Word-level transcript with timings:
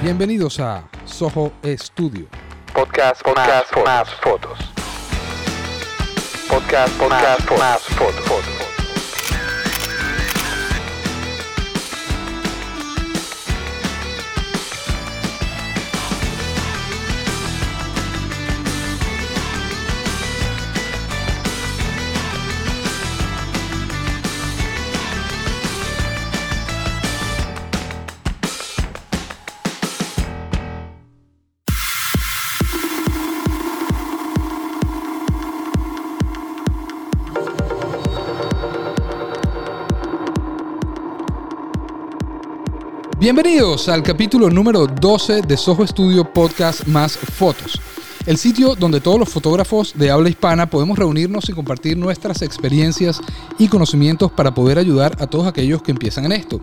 Bienvenidos 0.00 0.60
a 0.60 0.88
Soho 1.04 1.52
Studio. 1.64 2.26
Podcast, 2.72 3.20
podcast, 3.20 3.76
más, 3.84 4.08
fotos. 4.22 4.58
Podcast, 6.48 6.96
podcast, 6.96 7.50
más, 7.58 7.82
fotos. 7.82 8.67
Bienvenidos 43.30 43.90
al 43.90 44.02
capítulo 44.02 44.48
número 44.48 44.86
12 44.86 45.42
de 45.42 45.58
Soho 45.58 45.86
Studio 45.86 46.32
Podcast 46.32 46.86
más 46.86 47.14
Fotos, 47.14 47.78
el 48.24 48.38
sitio 48.38 48.74
donde 48.74 49.02
todos 49.02 49.18
los 49.18 49.28
fotógrafos 49.28 49.92
de 49.94 50.10
habla 50.10 50.30
hispana 50.30 50.70
podemos 50.70 50.98
reunirnos 50.98 51.46
y 51.50 51.52
compartir 51.52 51.98
nuestras 51.98 52.40
experiencias 52.40 53.20
y 53.58 53.68
conocimientos 53.68 54.32
para 54.32 54.54
poder 54.54 54.78
ayudar 54.78 55.14
a 55.20 55.26
todos 55.26 55.46
aquellos 55.46 55.82
que 55.82 55.90
empiezan 55.90 56.24
en 56.24 56.32
esto. 56.32 56.62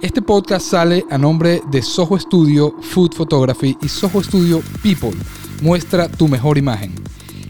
Este 0.00 0.22
podcast 0.22 0.70
sale 0.70 1.04
a 1.10 1.18
nombre 1.18 1.62
de 1.68 1.82
Soho 1.82 2.16
Studio 2.16 2.76
Food 2.80 3.16
Photography 3.16 3.76
y 3.82 3.88
Soho 3.88 4.22
Studio 4.22 4.62
People. 4.84 5.18
Muestra 5.62 6.08
tu 6.08 6.28
mejor 6.28 6.58
imagen. 6.58 6.94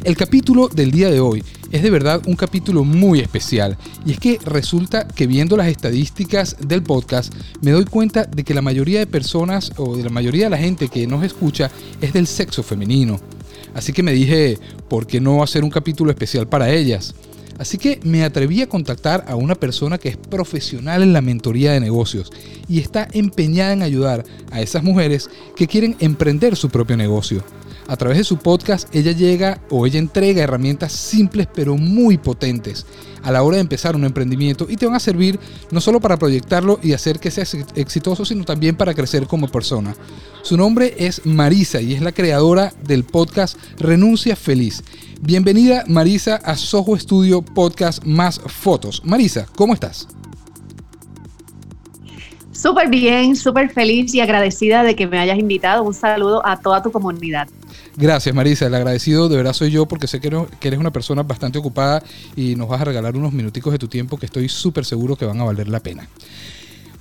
El 0.05 0.17
capítulo 0.17 0.69
del 0.69 0.91
día 0.91 1.11
de 1.11 1.21
hoy 1.21 1.45
es 1.73 1.83
de 1.83 1.91
verdad 1.91 2.23
un 2.27 2.37
capítulo 2.37 2.85
muy 2.85 3.21
especial 3.21 3.77
y 4.07 4.13
es 4.13 4.19
que 4.19 4.39
resulta 4.45 5.07
que 5.07 5.27
viendo 5.27 5.57
las 5.57 5.69
estadísticas 5.69 6.57
del 6.61 6.83
podcast 6.83 7.35
me 7.61 7.73
doy 7.73 7.85
cuenta 7.85 8.25
de 8.25 8.45
que 8.45 8.55
la 8.55 8.63
mayoría 8.63 9.01
de 9.01 9.07
personas 9.07 9.73
o 9.77 9.97
de 9.97 10.05
la 10.05 10.11
mayoría 10.11 10.45
de 10.45 10.51
la 10.51 10.59
gente 10.59 10.89
que 10.89 11.07
nos 11.07 11.25
escucha 11.25 11.71
es 12.01 12.13
del 12.13 12.27
sexo 12.27 12.63
femenino. 12.63 13.21
Así 13.75 13.93
que 13.93 14.03
me 14.03 14.13
dije, 14.13 14.59
¿por 14.89 15.07
qué 15.07 15.21
no 15.21 15.43
hacer 15.43 15.63
un 15.63 15.71
capítulo 15.71 16.11
especial 16.11 16.47
para 16.49 16.71
ellas? 16.71 17.15
Así 17.59 17.77
que 17.77 17.99
me 18.05 18.25
atreví 18.25 18.63
a 18.63 18.69
contactar 18.69 19.25
a 19.27 19.35
una 19.35 19.57
persona 19.57 19.99
que 19.99 20.11
es 20.11 20.17
profesional 20.17 21.03
en 21.03 21.13
la 21.13 21.21
mentoría 21.21 21.73
de 21.73 21.81
negocios 21.81 22.31
y 22.69 22.79
está 22.79 23.09
empeñada 23.13 23.73
en 23.73 23.83
ayudar 23.83 24.25
a 24.53 24.61
esas 24.61 24.85
mujeres 24.85 25.29
que 25.57 25.67
quieren 25.67 25.97
emprender 25.99 26.57
su 26.57 26.71
propio 26.71 26.97
negocio. 26.97 27.43
A 27.89 27.97
través 27.97 28.19
de 28.19 28.25
su 28.25 28.37
podcast, 28.37 28.95
ella 28.95 29.13
llega 29.13 29.63
o 29.71 29.87
ella 29.87 29.99
entrega 29.99 30.43
herramientas 30.43 30.93
simples 30.93 31.49
pero 31.55 31.79
muy 31.79 32.19
potentes 32.19 32.85
a 33.23 33.33
la 33.33 33.43
hora 33.43 33.57
de 33.57 33.63
empezar 33.63 33.97
un 33.97 34.05
emprendimiento 34.05 34.67
y 34.69 34.77
te 34.77 34.85
van 34.85 34.95
a 34.95 35.01
servir 35.01 35.41
no 35.71 35.81
solo 35.81 35.99
para 35.99 36.19
proyectarlo 36.19 36.79
y 36.83 36.93
hacer 36.93 37.19
que 37.19 37.31
sea 37.31 37.45
exitoso, 37.77 38.27
sino 38.27 38.45
también 38.45 38.77
para 38.77 38.93
crecer 38.93 39.27
como 39.27 39.49
persona. 39.49 39.97
Su 40.43 40.59
nombre 40.59 40.97
es 40.99 41.25
Marisa 41.25 41.81
y 41.81 41.95
es 41.95 42.03
la 42.03 42.13
creadora 42.13 42.75
del 42.85 43.05
podcast 43.05 43.59
Renuncia 43.79 44.37
Feliz. 44.37 44.85
Bienvenida 45.23 45.85
Marisa 45.89 46.37
a 46.37 46.57
Soho 46.57 46.95
Studio 46.99 47.41
Podcast 47.41 48.05
Más 48.05 48.39
Fotos. 48.39 49.01
Marisa, 49.03 49.47
¿cómo 49.57 49.73
estás? 49.73 50.09
Súper 52.61 52.89
bien, 52.89 53.37
súper 53.37 53.71
feliz 53.71 54.13
y 54.15 54.21
agradecida 54.21 54.83
de 54.83 54.97
que 54.97 55.07
me 55.07 55.21
hayas 55.21 55.39
invitado. 55.39 55.85
Un 55.85 55.95
saludo 55.95 56.45
a 56.45 56.59
toda 56.59 56.83
tu 56.83 56.91
comunidad. 56.91 57.47
Gracias, 57.97 58.35
Marisa. 58.35 58.67
El 58.67 58.75
agradecido 58.75 59.29
de 59.29 59.37
verdad 59.37 59.53
soy 59.53 59.71
yo 59.71 59.87
porque 59.87 60.09
sé 60.09 60.21
que 60.21 60.29
eres 60.67 60.81
una 60.81 60.93
persona 60.93 61.23
bastante 61.23 61.61
ocupada 61.61 62.03
y 62.35 62.57
nos 62.57 62.69
vas 62.69 62.81
a 62.81 62.85
regalar 62.87 63.15
unos 63.15 63.33
minuticos 63.33 63.73
de 63.73 63.79
tu 63.79 63.87
tiempo 63.87 64.17
que 64.19 64.27
estoy 64.27 64.49
súper 64.49 64.85
seguro 64.85 65.15
que 65.15 65.25
van 65.25 65.41
a 65.41 65.45
valer 65.45 65.69
la 65.69 65.79
pena. 65.79 66.09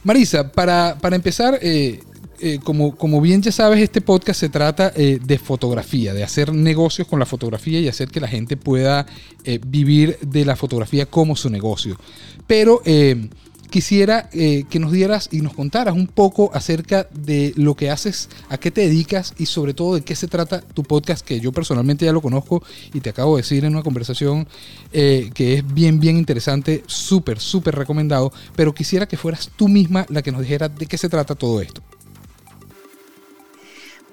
Marisa, 0.03 0.51
para, 0.51 0.95
empezar, 1.12 1.57
eh, 1.59 2.03
eh, 2.39 2.59
como, 2.63 2.95
como, 2.95 3.19
bien 3.19 3.41
ya 3.41 3.51
sabes, 3.51 3.79
este 3.79 4.01
podcast 4.01 4.39
se 4.39 4.50
trata 4.50 4.94
eh, 4.95 5.18
de 5.19 5.39
fotografía, 5.39 6.13
de 6.13 6.24
hacer 6.24 6.53
negocios 6.53 7.07
con 7.07 7.18
la 7.18 7.25
fotografía 7.25 7.79
y 7.79 7.88
hacer 7.88 8.09
que 8.09 8.19
la 8.19 8.28
gente 8.28 8.57
pueda 8.57 9.07
vivir 9.66 10.19
de 10.22 10.45
la 10.45 10.56
fotografía 10.56 11.07
como 11.07 11.35
su 11.35 11.50
negocio. 11.50 11.97
Pero 12.45 12.81
quisiera 13.69 14.29
eh, 14.31 14.63
que 14.69 14.79
nos 14.79 14.91
dieras 14.91 15.29
y 15.31 15.41
nos 15.41 15.53
contaras 15.53 15.95
un 15.95 16.07
poco 16.07 16.51
acerca 16.53 17.07
de 17.13 17.53
lo 17.55 17.75
que 17.75 17.89
haces, 17.89 18.29
a 18.50 18.57
qué 18.57 18.72
te 18.72 18.81
dedicas 18.81 19.33
y 19.38 19.45
sobre 19.45 19.73
todo 19.73 19.95
de 19.95 20.01
qué 20.01 20.16
se 20.16 20.28
trata 20.28 20.61
tu 20.61 20.83
podcast, 20.83 21.25
que 21.25 21.39
yo 21.39 21.51
personalmente 21.51 22.06
ya 22.06 22.13
lo 22.13 22.22
conozco 22.22 22.63
y 22.94 23.01
te 23.01 23.09
acabo 23.09 23.35
de 23.35 23.41
decir 23.41 23.66
en 23.66 23.73
una 23.73 23.83
conversación 23.83 24.47
eh, 24.94 25.29
que 25.33 25.56
es 25.56 25.73
bien, 25.73 26.00
bien 26.00 26.17
interesante, 26.17 26.83
súper, 26.88 27.39
súper 27.39 27.75
recomendado, 27.75 28.31
pero 28.56 28.73
quisiera 28.73 29.07
que 29.07 29.17
fueras 29.17 29.51
tú 29.56 29.67
misma 29.67 30.06
la 30.09 30.22
que 30.22 30.31
nos 30.31 30.41
dijera 30.41 30.69
de 30.69 30.85
qué 30.85 30.97
se 30.97 31.09
trata 31.09 31.35
todo 31.35 31.61
esto. 31.61 31.81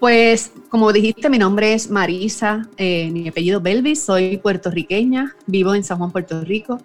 Pues 0.00 0.52
como 0.68 0.92
dijiste, 0.92 1.30
mi 1.30 1.38
nombre 1.38 1.72
es 1.72 1.88
Marisa, 1.88 2.68
eh, 2.76 3.10
mi 3.10 3.28
apellido 3.28 3.60
Belvis, 3.62 4.02
soy 4.02 4.36
puertorriqueña, 4.36 5.34
vivo 5.46 5.74
en 5.74 5.82
San 5.82 5.96
Juan, 5.96 6.10
Puerto 6.10 6.42
Rico. 6.44 6.78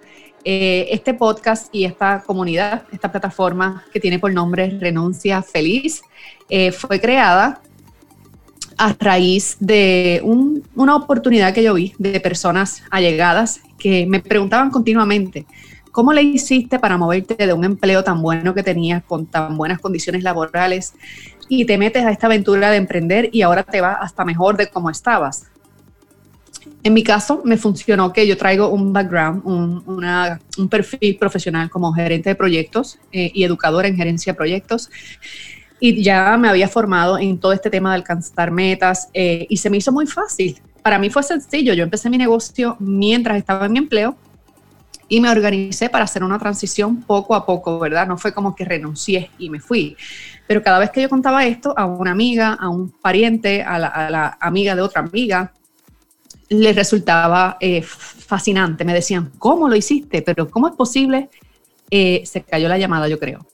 Eh, 0.46 0.88
este 0.92 1.14
podcast 1.14 1.74
y 1.74 1.84
esta 1.84 2.24
comunidad, 2.24 2.84
esta 2.92 3.12
plataforma 3.12 3.84
que 3.92 4.00
tiene 4.00 4.20
por 4.20 4.34
nombre 4.34 4.78
Renuncia 4.80 5.42
Feliz, 5.42 6.02
eh, 6.50 6.72
fue 6.72 7.02
creada 7.02 7.62
a 8.78 8.96
raíz 8.98 9.58
de 9.60 10.22
una 10.24 10.96
oportunidad 10.96 11.54
que 11.54 11.64
yo 11.64 11.74
vi 11.74 11.94
de 11.98 12.22
personas 12.22 12.82
allegadas 12.90 13.60
que 13.78 14.06
me 14.06 14.22
preguntaban 14.22 14.72
continuamente, 14.72 15.46
¿cómo 15.92 16.14
le 16.14 16.24
hiciste 16.24 16.80
para 16.80 16.98
moverte 16.98 17.46
de 17.46 17.52
un 17.52 17.66
empleo 17.66 18.06
tan 18.06 18.22
bueno 18.22 18.54
que 18.54 18.64
tenías 18.64 19.04
con 19.04 19.26
tan 19.26 19.58
buenas 19.58 19.80
condiciones 19.80 20.24
laborales 20.24 20.94
y 21.50 21.66
te 21.66 21.78
metes 21.78 22.06
a 22.06 22.12
esta 22.12 22.28
aventura 22.28 22.72
de 22.72 22.78
emprender 22.78 23.30
y 23.34 23.42
ahora 23.42 23.64
te 23.64 23.82
va 23.82 23.94
hasta 23.94 24.24
mejor 24.24 24.56
de 24.56 24.68
cómo 24.68 24.90
estabas? 24.90 25.48
En 26.82 26.94
mi 26.94 27.04
caso, 27.04 27.42
me 27.44 27.58
funcionó 27.58 28.14
que 28.14 28.26
yo 28.26 28.38
traigo 28.38 28.70
un 28.70 28.94
background, 28.94 29.42
un, 29.46 30.70
perfil 30.70 31.18
profesional 31.18 31.70
como 31.70 31.92
gerente 31.94 32.30
de 32.30 32.36
proyectos 32.36 32.98
eh, 33.12 33.32
y 33.34 33.44
educadora 33.44 33.88
en 33.88 33.98
gerencia 33.98 34.32
de 34.32 34.38
proyectos. 34.38 34.90
Y 35.82 36.02
ya 36.04 36.38
me 36.38 36.48
había 36.48 36.70
formado 36.70 37.18
en 37.18 37.38
todo 37.38 37.52
este 37.52 37.70
tema 37.70 37.90
de 37.90 37.96
alcanzar 37.96 38.52
metas 38.52 39.10
eh, 39.14 39.46
y 39.50 39.58
se 39.58 39.70
me 39.70 39.78
hizo 39.78 39.92
muy 39.92 40.08
fácil. 40.08 40.60
Para 40.82 41.00
mí 41.00 41.10
fue 41.10 41.24
sencillo. 41.24 41.74
Yo 41.74 41.84
empecé 41.84 42.10
mi 42.10 42.18
negocio 42.18 42.78
mientras 42.80 43.38
estaba 43.38 43.66
en 43.66 43.74
mi 43.74 43.80
empleo 43.80 44.16
y 45.10 45.20
me 45.20 45.30
organicé 45.30 45.90
para 45.90 46.06
hacer 46.06 46.24
una 46.24 46.40
transición 46.40 47.02
poco 47.02 47.36
a 47.36 47.46
poco, 47.46 47.78
¿verdad? 47.80 48.08
No 48.08 48.18
fue 48.18 48.34
como 48.34 48.56
que 48.56 48.64
renuncié 48.64 49.32
y 49.38 49.50
me 49.50 49.60
fui. 49.60 49.98
Pero 50.48 50.64
cada 50.64 50.80
vez 50.80 50.92
que 50.92 51.02
yo 51.02 51.10
contaba 51.10 51.46
esto 51.46 51.74
a 51.78 51.86
una 51.86 52.12
amiga, 52.12 52.54
a 52.54 52.70
un 52.70 52.90
pariente, 52.90 53.64
a 53.64 53.80
la, 53.80 53.88
a 53.88 54.10
la 54.10 54.38
amiga 54.40 54.76
de 54.76 54.82
otra 54.82 55.02
amiga, 55.02 55.52
les 56.50 56.76
resultaba 56.76 57.58
eh, 57.60 57.82
fascinante. 57.82 58.84
Me 58.84 58.94
decían, 58.94 59.32
¿cómo 59.38 59.70
lo 59.70 59.76
hiciste? 59.76 60.22
Pero 60.22 60.50
¿cómo 60.50 60.68
es 60.68 60.76
posible? 60.76 61.30
Eh, 61.90 62.24
se 62.26 62.42
cayó 62.42 62.68
la 62.68 62.78
llamada, 62.78 63.08
yo 63.08 63.20
creo. 63.20 63.46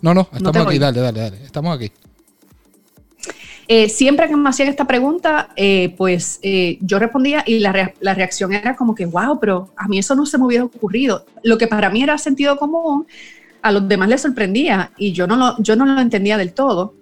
No, 0.00 0.12
no, 0.12 0.28
estamos 0.32 0.66
aquí, 0.66 0.78
dale, 0.78 1.00
dale, 1.00 1.20
dale, 1.20 1.44
estamos 1.44 1.76
aquí. 1.76 1.92
Eh, 3.68 3.88
siempre 3.88 4.26
que 4.26 4.36
me 4.36 4.48
hacían 4.48 4.68
esta 4.68 4.86
pregunta, 4.86 5.50
pues 5.96 6.40
yo 6.80 6.98
respondía 6.98 7.44
y 7.46 7.60
la, 7.60 7.94
la, 8.00 8.14
reacción 8.14 8.52
era 8.52 8.74
como 8.74 8.94
que, 8.94 9.06
wow, 9.06 9.38
pero 9.38 9.70
a 9.76 9.86
mí 9.86 9.98
eso 9.98 10.16
no 10.16 10.26
se 10.26 10.36
me 10.36 10.46
hubiera 10.46 10.64
ocurrido. 10.64 11.26
Lo 11.44 11.58
que 11.58 11.68
para 11.68 11.90
mí 11.90 12.02
era 12.02 12.18
sentido 12.18 12.56
común, 12.56 13.06
a 13.62 13.70
los 13.70 13.86
demás 13.86 14.08
les 14.08 14.20
sorprendía 14.20 14.90
y 14.98 15.12
yo 15.12 15.28
no 15.28 15.36
lo, 15.36 15.62
yo 15.62 15.76
no 15.76 15.86
lo 15.86 16.00
entendía 16.00 16.36
del 16.36 16.52
todo. 16.52 16.94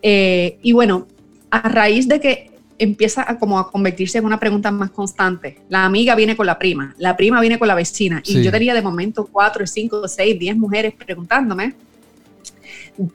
y 0.00 0.72
bueno, 0.72 1.08
a 1.50 1.68
raíz 1.68 2.06
de 2.06 2.20
que 2.20 2.53
empieza 2.78 3.24
a 3.28 3.38
como 3.38 3.58
a 3.58 3.70
convertirse 3.70 4.18
en 4.18 4.24
una 4.24 4.40
pregunta 4.40 4.70
más 4.70 4.90
constante. 4.90 5.58
La 5.68 5.84
amiga 5.84 6.14
viene 6.14 6.36
con 6.36 6.46
la 6.46 6.58
prima, 6.58 6.94
la 6.98 7.16
prima 7.16 7.40
viene 7.40 7.58
con 7.58 7.68
la 7.68 7.74
vecina. 7.74 8.22
Y 8.24 8.42
yo 8.42 8.50
tenía 8.50 8.74
de 8.74 8.82
momento 8.82 9.28
cuatro, 9.30 9.66
cinco, 9.66 10.06
seis, 10.08 10.38
diez 10.38 10.56
mujeres 10.56 10.94
preguntándome. 10.94 11.74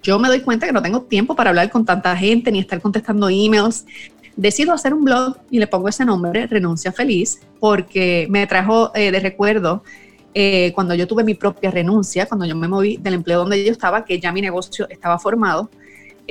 Yo 0.03 0.19
me 0.19 0.27
doy 0.27 0.41
cuenta 0.41 0.65
que 0.65 0.73
no 0.73 0.81
tengo 0.81 1.01
tiempo 1.01 1.35
para 1.35 1.49
hablar 1.49 1.69
con 1.69 1.85
tanta 1.85 2.15
gente 2.15 2.51
ni 2.51 2.59
estar 2.59 2.81
contestando 2.81 3.29
emails. 3.29 3.85
Decido 4.35 4.73
hacer 4.73 4.93
un 4.93 5.03
blog 5.03 5.37
y 5.49 5.59
le 5.59 5.67
pongo 5.67 5.89
ese 5.89 6.05
nombre, 6.05 6.47
Renuncia 6.47 6.91
Feliz, 6.91 7.41
porque 7.59 8.27
me 8.29 8.47
trajo 8.47 8.91
eh, 8.95 9.11
de 9.11 9.19
recuerdo 9.19 9.83
eh, 10.33 10.71
cuando 10.73 10.93
yo 10.93 11.07
tuve 11.07 11.23
mi 11.23 11.33
propia 11.33 11.71
renuncia, 11.71 12.25
cuando 12.25 12.45
yo 12.45 12.55
me 12.55 12.67
moví 12.67 12.97
del 12.97 13.15
empleo 13.15 13.39
donde 13.39 13.63
yo 13.65 13.71
estaba, 13.71 14.05
que 14.05 14.19
ya 14.19 14.31
mi 14.31 14.41
negocio 14.41 14.87
estaba 14.89 15.19
formado 15.19 15.69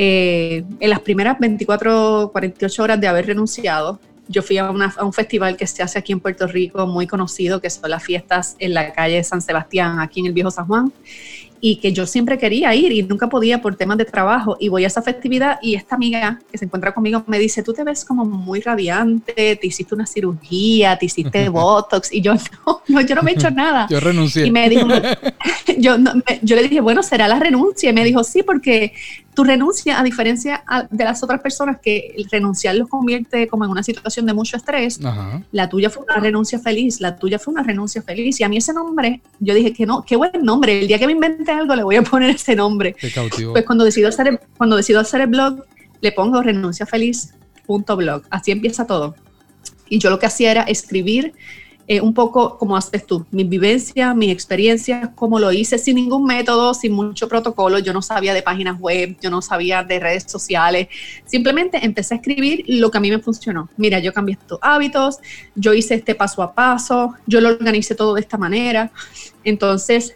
eh, 0.01 0.63
en 0.79 0.91
las 0.91 1.01
primeras 1.01 1.37
24, 1.41 2.31
48 2.33 2.83
horas 2.85 3.01
de 3.01 3.09
haber 3.09 3.27
renunciado, 3.27 3.99
yo 4.29 4.43
fui 4.43 4.57
a, 4.59 4.71
un 4.71 5.13
festival 5.13 5.57
que 5.57 5.67
se 5.67 5.83
hace 5.83 5.99
aquí 5.99 6.13
en 6.13 6.21
Puerto 6.21 6.47
Rico, 6.47 6.87
muy 6.87 7.09
conocido, 7.09 7.61
que 7.61 7.69
son 7.69 7.91
las 7.91 8.05
fiestas 8.05 8.55
en 8.61 8.75
la 8.75 8.93
calle 8.93 9.25
San 9.25 9.41
Sebastián, 9.43 9.99
aquí 9.99 10.21
en 10.21 10.27
el 10.27 10.33
Viejo 10.35 10.53
San 10.53 10.67
Juan. 10.67 10.93
y 11.61 11.77
que 11.81 11.93
yo 11.93 12.07
siempre 12.07 12.39
quería 12.39 12.73
ir 12.77 12.93
y 12.93 13.03
nunca 13.03 13.29
podía 13.29 13.61
por 13.61 13.75
temas 13.75 13.99
de 13.99 14.05
trabajo 14.05 14.57
y 14.61 14.69
voy 14.69 14.85
a 14.85 14.87
esa 14.87 15.03
festividad 15.03 15.59
y 15.61 15.75
esta 15.75 15.97
amiga 15.97 16.39
que 16.53 16.57
se 16.57 16.67
encuentra 16.67 16.95
conmigo 16.95 17.25
me 17.27 17.41
dice, 17.41 17.65
tú 17.65 17.73
te 17.73 17.83
ves 17.83 18.05
como 18.05 18.25
muy 18.25 18.61
radiante, 18.61 19.57
te 19.57 19.67
hiciste 19.67 19.93
una 19.97 20.07
cirugía, 20.07 20.97
te 20.97 21.07
hiciste 21.07 21.49
Botox 21.59 22.13
y 22.13 22.21
yo 22.21 22.35
no, 22.67 22.83
no 22.87 23.01
yo 23.01 23.17
no 23.17 23.23
me 23.23 23.33
he 23.33 23.35
hecho 23.35 23.51
nada. 23.51 23.89
Yo 23.91 23.99
renuncié. 23.99 24.47
Y 24.47 24.53
me 24.53 24.69
dijo, 24.69 24.87
yo, 25.79 25.99
no, 25.99 26.15
me- 26.15 26.39
yo 26.43 26.55
le 26.55 26.63
dije, 26.63 26.81
bueno, 26.81 27.03
será 27.03 27.27
la 27.27 27.41
renuncia 27.41 27.91
y 27.91 27.93
me 27.93 28.05
dijo, 28.05 28.23
sí, 28.23 28.45
porque 28.45 28.93
tu 29.39 29.45
renuncia, 29.45 30.01
a 30.01 30.03
diferencia 30.03 30.65
de 30.91 31.05
las 31.05 31.23
otras 31.23 31.41
personas 31.41 31.79
que 31.81 32.13
el 32.17 32.29
renunciar 32.29 32.75
los 32.75 32.89
convierte 32.89 33.47
como 33.47 33.65
en 33.65 33.71
una 33.71 33.85
situación 33.85 34.27
de 34.27 34.35
mucho 34.35 34.57
estrés, 34.57 34.99
Ajá. 35.05 35.45
la 35.53 35.69
tuya 35.69 35.91
fue 35.91 36.03
una 36.03 36.17
renuncia 36.17 36.59
feliz, 36.59 37.01
la 37.01 37.15
tuya 37.15 37.39
fue 37.39 37.55
una 37.55 37.63
renuncia 37.63 38.03
feliz. 38.03 38.41
Y 38.41 38.43
a 38.43 38.49
mí 38.49 38.57
ese 38.57 38.73
nombre, 38.73 39.21
yo 39.39 39.55
dije 39.55 39.73
que 39.73 39.87
no, 39.87 40.03
qué 40.05 40.17
buen 40.17 40.33
nombre. 40.43 40.81
El 40.81 40.89
día 40.89 40.99
que 40.99 41.07
me 41.07 41.13
invente 41.13 41.53
algo 41.53 41.77
le 41.77 41.85
voy 41.85 41.95
a 41.95 42.03
poner 42.03 42.31
ese 42.31 42.57
nombre. 42.57 42.97
Pues 43.53 43.65
cuando 43.65 43.85
decido 43.85 44.09
hacer 44.09 44.27
el, 44.27 44.41
cuando 44.57 44.75
decido 44.75 44.99
hacer 44.99 45.21
el 45.21 45.29
blog, 45.29 45.63
le 46.01 46.11
pongo 46.11 46.43
renunciafeliz.blog. 46.43 48.23
Así 48.31 48.51
empieza 48.51 48.89
todo. 48.89 49.15
Y 49.89 50.01
yo 50.01 50.11
lo 50.11 50.19
que 50.19 50.27
hacía 50.27 50.51
era 50.51 50.63
escribir 50.63 51.33
eh, 51.91 52.03
un 52.03 52.13
poco 52.13 52.59
como 52.59 52.77
haces 52.77 53.07
tú, 53.07 53.25
mi 53.31 53.45
vivencia, 53.45 54.13
mi 54.13 54.31
experiencia, 54.31 55.11
cómo 55.15 55.39
lo 55.39 55.51
hice, 55.51 55.79
sin 55.79 55.97
ningún 55.97 56.27
método, 56.27 56.75
sin 56.75 56.93
mucho 56.93 57.29
protocolo. 57.29 57.79
Yo 57.79 57.95
no 57.95 58.03
sabía 58.03 58.35
de 58.35 58.43
páginas 58.43 58.79
web, 58.79 59.17
yo 59.23 59.31
no 59.31 59.41
sabía 59.41 59.83
de 59.83 59.99
redes 59.99 60.25
sociales. 60.25 60.89
Simplemente 61.25 61.83
empecé 61.83 62.13
a 62.13 62.17
escribir 62.19 62.63
lo 62.69 62.91
que 62.91 62.99
a 62.99 63.01
mí 63.01 63.11
me 63.11 63.21
funcionó. 63.21 63.71
Mira, 63.79 64.01
yo 64.01 64.13
cambié 64.13 64.37
estos 64.39 64.59
hábitos, 64.61 65.17
yo 65.55 65.73
hice 65.73 65.95
este 65.95 66.15
paso 66.15 66.43
a 66.43 66.53
paso, 66.53 67.15
yo 67.27 67.41
lo 67.41 67.49
organicé 67.49 67.95
todo 67.95 68.13
de 68.15 68.21
esta 68.21 68.37
manera. 68.37 68.93
Entonces, 69.43 70.15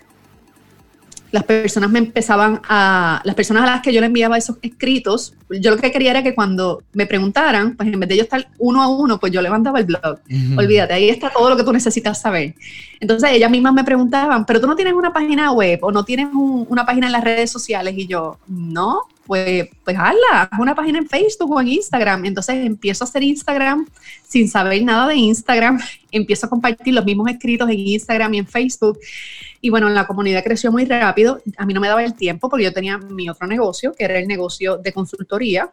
las 1.33 1.45
personas 1.45 1.91
me 1.91 1.99
empezaban 1.99 2.61
a, 2.69 3.21
las 3.25 3.35
personas 3.35 3.63
a 3.65 3.67
las 3.67 3.83
que 3.83 3.93
yo 3.93 4.01
le 4.01 4.07
enviaba 4.07 4.37
esos 4.37 4.59
escritos, 4.63 5.35
yo 5.51 5.71
lo 5.71 5.79
que 5.79 5.91
quería 5.91 6.11
era 6.11 6.23
que 6.23 6.35
cuando 6.35 6.83
me 6.93 7.07
preguntaran, 7.07 7.75
pues 7.75 7.93
en 7.93 7.99
vez 7.99 8.09
de 8.11 8.17
yo 8.19 8.23
estar 8.23 8.49
uno 8.59 8.83
a 8.83 8.89
uno, 8.89 9.19
pues 9.19 9.33
yo 9.33 9.41
levantaba 9.41 9.79
el 9.81 9.87
blog. 9.87 10.21
Olvídate, 10.59 10.93
ahí 10.93 11.09
está 11.09 11.31
todo 11.31 11.49
lo 11.49 11.57
que 11.57 11.65
tú 11.65 11.73
necesitas 11.73 12.21
saber. 12.21 12.55
Entonces 13.01 13.31
ellas 13.33 13.51
mismas 13.51 13.73
me 13.73 13.83
preguntaban, 13.83 14.45
pero 14.47 14.61
tú 14.61 14.67
no 14.67 14.77
tienes 14.77 14.95
una 14.95 15.13
página 15.13 15.53
web 15.53 15.79
o 15.83 15.91
no 15.91 16.05
tienes 16.05 16.27
un- 16.33 16.67
una 16.69 16.85
página 16.85 17.07
en 17.07 17.13
las 17.13 17.25
redes 17.25 17.51
sociales 17.51 17.95
y 17.97 18.07
yo, 18.07 18.39
no, 18.47 19.01
pues, 19.27 19.69
pues 19.85 19.97
hazla, 19.99 20.43
haz 20.51 20.61
una 20.61 20.75
página 20.75 20.99
en 20.99 21.09
Facebook 21.09 21.51
o 21.51 21.61
en 21.61 21.69
Instagram. 21.69 22.27
Entonces 22.27 22.57
empiezo 22.67 23.05
a 23.05 23.07
hacer 23.09 23.23
Instagram 23.23 23.87
sin 24.29 24.49
saber 24.49 24.83
nada 24.85 25.09
de 25.09 25.17
Instagram, 25.17 25.81
empiezo 26.13 26.47
a 26.47 26.51
compartir 26.51 26.93
los 26.95 27.05
mismos 27.05 27.31
escritos 27.31 27.69
en 27.71 27.79
Instagram 27.79 28.35
y 28.35 28.39
en 28.39 28.47
Facebook. 28.47 28.99
Y 29.65 29.71
bueno, 29.71 29.89
la 29.89 30.09
comunidad 30.09 30.43
creció 30.43 30.73
muy 30.73 30.85
rápido. 30.87 31.41
A 31.57 31.65
mí 31.65 31.73
no 31.73 31.81
me 31.81 31.87
daba 31.87 32.03
el 32.03 32.15
tiempo 32.15 32.51
porque 32.51 32.65
yo 32.65 32.73
tenía 32.73 32.99
mi 32.99 33.31
otro 33.31 33.47
negocio, 33.47 33.95
que 33.97 34.05
era 34.05 34.19
el 34.19 34.27
negocio 34.27 34.77
de 34.77 34.93
consultoría. 34.93 35.73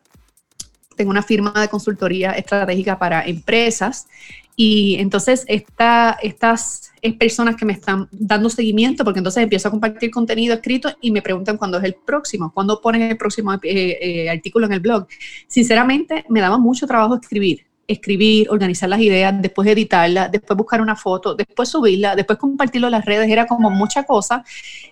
Tengo 0.96 1.10
una 1.10 1.24
firma 1.24 1.52
de 1.60 1.68
consultoría 1.70 2.34
estratégica 2.34 3.00
para 3.00 3.26
empresas. 3.26 4.08
Y 4.56 4.96
entonces 5.00 5.44
esta, 5.48 6.20
estas 6.22 6.92
personas 7.18 7.56
que 7.56 7.66
me 7.66 7.74
están 7.74 8.08
dando 8.12 8.52
seguimiento, 8.52 9.04
porque 9.04 9.22
entonces 9.22 9.42
empiezo 9.42 9.70
a 9.70 9.72
compartir 9.72 10.12
contenido 10.12 10.54
escrito 10.54 10.90
y 11.02 11.10
me 11.10 11.24
preguntan 11.24 11.58
cuándo 11.58 11.80
es 11.80 11.84
el 11.84 11.96
próximo, 11.96 12.52
cuándo 12.54 12.80
pones 12.82 13.10
el 13.10 13.18
próximo 13.18 13.52
eh, 13.56 13.60
eh, 13.64 14.30
artículo 14.30 14.68
en 14.68 14.74
el 14.74 14.82
blog. 14.82 15.08
Sinceramente, 15.48 16.26
me 16.30 16.42
daba 16.42 16.60
mucho 16.60 16.86
trabajo 16.86 17.16
escribir 17.16 17.69
escribir, 17.90 18.48
organizar 18.52 18.88
las 18.88 19.02
ideas, 19.02 19.34
después 19.42 19.68
editarlas, 19.68 20.32
después 20.32 20.56
buscar 20.56 20.80
una 20.80 20.96
foto, 20.96 21.34
después 21.34 21.70
subirla, 21.70 22.16
después 22.16 22.38
compartirlo 22.38 22.88
en 22.88 22.92
las 22.92 23.04
redes, 23.04 23.30
era 23.30 23.48
como 23.48 23.72
mucha 23.72 24.04
cosa 24.04 24.44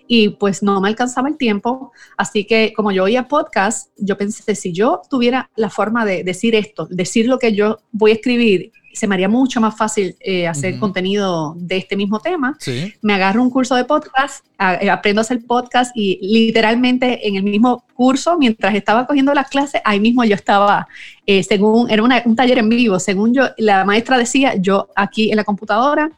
y 0.07 0.29
pues 0.29 0.63
no 0.63 0.81
me 0.81 0.89
alcanzaba 0.89 1.29
el 1.29 1.38
tiempo. 1.38 1.91
Así 2.17 2.45
que 2.45 2.73
como 2.75 2.91
yo 2.91 3.03
oía 3.03 3.27
podcast, 3.27 3.91
yo 3.97 4.17
pensé, 4.17 4.55
si 4.55 4.73
yo 4.73 5.01
tuviera 5.09 5.51
la 5.55 5.69
forma 5.69 6.05
de 6.05 6.23
decir 6.23 6.55
esto, 6.55 6.88
decir 6.89 7.27
lo 7.27 7.38
que 7.38 7.53
yo 7.53 7.77
voy 7.91 8.11
a 8.11 8.15
escribir, 8.15 8.71
se 8.97 9.07
me 9.07 9.15
haría 9.15 9.29
mucho 9.29 9.61
más 9.61 9.77
fácil 9.77 10.15
eh, 10.19 10.47
hacer 10.47 10.73
Ujú. 10.73 10.81
contenido 10.81 11.53
de 11.57 11.77
este 11.77 11.95
mismo 11.95 12.19
tema 12.19 12.55
Sí. 12.59 12.94
me 13.01 13.13
agarro 13.13 13.41
un 13.41 13.49
curso 13.49 13.75
de 13.75 13.85
podcast, 13.85 14.44
a- 14.57 14.75
eh, 14.75 14.89
aprendo 14.89 15.21
a 15.21 15.23
hacer 15.23 15.39
podcast 15.47 15.91
y 15.95 16.19
literalmente 16.21 17.27
en 17.27 17.35
el 17.35 17.44
mismo 17.44 17.85
curso, 17.94 18.38
mientras 18.38 18.75
estaba 18.75 19.05
cogiendo 19.07 19.33
las 19.33 19.49
clases, 19.49 19.81
ahí 19.85 19.99
mismo 19.99 20.23
yo 20.25 20.35
estaba, 20.35 20.88
eh, 21.25 21.44
según, 21.44 21.89
era 21.89 22.03
una- 22.03 22.21
un 22.25 22.35
taller 22.35 22.57
en 22.57 22.69
vivo, 22.69 22.99
según 22.99 23.33
yo, 23.33 23.44
la 23.57 23.85
maestra 23.85 24.17
decía, 24.17 24.55
yo 24.55 24.89
aquí 24.95 25.29
en 25.31 25.38
la 25.38 25.44
computadora 25.44 26.11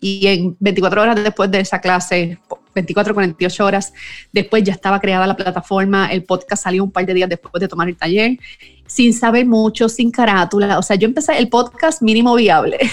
y 0.00 0.26
en 0.26 0.56
24 0.60 1.02
horas 1.02 1.22
después 1.22 1.50
de 1.50 1.60
esa 1.60 1.80
clase, 1.80 2.38
24, 2.74 3.12
48 3.14 3.64
horas 3.66 3.92
después 4.32 4.62
ya 4.62 4.72
estaba 4.72 5.00
creada 5.00 5.26
la 5.26 5.36
plataforma, 5.36 6.06
el 6.12 6.22
podcast 6.24 6.62
salió 6.62 6.84
un 6.84 6.90
par 6.92 7.04
de 7.04 7.14
días 7.14 7.28
después 7.28 7.60
de 7.60 7.66
tomar 7.68 7.88
el 7.88 7.96
taller, 7.96 8.38
sin 8.90 9.14
saber 9.14 9.46
mucho, 9.46 9.88
sin 9.88 10.10
carátula, 10.10 10.76
o 10.76 10.82
sea, 10.82 10.96
yo 10.96 11.06
empecé 11.06 11.38
el 11.38 11.48
podcast 11.48 12.02
mínimo 12.02 12.34
viable. 12.34 12.78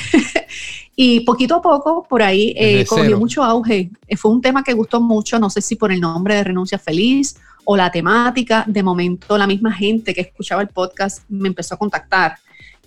Y 0.99 1.19
poquito 1.19 1.57
a 1.57 1.61
poco, 1.61 2.07
por 2.09 2.23
ahí, 2.23 2.55
eh, 2.57 2.83
cogió 2.87 3.03
cero. 3.03 3.19
mucho 3.19 3.43
auge. 3.43 3.91
Eh, 4.07 4.17
Fue 4.17 4.31
un 4.31 4.41
tema 4.41 4.63
que 4.63 4.73
gustó 4.73 4.99
mucho, 4.99 5.37
no 5.37 5.47
sé 5.47 5.61
si 5.61 5.75
por 5.75 5.91
el 5.91 6.01
nombre 6.01 6.33
de 6.33 6.43
Renuncia 6.43 6.79
Feliz 6.79 7.35
o 7.65 7.77
la 7.77 7.91
temática. 7.91 8.63
De 8.65 8.81
momento, 8.81 9.37
la 9.37 9.45
misma 9.45 9.71
gente 9.71 10.11
que 10.15 10.21
escuchaba 10.21 10.63
el 10.63 10.69
podcast 10.69 11.21
me 11.29 11.49
empezó 11.49 11.75
a 11.75 11.77
contactar, 11.77 12.37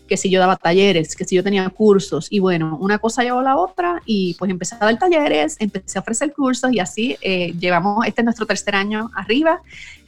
que 0.08 0.16
si 0.16 0.28
yo 0.28 0.40
daba 0.40 0.56
talleres, 0.56 1.14
que 1.14 1.24
si 1.24 1.36
yo 1.36 1.44
tenía 1.44 1.70
cursos. 1.70 2.26
Y 2.30 2.40
bueno, 2.40 2.76
una 2.80 2.98
cosa 2.98 3.22
llevó 3.22 3.38
a 3.38 3.44
la 3.44 3.56
otra 3.56 4.02
y 4.04 4.34
pues 4.34 4.50
empecé 4.50 4.74
a 4.74 4.78
dar 4.78 4.98
talleres, 4.98 5.54
empecé 5.60 5.96
a 5.96 6.00
ofrecer 6.00 6.32
cursos 6.32 6.72
y 6.72 6.80
así 6.80 7.16
eh, 7.20 7.54
llevamos, 7.60 8.04
este 8.08 8.22
es 8.22 8.24
nuestro 8.24 8.44
tercer 8.44 8.74
año 8.74 9.08
arriba. 9.14 9.62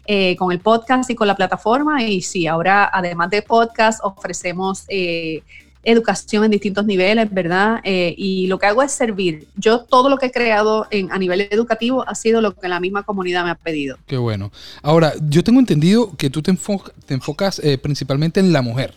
Eh, 0.07 0.37
con 0.37 0.53
el 0.53 0.59
podcast 0.61 1.09
y 1.11 1.15
con 1.15 1.27
la 1.29 1.37
plataforma 1.37 2.03
y 2.03 2.23
sí, 2.23 2.47
ahora 2.47 2.91
además 2.93 3.31
de 3.31 3.43
podcast 3.43 4.01
ofrecemos 4.03 4.85
eh, 4.89 5.43
educación 5.85 6.45
en 6.45 6.51
distintos 6.53 6.85
niveles, 6.87 7.29
¿verdad? 7.33 7.81
Eh, 7.83 8.15
y 8.17 8.47
lo 8.47 8.59
que 8.59 8.67
hago 8.67 8.83
es 8.85 8.93
servir. 8.93 9.49
Yo 9.57 9.81
todo 9.81 10.09
lo 10.09 10.17
que 10.19 10.27
he 10.27 10.31
creado 10.31 10.87
en, 10.91 11.11
a 11.11 11.19
nivel 11.19 11.49
educativo 11.51 12.05
ha 12.09 12.15
sido 12.15 12.41
lo 12.41 12.55
que 12.55 12.69
la 12.69 12.79
misma 12.79 13.03
comunidad 13.03 13.45
me 13.45 13.51
ha 13.51 13.55
pedido. 13.57 13.97
Qué 14.07 14.17
bueno. 14.17 14.53
Ahora, 14.83 15.13
yo 15.29 15.43
tengo 15.43 15.59
entendido 15.59 16.17
que 16.17 16.31
tú 16.31 16.41
te, 16.41 16.53
enfo- 16.53 16.93
te 17.07 17.15
enfocas 17.15 17.59
eh, 17.65 17.79
principalmente 17.79 18.39
en 18.39 18.53
la 18.53 18.63
mujer, 18.63 18.95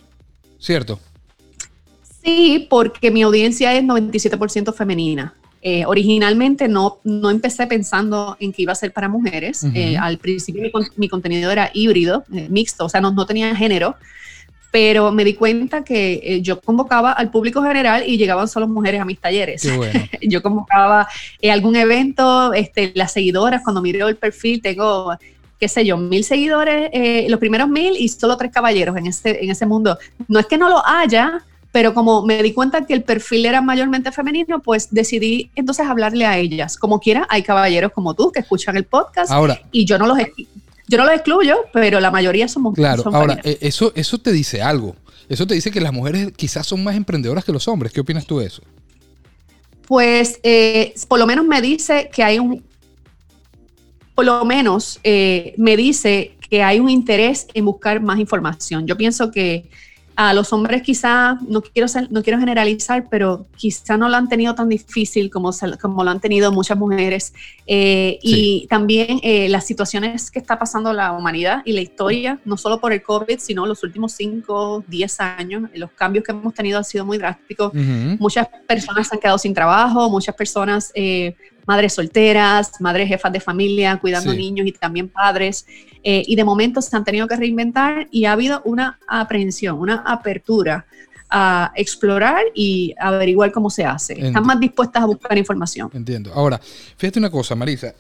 ¿cierto? 0.59 0.99
Sí, 2.23 2.67
porque 2.69 3.11
mi 3.11 3.21
audiencia 3.23 3.73
es 3.73 3.83
97% 3.83 4.73
femenina. 4.73 5.33
Eh, 5.67 5.83
originalmente 5.87 6.67
no, 6.67 6.99
no 7.03 7.31
empecé 7.31 7.65
pensando 7.65 8.37
en 8.39 8.53
que 8.53 8.61
iba 8.61 8.71
a 8.71 8.75
ser 8.75 8.93
para 8.93 9.07
mujeres. 9.09 9.63
Eh, 9.73 9.97
al 9.97 10.19
principio 10.19 10.61
mi, 10.61 10.69
con- 10.69 10.87
mi 10.95 11.09
contenido 11.09 11.49
era 11.51 11.71
híbrido, 11.73 12.23
eh, 12.31 12.45
mixto, 12.51 12.85
o 12.85 12.89
sea, 12.89 13.01
no, 13.01 13.09
no 13.11 13.25
tenía 13.25 13.55
género. 13.55 13.95
Pero 14.69 15.11
me 15.11 15.23
di 15.23 15.33
cuenta 15.33 15.83
que 15.83 16.39
yo 16.43 16.61
convocaba 16.61 17.13
al 17.13 17.31
público 17.31 17.63
general 17.63 18.03
y 18.05 18.17
llegaban 18.17 18.47
solo 18.47 18.67
mujeres 18.67 19.01
a 19.01 19.05
mis 19.05 19.19
talleres. 19.19 19.63
Qué 19.63 19.75
bueno. 19.75 19.99
yo 20.21 20.43
convocaba 20.43 21.07
algún 21.49 21.75
evento, 21.77 22.53
este, 22.53 22.91
las 22.93 23.11
seguidoras, 23.13 23.63
cuando 23.63 23.81
miro 23.81 24.07
el 24.07 24.17
perfil, 24.17 24.61
tengo, 24.61 25.17
qué 25.59 25.67
sé 25.67 25.83
yo, 25.83 25.97
mil 25.97 26.23
seguidores, 26.23 26.91
los 27.27 27.39
primeros 27.39 27.69
mil 27.69 27.95
y 27.97 28.07
solo 28.09 28.37
tres 28.37 28.51
caballeros 28.51 28.95
en 28.97 29.07
ese, 29.07 29.43
en 29.43 29.49
ese 29.49 29.65
mundo. 29.65 29.97
No 30.27 30.39
es 30.39 30.45
que 30.45 30.59
no 30.59 30.69
lo 30.69 30.85
haya, 30.85 31.41
pero 31.75 31.93
como 31.93 32.25
me 32.25 32.41
di 32.41 32.53
cuenta 32.53 32.85
que 32.85 32.93
el 32.93 33.03
perfil 33.03 33.45
era 33.45 33.59
mayormente 33.59 34.09
femenino, 34.13 34.61
pues 34.61 34.87
decidí 34.91 35.51
entonces 35.55 35.85
hablarle 35.85 36.25
a 36.25 36.37
ellas. 36.37 36.77
Como 36.77 37.01
quiera, 37.01 37.27
hay 37.29 37.43
caballeros 37.43 37.91
como 37.91 38.13
tú 38.13 38.31
que 38.31 38.39
escuchan 38.39 38.77
el 38.77 38.85
podcast 38.85 39.29
Ahora, 39.29 39.61
y 39.73 39.83
yo 39.83 39.97
no 39.97 40.07
los, 40.07 40.17
yo 40.87 40.97
no 40.97 41.03
los 41.03 41.13
excluyo, 41.13 41.57
pero 41.73 41.99
la 41.99 42.11
mayoría 42.11 42.47
somos 42.47 42.75
claro, 42.75 43.03
son 43.03 43.13
ahora, 43.13 43.35
femeninas. 43.35 43.61
eh, 43.61 43.67
eso, 43.67 43.91
eso 43.93 44.17
te 44.17 44.31
dice 44.31 44.61
algo. 44.61 44.95
Eso 45.27 45.45
te 45.45 45.53
dice 45.53 45.69
que 45.69 45.81
las 45.81 45.91
mujeres 45.91 46.31
quizás 46.37 46.65
son 46.65 46.81
más 46.81 46.95
emprendedoras 46.95 47.43
que 47.43 47.51
los 47.51 47.67
hombres. 47.67 47.91
¿Qué 47.91 47.99
opinas 47.99 48.25
tú 48.25 48.39
de 48.39 48.45
eso? 48.45 48.61
Pues 49.85 50.39
eh, 50.43 50.93
por 51.09 51.19
lo 51.19 51.27
menos 51.27 51.43
me 51.43 51.61
dice 51.61 52.09
que 52.09 52.23
hay 52.23 52.39
un, 52.39 52.63
por 54.15 54.23
lo 54.23 54.45
menos 54.45 55.01
eh, 55.03 55.55
me 55.57 55.75
dice 55.75 56.37
que 56.49 56.63
hay 56.63 56.79
un 56.79 56.89
interés 56.89 57.47
en 57.53 57.65
buscar 57.65 58.01
más 58.01 58.17
información. 58.17 58.87
Yo 58.87 58.95
pienso 58.95 59.29
que 59.29 59.69
a 60.17 60.33
los 60.33 60.53
hombres 60.53 60.81
quizá, 60.81 61.37
no 61.47 61.61
quiero, 61.61 61.87
ser- 61.87 62.11
no 62.11 62.23
quiero 62.23 62.39
generalizar, 62.39 63.07
pero 63.09 63.47
quizá 63.57 63.97
no 63.97 64.07
lo 64.07 64.15
han 64.15 64.29
tenido 64.29 64.55
tan 64.55 64.69
difícil 64.69 65.29
como, 65.29 65.51
como 65.81 66.03
lo 66.03 66.11
han 66.11 66.19
tenido 66.21 66.51
muchas 66.51 66.77
mujeres. 66.77 67.33
Eh, 67.67 68.17
Y 68.21 68.65
también 68.67 69.19
eh, 69.23 69.49
las 69.49 69.65
situaciones 69.65 70.31
que 70.31 70.39
está 70.39 70.57
pasando 70.57 70.93
la 70.93 71.11
humanidad 71.11 71.61
y 71.65 71.73
la 71.73 71.81
historia, 71.81 72.39
no 72.45 72.55
solo 72.57 72.79
por 72.79 72.93
el 72.93 73.01
COVID, 73.03 73.39
sino 73.39 73.65
los 73.65 73.83
últimos 73.83 74.13
5, 74.13 74.83
10 74.87 75.19
años, 75.19 75.69
los 75.73 75.91
cambios 75.91 76.23
que 76.23 76.31
hemos 76.31 76.53
tenido 76.53 76.77
han 76.77 76.85
sido 76.85 77.05
muy 77.05 77.17
drásticos 77.17 77.73
Ujú. 77.73 78.17
muchas 78.19 78.47
personas 78.67 79.07
se 79.07 79.15
han 79.15 79.19
quedado 79.21 79.37
sin 79.37 79.53
trabajo, 79.53 80.09
muchas 80.09 80.35
personas, 80.35 80.91
eh, 80.95 81.35
madres 81.65 81.93
solteras, 81.93 82.71
madres 82.79 83.07
jefas 83.07 83.31
de 83.33 83.39
familia, 83.39 83.97
cuidando 83.97 84.31
Sí. 84.31 84.37
niños 84.37 84.67
y 84.67 84.71
también 84.71 85.09
padres, 85.09 85.65
eh, 86.03 86.23
y 86.25 86.35
de 86.35 86.43
momento 86.43 86.81
se 86.81 86.95
han 86.95 87.03
tenido 87.03 87.27
que 87.27 87.35
reinventar 87.35 88.07
y 88.11 88.25
ha 88.25 88.33
habido 88.33 88.61
una 88.65 88.99
aprehensión, 89.07 89.79
una 89.79 90.03
apertura 90.05 90.85
a 91.29 91.71
explorar 91.75 92.43
y 92.53 92.93
averiguar 92.99 93.51
cómo 93.51 93.69
se 93.69 93.83
hace. 93.83 94.15
Ent- 94.15 94.27
Están 94.27 94.45
más 94.45 94.59
dispuestas 94.59 95.01
a 95.03 95.05
buscar 95.07 95.37
información. 95.37 95.89
Entiendo. 95.93 96.31
Ahora, 96.33 96.59
fíjate 96.97 97.17
una 97.19 97.31
cosa, 97.31 97.55
Marisa. 97.55 97.93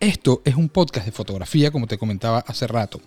Esto 0.00 0.42
es 0.44 0.54
un 0.54 0.68
podcast 0.68 1.04
de 1.06 1.10
fotografía, 1.12 1.72
como 1.72 1.88
te 1.88 1.98
comentaba 1.98 2.38
hace 2.46 2.68
rato. 2.68 3.00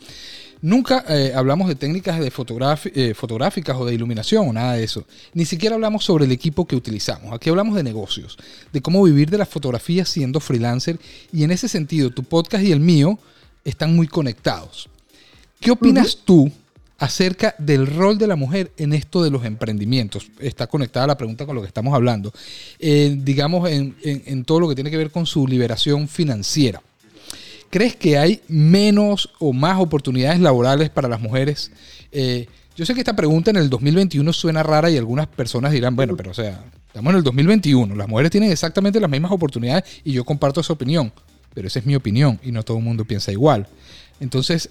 Nunca 0.61 1.03
eh, 1.09 1.33
hablamos 1.35 1.67
de 1.67 1.75
técnicas 1.75 2.19
de 2.19 2.27
eh, 2.27 3.13
fotográficas 3.13 3.77
o 3.77 3.85
de 3.85 3.93
iluminación 3.93 4.47
o 4.47 4.53
nada 4.53 4.73
de 4.73 4.83
eso. 4.83 5.05
Ni 5.33 5.45
siquiera 5.45 5.75
hablamos 5.75 6.05
sobre 6.05 6.25
el 6.25 6.31
equipo 6.31 6.65
que 6.65 6.75
utilizamos. 6.75 7.33
Aquí 7.33 7.49
hablamos 7.49 7.75
de 7.75 7.83
negocios, 7.83 8.37
de 8.71 8.81
cómo 8.81 9.03
vivir 9.03 9.29
de 9.29 9.37
la 9.37 9.45
fotografía 9.45 10.05
siendo 10.05 10.39
freelancer 10.39 10.99
y 11.33 11.43
en 11.43 11.51
ese 11.51 11.67
sentido 11.67 12.11
tu 12.11 12.23
podcast 12.23 12.63
y 12.63 12.71
el 12.71 12.79
mío 12.79 13.17
están 13.65 13.95
muy 13.95 14.07
conectados. 14.07 14.89
¿Qué 15.59 15.71
opinas 15.71 16.17
tú 16.25 16.51
acerca 17.01 17.55
del 17.57 17.87
rol 17.87 18.19
de 18.19 18.27
la 18.27 18.35
mujer 18.35 18.71
en 18.77 18.93
esto 18.93 19.23
de 19.23 19.31
los 19.31 19.43
emprendimientos. 19.43 20.27
Está 20.39 20.67
conectada 20.67 21.07
la 21.07 21.17
pregunta 21.17 21.47
con 21.47 21.55
lo 21.55 21.61
que 21.61 21.67
estamos 21.67 21.95
hablando. 21.95 22.31
Eh, 22.77 23.15
digamos, 23.17 23.67
en, 23.71 24.45
todo 24.45 24.59
lo 24.59 24.69
que 24.69 24.75
tiene 24.75 24.91
que 24.91 24.97
ver 24.97 25.09
con 25.09 25.25
su 25.25 25.47
liberación 25.47 26.07
financiera. 26.07 26.79
¿Crees 27.71 27.95
que 27.95 28.17
hay 28.17 28.41
menos 28.49 29.29
o 29.39 29.53
más 29.53 29.79
oportunidades 29.79 30.41
laborales 30.41 30.89
para 30.89 31.07
las 31.07 31.21
mujeres? 31.21 31.71
Eh, 32.11 32.45
yo 32.75 32.85
sé 32.85 32.93
que 32.93 32.99
esta 32.99 33.15
pregunta 33.15 33.49
en 33.49 33.55
el 33.55 33.69
2021 33.69 34.33
suena 34.33 34.61
rara 34.61 34.89
y 34.89 34.97
algunas 34.97 35.27
personas 35.27 35.71
dirán, 35.71 35.95
bueno, 35.95 36.17
pero 36.17 36.31
o 36.31 36.33
sea, 36.33 36.65
estamos 36.87 37.11
en 37.11 37.17
el 37.17 37.23
2021, 37.23 37.95
las 37.95 38.09
mujeres 38.09 38.29
tienen 38.29 38.51
exactamente 38.51 38.99
las 38.99 39.09
mismas 39.09 39.31
oportunidades 39.31 40.01
y 40.03 40.11
yo 40.11 40.25
comparto 40.25 40.59
esa 40.59 40.73
opinión, 40.73 41.13
pero 41.53 41.67
esa 41.67 41.79
es 41.79 41.85
mi 41.85 41.95
opinión 41.95 42.41
y 42.43 42.51
no 42.51 42.61
todo 42.63 42.77
el 42.77 42.83
mundo 42.83 43.05
piensa 43.05 43.31
igual. 43.31 43.67
Entonces, 44.19 44.67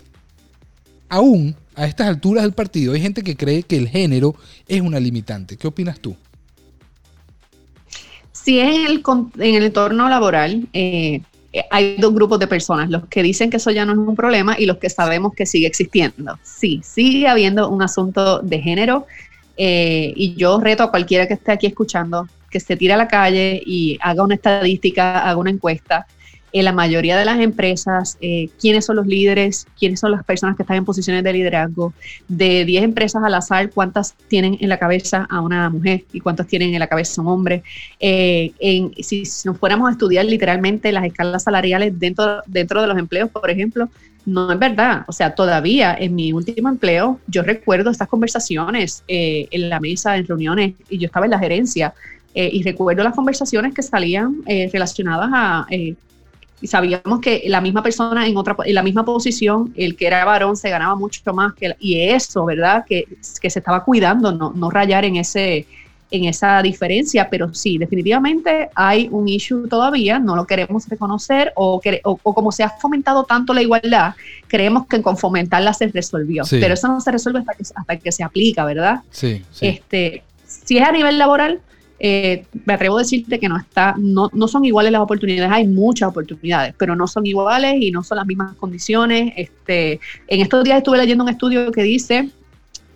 aún 1.08 1.56
a 1.74 1.86
estas 1.86 2.06
alturas 2.06 2.44
del 2.44 2.52
partido 2.52 2.92
hay 2.92 3.00
gente 3.00 3.22
que 3.22 3.34
cree 3.34 3.62
que 3.62 3.78
el 3.78 3.88
género 3.88 4.34
es 4.68 4.82
una 4.82 5.00
limitante. 5.00 5.56
¿Qué 5.56 5.66
opinas 5.66 6.00
tú? 6.00 6.14
Sí, 8.32 8.58
en 8.58 8.86
el, 8.86 9.02
en 9.38 9.54
el 9.54 9.64
entorno 9.64 10.08
laboral 10.08 10.68
eh, 10.74 11.22
hay 11.70 11.96
dos 11.96 12.14
grupos 12.14 12.38
de 12.38 12.46
personas, 12.46 12.90
los 12.90 13.06
que 13.06 13.22
dicen 13.22 13.50
que 13.50 13.56
eso 13.56 13.70
ya 13.70 13.84
no 13.84 13.92
es 13.92 13.98
un 13.98 14.14
problema 14.14 14.56
y 14.58 14.66
los 14.66 14.78
que 14.78 14.88
sabemos 14.88 15.34
que 15.34 15.46
sigue 15.46 15.66
existiendo. 15.66 16.38
Sí, 16.42 16.80
sigue 16.84 17.26
habiendo 17.28 17.68
un 17.68 17.82
asunto 17.82 18.40
de 18.40 18.60
género 18.60 19.06
eh, 19.56 20.12
y 20.14 20.34
yo 20.34 20.60
reto 20.60 20.84
a 20.84 20.90
cualquiera 20.90 21.26
que 21.26 21.34
esté 21.34 21.52
aquí 21.52 21.66
escuchando 21.66 22.28
que 22.50 22.60
se 22.60 22.76
tire 22.76 22.94
a 22.94 22.96
la 22.96 23.08
calle 23.08 23.62
y 23.64 23.98
haga 24.00 24.22
una 24.22 24.34
estadística, 24.34 25.20
haga 25.20 25.36
una 25.36 25.50
encuesta 25.50 26.06
en 26.52 26.64
la 26.64 26.72
mayoría 26.72 27.16
de 27.16 27.24
las 27.24 27.40
empresas, 27.40 28.18
eh, 28.20 28.48
quiénes 28.60 28.84
son 28.84 28.96
los 28.96 29.06
líderes, 29.06 29.66
quiénes 29.78 30.00
son 30.00 30.10
las 30.10 30.24
personas 30.24 30.56
que 30.56 30.62
están 30.62 30.76
en 30.78 30.84
posiciones 30.84 31.22
de 31.22 31.32
liderazgo. 31.32 31.92
De 32.28 32.64
10 32.64 32.84
empresas 32.84 33.22
al 33.22 33.34
azar, 33.34 33.70
cuántas 33.70 34.14
tienen 34.28 34.56
en 34.60 34.68
la 34.68 34.78
cabeza 34.78 35.26
a 35.30 35.40
una 35.40 35.70
mujer 35.70 36.04
y 36.12 36.20
cuántas 36.20 36.46
tienen 36.46 36.74
en 36.74 36.80
la 36.80 36.88
cabeza 36.88 37.20
a 37.20 37.24
un 37.24 37.30
hombre. 37.30 37.62
Eh, 38.00 38.52
si, 39.00 39.22
nos 39.44 39.58
fuéramos 39.58 39.88
a 39.88 39.92
estudiar 39.92 40.24
literalmente 40.24 40.90
las 40.92 41.04
escalas 41.04 41.44
salariales 41.44 41.98
dentro, 41.98 42.42
dentro 42.46 42.80
de 42.80 42.88
los 42.88 42.98
empleos, 42.98 43.30
por 43.30 43.48
ejemplo, 43.48 43.88
no 44.26 44.52
es 44.52 44.58
verdad. 44.58 45.04
O 45.06 45.12
sea, 45.12 45.34
todavía 45.34 45.94
en 45.98 46.14
mi 46.14 46.32
último 46.32 46.68
empleo, 46.68 47.20
yo 47.28 47.42
recuerdo 47.42 47.90
estas 47.90 48.08
conversaciones 48.08 49.04
eh, 49.06 49.46
en 49.50 49.68
la 49.68 49.78
mesa, 49.78 50.16
en 50.16 50.26
reuniones, 50.26 50.74
y 50.88 50.98
yo 50.98 51.06
estaba 51.06 51.26
en 51.26 51.30
la 51.30 51.38
gerencia. 51.38 51.94
y 52.32 52.62
recuerdo 52.62 53.02
las 53.02 53.16
conversaciones 53.16 53.74
que 53.74 53.82
salían 53.82 54.44
relacionadas 54.46 55.30
a 55.32 55.66
y 56.60 56.66
sabíamos 56.66 57.20
que 57.20 57.42
la 57.46 57.60
misma 57.60 57.82
persona 57.82 58.26
en 58.26 58.36
otra 58.36 58.56
en 58.64 58.74
la 58.74 58.82
misma 58.82 59.04
posición, 59.04 59.72
el 59.76 59.96
que 59.96 60.06
era 60.06 60.24
varón 60.24 60.56
se 60.56 60.70
ganaba 60.70 60.94
mucho 60.94 61.32
más 61.32 61.54
que 61.54 61.74
y 61.80 62.00
eso, 62.00 62.44
¿verdad? 62.44 62.84
Que, 62.86 63.04
que 63.40 63.50
se 63.50 63.58
estaba 63.58 63.84
cuidando, 63.84 64.32
no, 64.32 64.52
no 64.54 64.70
rayar 64.70 65.04
en 65.04 65.16
ese 65.16 65.66
en 66.10 66.24
esa 66.24 66.60
diferencia, 66.60 67.28
pero 67.30 67.54
sí, 67.54 67.78
definitivamente 67.78 68.68
hay 68.74 69.08
un 69.12 69.28
issue 69.28 69.68
todavía, 69.68 70.18
no 70.18 70.34
lo 70.34 70.44
queremos 70.44 70.88
reconocer 70.88 71.52
o, 71.54 71.80
o, 72.02 72.34
como 72.34 72.50
se 72.50 72.64
ha 72.64 72.70
fomentado 72.70 73.24
tanto 73.24 73.54
la 73.54 73.62
igualdad, 73.62 74.14
creemos 74.48 74.86
que 74.86 75.00
con 75.02 75.16
fomentarla 75.16 75.72
se 75.72 75.86
resolvió, 75.86 76.42
pero 76.50 76.74
eso 76.74 76.88
no 76.88 77.00
se 77.00 77.12
resuelve 77.12 77.40
hasta 77.40 77.54
que, 77.54 77.62
hasta 77.74 77.96
que 77.96 78.12
se 78.12 78.24
aplica, 78.24 78.64
¿verdad? 78.64 79.02
Sí, 79.10 79.44
sí. 79.52 79.68
Este, 79.68 80.24
si 80.46 80.78
es 80.78 80.88
a 80.88 80.90
nivel 80.90 81.16
laboral, 81.16 81.60
eh, 82.02 82.46
me 82.64 82.72
atrevo 82.72 82.96
a 82.96 83.02
decirte 83.02 83.38
que 83.38 83.46
no 83.48 83.58
está, 83.58 83.94
no, 83.98 84.30
no 84.32 84.48
son 84.48 84.64
iguales 84.64 84.90
las 84.90 85.02
oportunidades, 85.02 85.52
hay 85.52 85.68
muchas 85.68 86.08
oportunidades, 86.08 86.74
pero 86.78 86.96
no 86.96 87.06
son 87.06 87.26
iguales 87.26 87.76
y 87.78 87.90
no 87.90 88.02
son 88.02 88.16
las 88.16 88.26
mismas 88.26 88.56
condiciones. 88.56 89.34
Este, 89.36 90.00
en 90.26 90.40
estos 90.40 90.64
días 90.64 90.78
estuve 90.78 90.96
leyendo 90.96 91.24
un 91.24 91.30
estudio 91.30 91.70
que 91.70 91.82
dice 91.82 92.30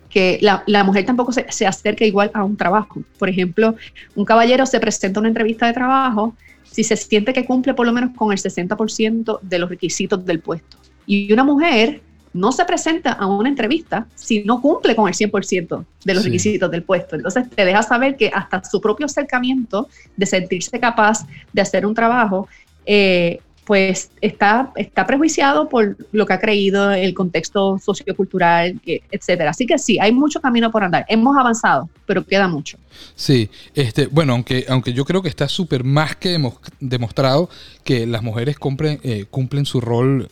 que 0.09 0.39
la, 0.41 0.63
la 0.65 0.83
mujer 0.83 1.05
tampoco 1.05 1.31
se, 1.31 1.45
se, 1.49 1.67
acerca 1.67 2.03
igual 2.03 2.31
a 2.33 2.43
un 2.43 2.57
trabajo. 2.57 3.03
Por 3.19 3.29
ejemplo, 3.29 3.75
un 4.15 4.25
caballero 4.25 4.65
se 4.65 4.79
presenta 4.79 5.19
a 5.19 5.21
una 5.21 5.29
entrevista 5.29 5.67
de 5.67 5.73
trabajo 5.73 6.35
si 6.63 6.83
se 6.83 6.97
siente 6.97 7.31
que 7.31 7.45
cumple 7.45 7.75
por 7.75 7.85
lo 7.85 7.93
menos 7.93 8.09
con 8.15 8.31
el 8.31 8.39
60% 8.39 9.39
de 9.41 9.59
los 9.59 9.69
requisitos 9.69 10.25
del 10.25 10.39
puesto. 10.39 10.77
Y 11.05 11.31
una 11.31 11.43
mujer 11.43 12.01
no 12.35 12.51
se 12.51 12.65
presenta 12.65 13.13
a 13.13 13.25
una 13.25 13.47
entrevista 13.47 14.07
si 14.13 14.43
no 14.43 14.61
cumple 14.61 14.93
con 14.93 15.07
el 15.07 15.13
100% 15.13 15.85
de 16.03 16.13
los 16.13 16.25
requisitos 16.25 16.69
del 16.69 16.83
puesto. 16.83 17.15
Entonces 17.15 17.49
te 17.49 17.63
deja 17.63 17.81
saber 17.81 18.17
que 18.17 18.29
hasta 18.31 18.61
su 18.63 18.81
propio 18.81 19.05
acercamiento 19.05 19.87
de 20.17 20.25
sentirse 20.25 20.77
capaz 20.77 21.25
de 21.53 21.61
hacer 21.61 21.85
un 21.85 21.95
trabajo, 21.95 22.49
eh, 22.85 23.39
pues 23.63 24.11
está, 24.19 24.71
está 24.75 25.07
prejuiciado 25.07 25.69
por 25.69 25.97
lo 26.11 26.25
que 26.25 26.33
ha 26.33 26.39
creído 26.39 26.91
el 26.91 27.13
contexto 27.13 27.79
sociocultural, 27.79 28.79
etcétera. 28.85 29.51
Así 29.51 29.65
que 29.65 29.79
sí, 29.79 29.97
hay 29.99 30.11
mucho 30.11 30.41
camino 30.41 30.71
por 30.71 30.83
andar. 30.83 31.05
Hemos 31.07 31.35
avanzado, 31.37 31.89
pero 32.05 32.23
queda 32.23 32.49
mucho. 32.49 32.77
Sí, 33.15 33.49
este, 33.73 34.07
bueno, 34.07 34.33
aunque, 34.33 34.65
aunque 34.67 34.91
yo 34.91 35.05
creo 35.05 35.21
que 35.21 35.29
está 35.29 35.47
súper 35.47 35.85
más 35.85 36.17
que 36.17 36.37
demostrado 36.81 37.49
que 37.85 38.05
las 38.05 38.21
mujeres 38.21 38.59
cumplen, 38.59 38.99
eh, 39.03 39.25
cumplen 39.31 39.65
su 39.65 39.79
rol 39.79 40.29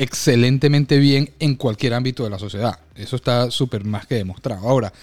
excelentemente 0.00 0.98
bien 0.98 1.28
en 1.40 1.56
cualquier 1.56 1.92
ámbito 1.92 2.24
de 2.24 2.30
la 2.30 2.38
sociedad. 2.38 2.78
Eso 2.94 3.16
está 3.16 3.50
súper 3.50 3.84
más 3.84 4.06
que 4.06 4.14
demostrado. 4.14 4.66
Ahora, 4.66 4.94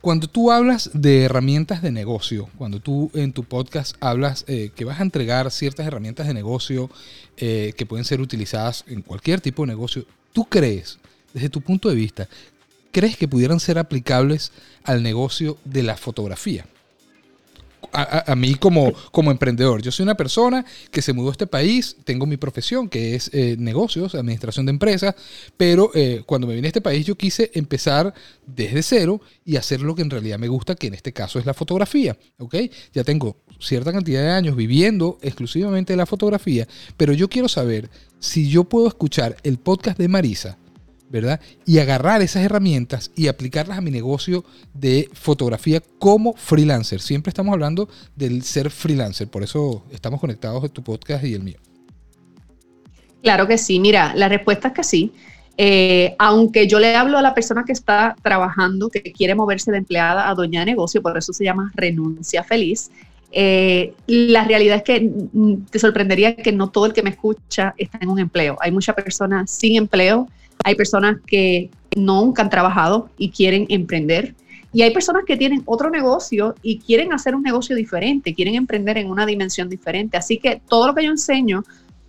cuando 0.00 0.26
tú 0.26 0.50
hablas 0.50 0.90
de 0.94 1.24
herramientas 1.24 1.82
de 1.82 1.92
negocio, 1.92 2.48
cuando 2.56 2.80
tú 2.80 3.10
en 3.12 3.34
tu 3.34 3.44
podcast 3.44 3.94
hablas 4.00 4.46
eh, 4.48 4.70
que 4.74 4.86
vas 4.86 5.00
a 5.00 5.02
entregar 5.02 5.50
ciertas 5.50 5.86
herramientas 5.86 6.26
de 6.26 6.32
negocio 6.32 6.88
eh, 7.36 7.74
que 7.76 7.84
pueden 7.84 8.06
ser 8.06 8.22
utilizadas 8.22 8.86
en 8.88 9.02
cualquier 9.02 9.42
tipo 9.42 9.64
de 9.64 9.68
negocio, 9.68 10.06
¿tú 10.32 10.46
crees, 10.46 10.98
desde 11.34 11.50
tu 11.50 11.60
punto 11.60 11.90
de 11.90 11.94
vista, 11.94 12.26
crees 12.90 13.18
que 13.18 13.28
pudieran 13.28 13.60
ser 13.60 13.78
aplicables 13.78 14.50
al 14.82 15.02
negocio 15.02 15.58
de 15.66 15.82
la 15.82 15.98
fotografía? 15.98 16.64
A, 17.92 18.34
mí 18.34 18.54
como, 18.54 18.92
como 19.10 19.30
emprendedor. 19.30 19.82
Yo 19.82 19.92
soy 19.92 20.04
una 20.04 20.16
persona 20.16 20.64
que 20.90 21.02
se 21.02 21.12
mudó 21.12 21.28
a 21.28 21.32
este 21.32 21.46
país, 21.46 21.96
tengo 22.04 22.26
mi 22.26 22.36
profesión 22.36 22.88
que 22.88 23.14
es 23.14 23.30
eh, 23.32 23.56
negocios, 23.58 24.14
administración 24.14 24.66
de 24.66 24.70
empresas, 24.70 25.14
pero 25.56 25.90
eh, 25.94 26.22
cuando 26.26 26.46
me 26.46 26.54
vine 26.54 26.68
a 26.68 26.70
este 26.70 26.80
país 26.80 27.06
yo 27.06 27.16
quise 27.16 27.50
empezar 27.54 28.12
desde 28.46 28.82
cero 28.82 29.20
y 29.44 29.56
hacer 29.56 29.80
lo 29.82 29.94
que 29.94 30.02
en 30.02 30.10
realidad 30.10 30.38
me 30.38 30.48
gusta, 30.48 30.74
que 30.74 30.86
en 30.86 30.94
este 30.94 31.12
caso 31.12 31.38
es 31.38 31.46
la 31.46 31.54
fotografía. 31.54 32.16
¿ok? 32.38 32.56
Ya 32.92 33.04
tengo 33.04 33.36
cierta 33.60 33.92
cantidad 33.92 34.22
de 34.22 34.30
años 34.30 34.56
viviendo 34.56 35.18
exclusivamente 35.22 35.92
de 35.92 35.98
la 35.98 36.06
fotografía, 36.06 36.66
pero 36.96 37.12
yo 37.12 37.28
quiero 37.28 37.48
saber 37.48 37.90
si 38.18 38.48
yo 38.48 38.64
puedo 38.64 38.88
escuchar 38.88 39.36
el 39.42 39.58
podcast 39.58 39.98
de 39.98 40.08
Marisa 40.08 40.58
¿verdad? 41.12 41.40
Y 41.66 41.78
agarrar 41.78 42.22
esas 42.22 42.42
herramientas 42.42 43.12
y 43.14 43.28
aplicarlas 43.28 43.76
a 43.76 43.80
mi 43.82 43.90
negocio 43.90 44.44
de 44.72 45.10
fotografía 45.12 45.82
como 45.98 46.32
freelancer. 46.32 47.00
Siempre 47.00 47.28
estamos 47.28 47.52
hablando 47.52 47.88
del 48.16 48.42
ser 48.42 48.70
freelancer, 48.70 49.28
por 49.28 49.42
eso 49.42 49.84
estamos 49.92 50.18
conectados 50.20 50.64
en 50.64 50.70
tu 50.70 50.82
podcast 50.82 51.22
y 51.24 51.34
el 51.34 51.42
mío. 51.42 51.58
Claro 53.22 53.46
que 53.46 53.58
sí, 53.58 53.78
mira, 53.78 54.14
la 54.16 54.28
respuesta 54.28 54.68
es 54.68 54.74
que 54.74 54.82
sí. 54.82 55.12
Eh, 55.58 56.16
aunque 56.18 56.66
yo 56.66 56.80
le 56.80 56.96
hablo 56.96 57.18
a 57.18 57.22
la 57.22 57.34
persona 57.34 57.64
que 57.66 57.72
está 57.72 58.16
trabajando, 58.22 58.88
que 58.88 59.02
quiere 59.02 59.34
moverse 59.34 59.70
de 59.70 59.76
empleada 59.76 60.30
a 60.30 60.34
dueña 60.34 60.60
de 60.60 60.66
negocio, 60.66 61.02
por 61.02 61.16
eso 61.16 61.34
se 61.34 61.44
llama 61.44 61.70
renuncia 61.74 62.42
feliz, 62.42 62.90
eh, 63.30 63.92
la 64.06 64.44
realidad 64.44 64.78
es 64.78 64.82
que 64.82 65.10
te 65.70 65.78
sorprendería 65.78 66.36
que 66.36 66.52
no 66.52 66.70
todo 66.70 66.86
el 66.86 66.94
que 66.94 67.02
me 67.02 67.10
escucha 67.10 67.74
está 67.76 67.98
en 68.00 68.08
un 68.08 68.18
empleo. 68.18 68.56
Hay 68.60 68.72
muchas 68.72 68.94
personas 68.94 69.50
sin 69.50 69.76
empleo 69.76 70.28
hay 70.64 70.74
personas 70.74 71.18
que 71.26 71.70
nunca 71.96 72.42
han 72.42 72.50
trabajado 72.50 73.10
y 73.18 73.30
quieren 73.30 73.66
emprender. 73.68 74.34
Y 74.72 74.82
hay 74.82 74.92
personas 74.92 75.24
que 75.26 75.36
tienen 75.36 75.62
otro 75.66 75.90
negocio 75.90 76.54
y 76.62 76.78
quieren 76.78 77.12
hacer 77.12 77.34
un 77.34 77.42
negocio 77.42 77.76
diferente, 77.76 78.34
quieren 78.34 78.54
emprender 78.54 78.96
en 78.96 79.10
una 79.10 79.26
dimensión 79.26 79.68
diferente. 79.68 80.16
Así 80.16 80.38
que 80.38 80.62
todo 80.66 80.86
lo 80.86 80.94
que 80.94 81.04
yo 81.04 81.10
enseño 81.10 81.62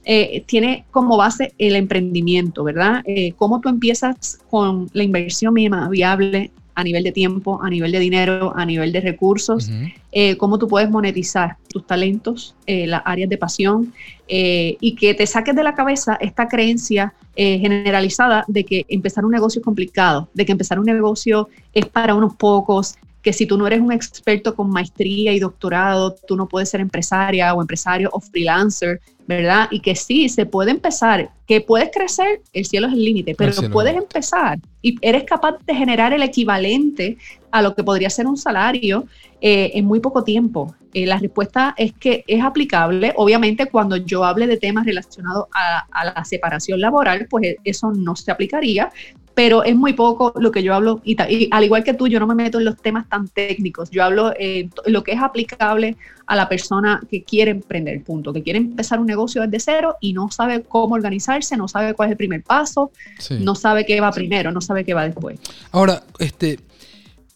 eh, 0.06 0.44
tiene 0.46 0.86
como 0.92 1.18
base 1.18 1.54
el 1.58 1.76
emprendimiento, 1.76 2.64
¿verdad? 2.64 3.02
Eh, 3.06 3.34
cómo 3.34 3.60
tú 3.60 3.70
empiezas 3.70 4.40
con 4.50 4.90
la 4.94 5.04
inversión 5.04 5.54
mínima 5.54 5.90
viable 5.90 6.52
a 6.76 6.84
nivel 6.84 7.04
de 7.04 7.12
tiempo, 7.12 7.62
a 7.62 7.70
nivel 7.70 7.92
de 7.92 8.00
dinero, 8.00 8.54
a 8.56 8.66
nivel 8.66 8.92
de 8.92 9.02
recursos, 9.02 9.70
eh, 10.12 10.38
cómo 10.38 10.58
tú 10.58 10.68
puedes 10.68 10.90
monetizar 10.90 11.58
tus 11.70 11.86
talentos, 11.86 12.56
eh, 12.66 12.88
las 12.88 13.02
áreas 13.06 13.30
de 13.30 13.38
pasión 13.38 13.94
eh, 14.28 14.78
y 14.80 14.96
que 14.96 15.14
te 15.14 15.28
saques 15.28 15.56
de 15.56 15.64
la 15.64 15.76
cabeza 15.76 16.18
esta 16.20 16.48
creencia 16.48 17.14
generalizada 17.36 18.46
de 18.48 18.64
que 18.64 18.86
empezar 18.90 19.26
un 19.26 19.32
negocio 19.32 19.60
es 19.60 19.66
complicado, 19.66 20.30
de 20.36 20.46
que 20.46 20.52
empezar 20.52 20.78
un 20.78 20.86
negocio 20.86 21.50
es 21.74 21.86
para 21.88 22.14
unos 22.14 22.36
pocos, 22.36 22.96
que 23.24 23.34
si 23.34 23.48
tú 23.48 23.58
no 23.58 23.66
eres 23.66 23.80
un 23.80 23.92
experto 23.92 24.54
con 24.54 24.70
maestría 24.70 25.32
y 25.32 25.40
doctorado, 25.40 26.14
tú 26.28 26.36
no 26.36 26.48
puedes 26.48 26.70
ser 26.70 26.82
empresaria 26.82 27.54
o 27.54 27.62
empresario 27.62 28.10
o 28.12 28.20
freelancer, 28.20 29.00
¿verdad? 29.26 29.70
Y 29.72 29.80
que 29.80 29.96
sí, 29.96 30.28
se 30.28 30.46
puede 30.46 30.72
empezar, 30.72 31.32
que 31.48 31.62
puedes 31.62 31.90
crecer, 31.90 32.42
el 32.52 32.66
cielo 32.66 32.88
es 32.88 32.94
el 32.94 33.06
límite, 33.06 33.34
pero 33.34 33.54
puedes 33.72 33.96
empezar 33.96 34.60
y 34.82 34.98
eres 35.02 35.24
capaz 35.24 35.56
de 35.66 35.74
generar 35.74 36.12
el 36.12 36.22
equivalente 36.22 37.18
a 37.50 37.62
lo 37.62 37.74
que 37.74 37.84
podría 37.84 38.10
ser 38.10 38.28
un 38.28 38.36
salario 38.36 39.06
eh, 39.40 39.72
en 39.74 39.86
muy 39.86 40.02
poco 40.02 40.26
tiempo. 40.26 40.76
Eh, 40.94 41.06
la 41.06 41.18
respuesta 41.18 41.74
es 41.78 41.94
que 41.94 42.26
es 42.28 42.44
aplicable. 42.44 43.14
Obviamente, 43.16 43.68
cuando 43.68 43.96
yo 43.96 44.26
hable 44.26 44.48
de 44.48 44.58
temas 44.58 44.86
relacionados 44.86 45.46
a, 45.54 45.86
a, 45.92 46.06
la 46.06 46.26
separación 46.26 46.82
laboral, 46.82 47.28
pues 47.30 47.56
eso 47.64 47.92
no 47.94 48.16
se 48.16 48.32
aplicaría, 48.32 48.92
pero 49.34 49.64
es 49.64 49.76
muy 49.76 49.94
poco 49.94 50.34
lo 50.36 50.52
que 50.52 50.62
yo 50.62 50.76
hablo, 50.76 51.02
y, 51.04 51.18
al 51.52 51.64
igual 51.64 51.84
que 51.84 51.94
tú, 51.94 52.08
yo 52.08 52.20
no 52.20 52.28
me 52.28 52.36
meto 52.36 52.60
en 52.60 52.66
los 52.66 52.78
temas 52.78 53.10
tan 53.10 53.28
técnicos, 53.28 53.90
yo 53.90 54.04
hablo 54.04 54.34
en 54.38 54.72
lo 54.86 55.04
que 55.04 55.14
es 55.14 55.22
aplicable 55.22 55.98
a 56.28 56.36
la 56.36 56.48
persona 56.48 57.02
que 57.10 57.24
quiere 57.24 57.52
emprender, 57.52 58.04
punto, 58.04 58.32
que 58.32 58.44
quiere 58.44 58.60
empezar 58.60 59.00
un 59.00 59.08
negocio 59.08 59.42
desde 59.42 59.60
cero 59.60 59.96
y 60.00 60.14
no 60.14 60.30
sabe 60.30 60.62
cómo 60.64 60.96
organizarse, 60.96 61.58
no 61.58 61.68
sabe 61.68 61.94
cuál 61.94 62.10
es 62.10 62.12
el 62.12 62.18
primer 62.18 62.44
paso, 62.44 62.92
no 63.40 63.56
sabe 63.56 63.86
qué 63.86 64.00
va 64.00 64.12
primero, 64.12 64.52
no 64.52 64.62
sabe 64.62 64.86
qué 64.86 64.94
va 64.94 65.06
después. 65.06 65.40
Ahora, 65.72 66.04
este, 66.20 66.60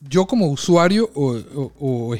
yo 0.01 0.25
como 0.27 0.48
usuario 0.48 1.10
o, 1.16 2.16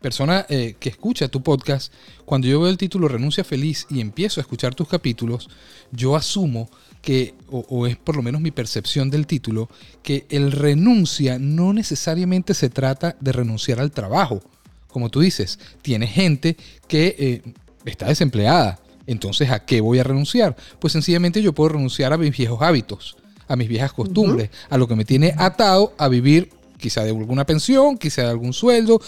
persona 0.00 0.44
eh, 0.50 0.76
que 0.78 0.90
escucha 0.90 1.28
tu 1.28 1.42
podcast, 1.42 1.92
cuando 2.26 2.46
yo 2.46 2.60
veo 2.60 2.68
el 2.68 2.76
título 2.76 3.08
Renuncia 3.08 3.42
Feliz 3.42 3.86
y 3.88 4.00
empiezo 4.00 4.38
a 4.38 4.42
escuchar 4.42 4.74
tus 4.74 4.86
capítulos, 4.86 5.48
yo 5.92 6.14
asumo 6.14 6.68
que, 7.04 7.34
o, 7.50 7.86
es 7.86 7.96
por 7.96 8.16
lo 8.16 8.22
menos 8.22 8.40
mi 8.40 8.50
percepción 8.50 9.10
del 9.10 9.26
título, 9.26 9.68
que 10.02 10.24
el 10.30 10.50
renuncia 10.50 11.38
no 11.38 11.74
necesariamente 11.74 12.54
se 12.54 12.70
trata 12.70 13.14
de 13.20 13.32
renunciar 13.32 13.78
al 13.78 13.90
trabajo. 13.90 14.42
Como 14.88 15.10
tú 15.10 15.20
dices, 15.20 15.58
tiene 15.82 16.06
gente 16.06 16.56
que 16.88 17.14
eh, 17.18 17.42
está 17.84 18.06
desempleada. 18.06 18.78
Entonces, 19.06 19.50
¿a 19.50 19.66
qué 19.66 19.82
voy 19.82 19.98
a 19.98 20.04
renunciar? 20.04 20.56
Pues 20.78 20.94
sencillamente 20.94 21.42
yo 21.42 21.52
puedo 21.52 21.70
renunciar 21.70 22.14
a 22.14 22.16
mis 22.16 22.34
viejos 22.34 22.62
hábitos, 22.62 23.18
a 23.46 23.54
mis 23.54 23.68
viejas 23.68 23.92
costumbres, 23.92 24.48
a 24.70 24.78
lo 24.78 24.88
que 24.88 24.96
me 24.96 25.04
tiene 25.04 25.34
atado 25.36 25.92
a 25.98 26.08
vivir 26.08 26.48
quizá 26.78 27.02
de 27.02 27.10
alguna 27.10 27.46
pensión, 27.46 27.96
quizá 27.96 28.22
de 28.22 28.28
algún 28.28 28.52
sueldo, 28.52 29.00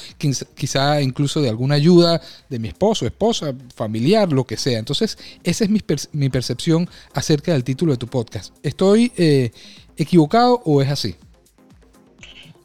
quizá 0.54 1.00
incluso 1.02 1.40
de 1.40 1.49
alguna 1.49 1.75
ayuda 1.75 2.20
de 2.49 2.58
mi 2.58 2.68
esposo, 2.68 3.06
esposa, 3.06 3.54
familiar, 3.75 4.32
lo 4.32 4.44
que 4.44 4.56
sea. 4.56 4.78
Entonces, 4.78 5.18
esa 5.44 5.64
es 5.64 5.70
mi, 5.70 6.28
percepción 6.28 6.88
acerca 7.14 7.52
del 7.52 7.64
título 7.64 7.92
de 7.92 7.99
tu 7.99 8.06
podcast. 8.06 8.54
¿Estoy 8.62 9.12
eh, 9.16 9.50
equivocado 9.96 10.62
o 10.64 10.82
es 10.82 10.88
así? 10.88 11.16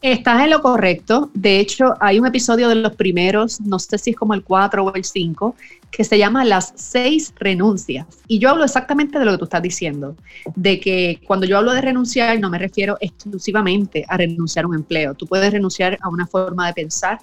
Estás 0.02 0.44
en 0.44 0.50
lo 0.50 0.64
correcto. 0.64 1.30
De 1.36 1.60
hecho, 1.60 1.94
hay 2.00 2.18
un 2.18 2.26
episodio 2.26 2.68
de 2.70 2.76
los 2.76 2.96
primeros, 2.96 3.62
no 3.62 3.78
sé 3.78 4.00
si 4.00 4.10
es 4.12 4.16
como 4.16 4.34
el 4.34 4.44
4 4.44 4.84
o 4.84 4.94
el 4.96 5.04
5, 5.04 5.56
que 5.92 6.04
se 6.04 6.18
llama 6.18 6.44
Las 6.44 6.74
seis 6.76 7.34
renuncias. 7.38 8.08
Y 8.28 8.40
yo 8.40 8.50
hablo 8.50 8.64
exactamente 8.64 9.20
de 9.20 9.26
lo 9.26 9.34
que 9.34 9.38
tú 9.38 9.44
estás 9.44 9.62
diciendo, 9.62 10.16
de 10.56 10.80
que 10.80 11.20
cuando 11.28 11.46
yo 11.46 11.58
hablo 11.58 11.74
de 11.74 11.82
renunciar 11.82 12.40
no 12.40 12.50
me 12.50 12.58
refiero 12.58 12.98
exclusivamente 13.00 14.04
a 14.08 14.18
renunciar 14.18 14.66
a 14.66 14.70
un 14.70 14.76
empleo. 14.76 15.14
Tú 15.14 15.28
puedes 15.28 15.52
renunciar 15.52 16.00
a 16.02 16.10
una 16.10 16.26
forma 16.26 16.66
de 16.66 16.74
pensar, 16.74 17.20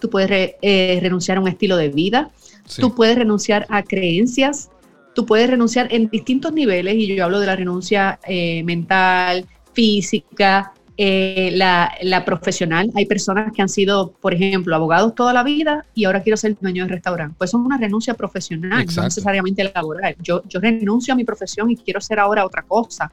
tú 0.00 0.08
puedes 0.08 0.54
eh, 0.62 0.98
renunciar 1.02 1.36
a 1.36 1.40
un 1.42 1.48
estilo 1.48 1.76
de 1.76 1.90
vida, 1.90 2.30
tú 2.78 2.94
puedes 2.94 3.16
renunciar 3.16 3.66
a 3.68 3.82
creencias, 3.82 4.70
tú 5.14 5.26
puedes 5.26 5.50
renunciar 5.50 5.92
en 5.92 6.08
distintos 6.08 6.54
niveles 6.54 6.94
y 6.94 7.14
yo 7.14 7.24
hablo 7.24 7.40
de 7.40 7.46
la 7.46 7.56
renuncia 7.56 8.18
eh, 8.26 8.62
mental, 8.62 9.46
física, 9.74 10.72
eh, 10.98 11.50
la, 11.54 12.24
profesional. 12.26 12.90
Hay 12.94 13.06
personas 13.06 13.52
que 13.52 13.62
han 13.62 13.68
sido, 13.68 14.12
por 14.20 14.34
ejemplo, 14.34 14.74
abogados 14.74 15.14
toda 15.14 15.32
la 15.32 15.42
vida 15.42 15.86
y 15.94 16.04
ahora 16.04 16.22
quiero 16.22 16.36
ser 16.36 16.56
dueño 16.60 16.84
de 16.84 16.90
restaurante. 16.90 17.34
Pues 17.38 17.50
es 17.50 17.54
una 17.54 17.78
renuncia 17.78 18.14
profesional, 18.14 18.86
no 18.94 19.02
necesariamente 19.02 19.64
laboral. 19.74 20.16
Yo, 20.22 20.42
yo 20.46 20.60
renuncio 20.60 21.14
a 21.14 21.16
mi 21.16 21.24
profesión 21.24 21.70
y 21.70 21.76
quiero 21.76 22.00
ser 22.00 22.18
ahora 22.18 22.44
otra 22.44 22.62
cosa. 22.62 23.10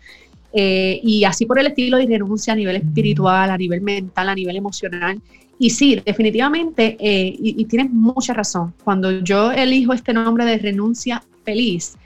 Eh, 0.51 0.99
y 1.03 1.23
así 1.23 1.45
por 1.45 1.59
el 1.59 1.67
estilo 1.67 1.99
y 1.99 2.07
renuncia 2.07 2.53
a 2.53 2.55
nivel 2.55 2.75
espiritual, 2.75 3.49
a 3.49 3.57
nivel 3.57 3.81
mental, 3.81 4.27
a 4.27 4.35
nivel 4.35 4.57
emocional. 4.57 5.21
Y 5.57 5.69
sí, 5.69 6.01
definitivamente, 6.05 6.97
eh, 6.99 7.27
y, 7.27 7.61
y, 7.61 7.65
tienes 7.65 7.91
mucha 7.91 8.33
razón, 8.33 8.73
cuando 8.83 9.11
yo 9.19 9.51
elijo 9.51 9.93
este 9.93 10.13
nombre 10.13 10.45
de 10.45 10.57
renuncia 10.57 11.23
feliz, 11.43 11.97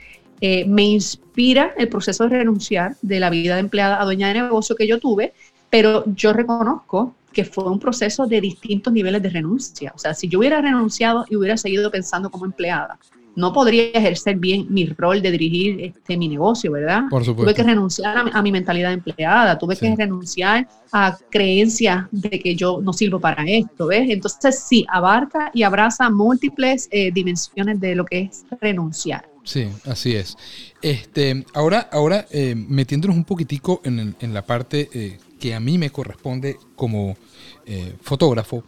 me 0.66 0.82
inspira 0.82 1.72
el 1.78 1.88
proceso 1.88 2.24
de 2.24 2.36
renunciar 2.36 2.96
de 3.00 3.18
la 3.18 3.30
vida 3.30 3.54
de 3.54 3.60
empleada 3.60 3.98
a 3.98 4.04
dueña 4.04 4.28
de 4.28 4.34
negocio 4.34 4.76
que 4.76 4.86
yo 4.86 5.00
tuve 5.00 5.32
pero 5.74 6.04
yo 6.14 6.32
reconozco 6.32 7.16
que 7.32 7.44
fue 7.44 7.64
un 7.64 7.80
proceso 7.80 8.28
de 8.28 8.40
distintos 8.40 8.92
niveles 8.92 9.20
de 9.20 9.28
renuncia. 9.28 9.92
O 9.92 9.98
sea, 9.98 10.14
si 10.14 10.28
yo 10.28 10.38
hubiera 10.38 10.60
renunciado 10.60 11.24
y 11.28 11.34
hubiera 11.34 11.56
seguido 11.56 11.90
pensando 11.90 12.30
como 12.30 12.44
empleada, 12.44 12.96
no 13.34 13.52
podría 13.52 13.86
ejercer 13.86 14.36
bien 14.36 14.66
mi 14.70 14.86
rol 14.86 15.20
de 15.20 15.32
dirigir 15.32 15.80
este, 15.80 16.16
mi 16.16 16.28
negocio, 16.28 16.70
¿verdad? 16.70 17.02
Por 17.10 17.24
supuesto. 17.24 17.42
Tuve 17.42 17.54
que 17.54 17.64
renunciar 17.64 18.30
a, 18.32 18.40
mi 18.40 18.52
mentalidad 18.52 18.90
de 18.90 18.94
empleada, 18.94 19.58
tuve 19.58 19.76
que 19.76 19.96
renunciar 19.96 20.68
a 20.92 21.18
creencias 21.28 22.06
de 22.12 22.38
que 22.38 22.54
yo 22.54 22.78
no 22.80 22.92
sirvo 22.92 23.18
para 23.18 23.42
esto, 23.44 23.88
¿ves? 23.88 24.08
Entonces 24.08 24.60
sí, 24.60 24.86
abarca 24.88 25.50
y 25.52 25.64
abraza 25.64 26.08
múltiples 26.08 26.86
eh, 26.92 27.10
dimensiones 27.12 27.80
de 27.80 27.96
lo 27.96 28.04
que 28.04 28.20
es 28.20 28.44
renunciar. 28.60 29.28
Sí, 29.42 29.66
así 29.86 30.14
es. 30.14 30.36
Este, 30.80 31.44
ahora, 31.52 31.88
ahora 31.90 32.26
eh, 32.30 32.54
metiéndonos 32.54 33.16
un 33.16 33.24
poquitico 33.24 33.80
en, 33.84 34.14
en 34.20 34.32
la 34.32 34.42
parte 34.42 34.88
eh, 34.94 35.18
que 35.38 35.54
a 35.54 35.60
mí 35.60 35.78
me 35.78 35.90
corresponde 35.90 36.56
como 36.76 37.16
eh, 37.66 37.94
fotógrafo, 38.00 38.64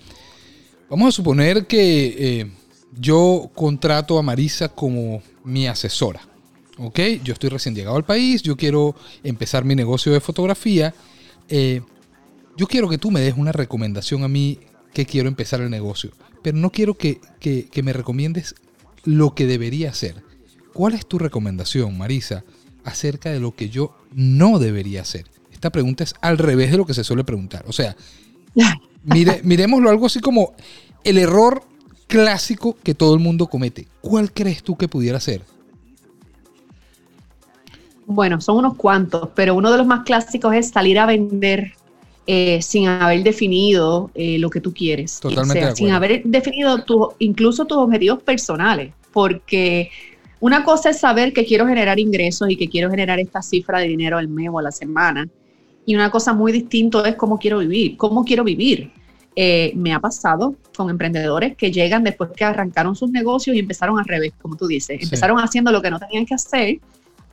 vamos 0.88 1.08
a 1.08 1.12
suponer 1.12 1.66
que 1.66 2.40
eh, 2.40 2.50
yo 2.98 3.50
contrato 3.54 4.18
a 4.18 4.22
Marisa 4.22 4.68
como 4.68 5.22
mi 5.44 5.66
asesora. 5.66 6.20
¿Ok? 6.78 7.00
Yo 7.24 7.32
estoy 7.32 7.48
recién 7.48 7.74
llegado 7.74 7.96
al 7.96 8.04
país, 8.04 8.42
yo 8.42 8.56
quiero 8.56 8.94
empezar 9.22 9.64
mi 9.64 9.74
negocio 9.74 10.12
de 10.12 10.20
fotografía. 10.20 10.94
Eh, 11.48 11.80
yo 12.56 12.66
quiero 12.66 12.88
que 12.88 12.98
tú 12.98 13.10
me 13.10 13.20
des 13.20 13.34
una 13.36 13.52
recomendación 13.52 14.24
a 14.24 14.28
mí 14.28 14.60
que 14.92 15.06
quiero 15.06 15.28
empezar 15.28 15.60
el 15.62 15.70
negocio, 15.70 16.10
pero 16.42 16.58
no 16.58 16.70
quiero 16.70 16.94
que, 16.94 17.20
que 17.40 17.82
me 17.82 17.94
recomiendes 17.94 18.54
lo 19.04 19.34
que 19.34 19.46
debería 19.46 19.90
hacer. 19.90 20.22
¿Cuál 20.74 20.92
es 20.92 21.06
tu 21.06 21.18
recomendación, 21.18 21.96
Marisa, 21.96 22.44
acerca 22.84 23.30
de 23.30 23.40
lo 23.40 23.54
que 23.54 23.70
yo 23.70 23.96
no 24.12 24.58
debería 24.58 25.00
hacer? 25.00 25.24
Esta 25.56 25.70
pregunta 25.70 26.04
es 26.04 26.14
al 26.20 26.36
revés 26.36 26.70
de 26.70 26.76
lo 26.76 26.84
que 26.84 26.92
se 26.92 27.02
suele 27.02 27.24
preguntar. 27.24 27.64
O 27.66 27.72
sea, 27.72 27.96
mire, 29.04 29.40
miremoslo 29.42 29.88
algo 29.88 30.04
así 30.04 30.20
como 30.20 30.52
el 31.02 31.16
error 31.16 31.62
clásico 32.06 32.76
que 32.82 32.94
todo 32.94 33.14
el 33.14 33.20
mundo 33.20 33.46
comete. 33.46 33.88
¿Cuál 34.02 34.32
crees 34.32 34.62
tú 34.62 34.76
que 34.76 34.86
pudiera 34.86 35.18
ser? 35.18 35.40
Bueno, 38.04 38.38
son 38.42 38.58
unos 38.58 38.74
cuantos, 38.76 39.30
pero 39.34 39.54
uno 39.54 39.72
de 39.72 39.78
los 39.78 39.86
más 39.86 40.04
clásicos 40.04 40.54
es 40.54 40.68
salir 40.68 40.98
a 40.98 41.06
vender 41.06 41.72
eh, 42.26 42.60
sin 42.60 42.88
haber 42.88 43.22
definido 43.22 44.10
eh, 44.14 44.38
lo 44.38 44.50
que 44.50 44.60
tú 44.60 44.74
quieres. 44.74 45.20
Totalmente. 45.20 45.74
sin 45.74 45.90
haber 45.90 46.22
definido 46.22 46.84
tu, 46.84 47.14
incluso 47.18 47.64
tus 47.64 47.78
objetivos 47.78 48.22
personales, 48.22 48.92
porque 49.10 49.90
una 50.38 50.64
cosa 50.64 50.90
es 50.90 51.00
saber 51.00 51.32
que 51.32 51.46
quiero 51.46 51.66
generar 51.66 51.98
ingresos 51.98 52.50
y 52.50 52.56
que 52.56 52.68
quiero 52.68 52.90
generar 52.90 53.18
esta 53.18 53.40
cifra 53.40 53.78
de 53.78 53.88
dinero 53.88 54.18
al 54.18 54.28
mes 54.28 54.50
o 54.52 54.58
a 54.58 54.62
la 54.62 54.70
semana. 54.70 55.26
Y 55.86 55.94
una 55.94 56.10
cosa 56.10 56.34
muy 56.34 56.52
distinta 56.52 57.08
es 57.08 57.14
cómo 57.14 57.38
quiero 57.38 57.58
vivir, 57.58 57.96
cómo 57.96 58.24
quiero 58.24 58.44
vivir. 58.44 58.92
Eh, 59.34 59.72
me 59.76 59.94
ha 59.94 60.00
pasado 60.00 60.56
con 60.76 60.90
emprendedores 60.90 61.56
que 61.56 61.70
llegan 61.70 62.02
después 62.02 62.30
que 62.34 62.44
arrancaron 62.44 62.96
sus 62.96 63.10
negocios 63.10 63.54
y 63.56 63.60
empezaron 63.60 63.98
al 63.98 64.04
revés, 64.04 64.32
como 64.42 64.56
tú 64.56 64.66
dices. 64.66 65.02
Empezaron 65.02 65.38
haciendo 65.38 65.70
lo 65.72 65.80
que 65.80 65.90
no 65.90 65.98
tenían 65.98 66.26
que 66.26 66.34
hacer, 66.34 66.80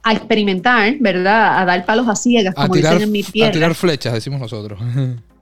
a 0.04 0.14
experimentar, 0.14 0.96
¿verdad? 1.00 1.60
A 1.60 1.66
dar 1.66 1.86
palos 1.86 2.08
a 2.08 2.16
ciegas, 2.16 2.54
como 2.54 2.76
dicen 2.76 3.02
en 3.02 3.12
mi 3.12 3.24
tierra. 3.24 3.50
A 3.50 3.54
tirar 3.54 3.76
flechas, 3.76 4.14
decimos 4.14 4.40
nosotros. 4.40 4.80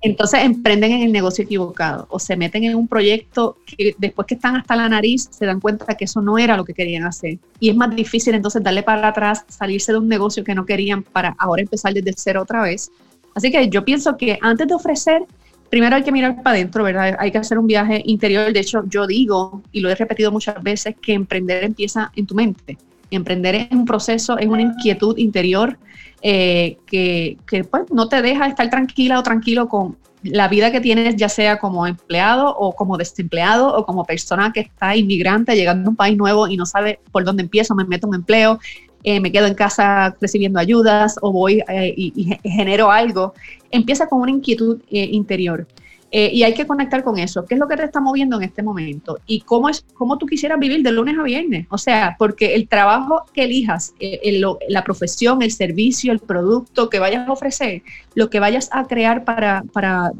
Entonces 0.00 0.44
emprenden 0.44 0.92
en 0.92 1.02
el 1.02 1.12
negocio 1.12 1.44
equivocado 1.44 2.06
o 2.10 2.20
se 2.20 2.36
meten 2.36 2.62
en 2.62 2.76
un 2.76 2.86
proyecto 2.86 3.56
que 3.66 3.96
después 3.98 4.26
que 4.26 4.34
están 4.34 4.54
hasta 4.54 4.76
la 4.76 4.88
nariz 4.88 5.28
se 5.30 5.44
dan 5.44 5.60
cuenta 5.60 5.96
que 5.96 6.04
eso 6.04 6.20
no 6.20 6.38
era 6.38 6.56
lo 6.56 6.64
que 6.64 6.72
querían 6.72 7.04
hacer. 7.04 7.38
Y 7.58 7.70
es 7.70 7.76
más 7.76 7.94
difícil 7.94 8.34
entonces 8.34 8.62
darle 8.62 8.84
para 8.84 9.08
atrás, 9.08 9.44
salirse 9.48 9.90
de 9.90 9.98
un 9.98 10.08
negocio 10.08 10.44
que 10.44 10.54
no 10.54 10.64
querían 10.64 11.02
para 11.02 11.34
ahora 11.38 11.62
empezar 11.62 11.92
desde 11.92 12.14
cero 12.16 12.42
otra 12.42 12.62
vez. 12.62 12.92
Así 13.34 13.50
que 13.50 13.68
yo 13.68 13.84
pienso 13.84 14.16
que 14.16 14.38
antes 14.40 14.68
de 14.68 14.74
ofrecer, 14.74 15.22
primero 15.68 15.96
hay 15.96 16.04
que 16.04 16.12
mirar 16.12 16.42
para 16.42 16.56
adentro, 16.56 16.84
¿verdad? 16.84 17.16
Hay 17.18 17.32
que 17.32 17.38
hacer 17.38 17.58
un 17.58 17.66
viaje 17.66 18.00
interior. 18.06 18.52
De 18.52 18.60
hecho, 18.60 18.84
yo 18.88 19.04
digo, 19.04 19.62
y 19.72 19.80
lo 19.80 19.90
he 19.90 19.96
repetido 19.96 20.30
muchas 20.30 20.62
veces, 20.62 20.94
que 21.02 21.12
emprender 21.12 21.64
empieza 21.64 22.12
en 22.14 22.24
tu 22.24 22.36
mente. 22.36 22.78
Emprender 23.10 23.54
es 23.56 23.70
un 23.72 23.84
proceso, 23.84 24.38
es 24.38 24.46
una 24.46 24.62
inquietud 24.62 25.18
interior 25.18 25.76
eh, 26.22 26.78
que, 26.86 27.36
pues, 27.70 27.84
no 27.90 28.08
te 28.08 28.22
deja 28.22 28.46
estar 28.46 28.70
tranquila 28.70 29.18
o 29.18 29.22
tranquilo 29.22 29.68
con 29.68 29.96
la 30.22 30.48
vida 30.48 30.72
que 30.72 30.80
tienes, 30.80 31.14
ya 31.16 31.28
sea 31.28 31.58
como 31.58 31.86
empleado 31.86 32.54
o 32.56 32.74
como 32.74 32.96
desempleado 32.96 33.76
o 33.76 33.84
como 33.86 34.04
persona 34.04 34.52
que 34.52 34.60
está 34.60 34.96
inmigrante 34.96 35.54
llegando 35.54 35.88
a 35.88 35.90
un 35.90 35.96
país 35.96 36.16
nuevo 36.16 36.48
y 36.48 36.56
no 36.56 36.66
sabe 36.66 36.98
por 37.12 37.24
dónde 37.24 37.44
empiezo, 37.44 37.76
me 37.76 37.84
meto 37.84 38.08
un 38.08 38.16
empleo, 38.16 38.58
eh, 39.04 39.20
me 39.20 39.30
quedo 39.30 39.46
en 39.46 39.54
casa 39.54 40.16
recibiendo 40.20 40.58
ayudas 40.58 41.16
o 41.22 41.30
voy 41.30 41.62
eh, 41.68 41.94
y, 41.96 42.36
genero 42.42 42.90
algo. 42.90 43.32
Empieza 43.70 44.08
con 44.08 44.20
una 44.20 44.32
inquietud 44.32 44.80
interior. 44.90 45.68
Eh, 46.10 46.30
y 46.32 46.42
hay 46.42 46.54
que 46.54 46.66
conectar 46.66 47.04
con 47.04 47.18
eso. 47.18 47.44
¿Qué 47.44 47.54
es 47.54 47.60
lo 47.60 47.68
que 47.68 47.76
te 47.76 47.84
está 47.84 48.00
moviendo 48.00 48.36
en 48.38 48.44
este 48.44 48.62
momento? 48.62 49.18
Y 49.26 49.40
cómo, 49.40 49.68
es, 49.68 49.84
cómo 49.94 50.16
tú 50.16 50.26
quisieras 50.26 50.58
vivir 50.58 50.82
de 50.82 50.90
lunes 50.90 51.18
a 51.18 51.22
viernes. 51.22 51.66
O 51.70 51.76
sea, 51.76 52.16
porque 52.18 52.54
el 52.54 52.66
trabajo 52.66 53.24
que 53.34 53.44
elijas, 53.44 53.92
eh, 54.00 54.40
la 54.68 54.84
profesión, 54.84 55.42
el 55.42 55.50
servicio, 55.50 56.12
el 56.12 56.20
producto 56.20 56.88
que 56.88 56.98
vayas 56.98 57.28
a 57.28 57.32
ofrecer, 57.32 57.82
lo 58.14 58.30
que 58.30 58.40
vayas 58.40 58.70
a 58.72 58.86
crear 58.86 59.24
para, 59.24 59.64
para 59.72 60.12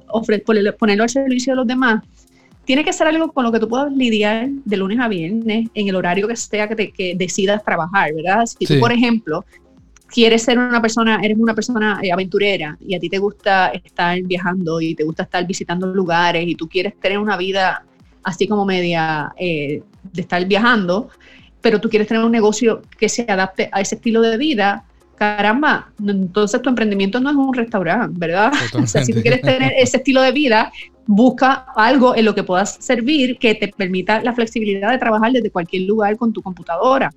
ponerlo 0.44 1.03
al 1.05 1.11
servicio 1.11 1.53
de 1.53 1.57
los 1.57 1.66
demás, 1.66 2.03
tiene 2.66 2.85
que 2.85 2.92
ser 2.92 3.07
algo 3.07 3.33
con 3.33 3.44
lo 3.44 3.51
que 3.51 3.61
tú 3.61 3.66
puedas 3.66 3.90
lidiar 3.90 4.51
de 4.51 4.77
lunes 4.77 5.01
a 5.01 5.09
viernes 5.09 5.68
en 5.72 5.88
el 5.88 5.96
horario 5.96 6.29
que 6.29 6.37
sea 6.37 6.68
que, 6.68 6.92
que 6.92 7.14
decidas 7.16 7.64
trabajar, 7.64 8.12
¿verdad? 8.12 8.44
Si 8.44 8.66
tú, 8.66 8.79
por 8.79 8.92
ejemplo, 8.92 9.42
quieres 10.08 10.42
ser 10.42 10.58
una 10.58 10.80
persona, 10.80 11.20
eres 11.22 11.38
una 11.38 11.54
persona 11.54 12.00
eh, 12.02 12.10
aventurera 12.10 12.76
y 12.80 12.94
a 12.94 12.98
ti 12.98 13.08
te 13.08 13.18
gusta 13.18 13.68
estar 13.68 14.20
viajando 14.22 14.80
y 14.80 14.94
te 14.94 15.04
gusta 15.04 15.24
estar 15.24 15.46
visitando 15.46 15.86
lugares 15.86 16.46
y 16.46 16.54
tú 16.54 16.68
quieres 16.68 16.98
tener 16.98 17.18
una 17.18 17.36
vida 17.36 17.84
así 18.22 18.48
como 18.48 18.64
media 18.64 19.32
eh, 19.38 19.82
de 20.12 20.20
estar 20.20 20.44
viajando, 20.46 21.08
pero 21.60 21.80
tú 21.80 21.88
quieres 21.88 22.08
tener 22.08 22.24
un 22.24 22.32
negocio 22.32 22.82
que 22.98 23.08
se 23.08 23.22
adapte 23.28 23.68
a 23.72 23.80
ese 23.80 23.96
estilo 23.96 24.20
de 24.22 24.36
vida, 24.36 24.84
caramba, 25.14 25.90
entonces 26.04 26.62
tu 26.62 26.68
emprendimiento 26.68 27.20
no 27.20 27.30
es 27.30 27.36
un 27.36 27.52
restaurante, 27.52 28.14
¿verdad? 28.18 28.52
O 28.82 28.86
sea, 28.86 29.04
si 29.04 29.12
tú 29.12 29.20
quieres 29.20 29.42
tener 29.42 29.72
ese 29.76 29.98
estilo 29.98 30.22
de 30.22 30.32
vida, 30.32 30.72
busca 31.06 31.66
algo 31.74 32.14
en 32.14 32.24
lo 32.24 32.34
que 32.34 32.44
puedas 32.44 32.76
servir 32.80 33.38
que 33.38 33.54
te 33.54 33.68
permita 33.68 34.22
la 34.22 34.34
flexibilidad 34.34 34.90
de 34.92 34.98
trabajar 34.98 35.32
desde 35.32 35.50
cualquier 35.50 35.82
lugar 35.82 36.16
con 36.16 36.32
tu 36.32 36.42
computadora. 36.42 37.10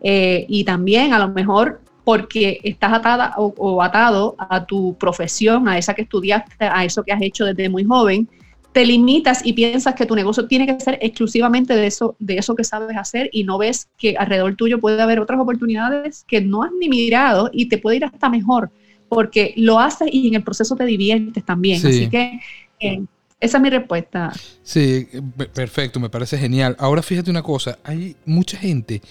Eh, 0.00 0.46
y 0.48 0.64
también 0.64 1.12
a 1.12 1.18
lo 1.18 1.28
mejor 1.28 1.80
porque 2.04 2.60
estás 2.64 2.92
atada 2.92 3.34
o, 3.36 3.82
atado 3.82 4.34
a 4.38 4.64
tu 4.64 4.96
profesión, 4.98 5.68
a 5.68 5.78
esa 5.78 5.94
que 5.94 6.02
estudiaste, 6.02 6.52
a 6.60 6.84
eso 6.84 7.04
que 7.04 7.12
has 7.12 7.22
hecho 7.22 7.44
desde 7.44 7.68
muy 7.68 7.84
joven, 7.84 8.28
te 8.72 8.86
limitas 8.86 9.44
y 9.44 9.52
piensas 9.52 9.94
que 9.94 10.06
tu 10.06 10.16
negocio 10.16 10.46
tiene 10.46 10.66
que 10.66 10.80
ser 10.80 10.98
exclusivamente 11.02 11.76
de 11.76 11.86
eso, 11.86 12.16
de 12.18 12.38
eso 12.38 12.54
que 12.54 12.64
sabes 12.64 12.96
hacer 12.96 13.28
y 13.32 13.44
no 13.44 13.58
ves 13.58 13.88
que 13.98 14.16
alrededor 14.16 14.56
tuyo 14.56 14.80
puede 14.80 15.00
haber 15.00 15.20
otras 15.20 15.38
oportunidades 15.38 16.24
que 16.26 16.40
no 16.40 16.62
has 16.62 16.70
ni 16.80 16.88
mirado 16.88 17.50
y 17.52 17.68
te 17.68 17.78
puede 17.78 17.98
ir 17.98 18.04
hasta 18.04 18.28
mejor, 18.30 18.70
porque 19.08 19.52
lo 19.56 19.78
haces 19.78 20.08
y 20.10 20.28
en 20.28 20.34
el 20.34 20.42
proceso 20.42 20.74
te 20.74 20.86
diviertes 20.86 21.44
también. 21.44 21.86
Así 21.86 22.08
que 22.08 22.40
eh, 22.80 23.02
esa 23.38 23.58
es 23.58 23.62
mi 23.62 23.70
respuesta. 23.70 24.32
Sí, 24.62 25.06
perfecto, 25.52 26.00
me 26.00 26.08
parece 26.08 26.38
genial. 26.38 26.74
Ahora 26.78 27.02
fíjate 27.02 27.30
una 27.30 27.42
cosa, 27.42 27.78
hay 27.84 28.16
mucha 28.24 28.56
gente 28.56 29.02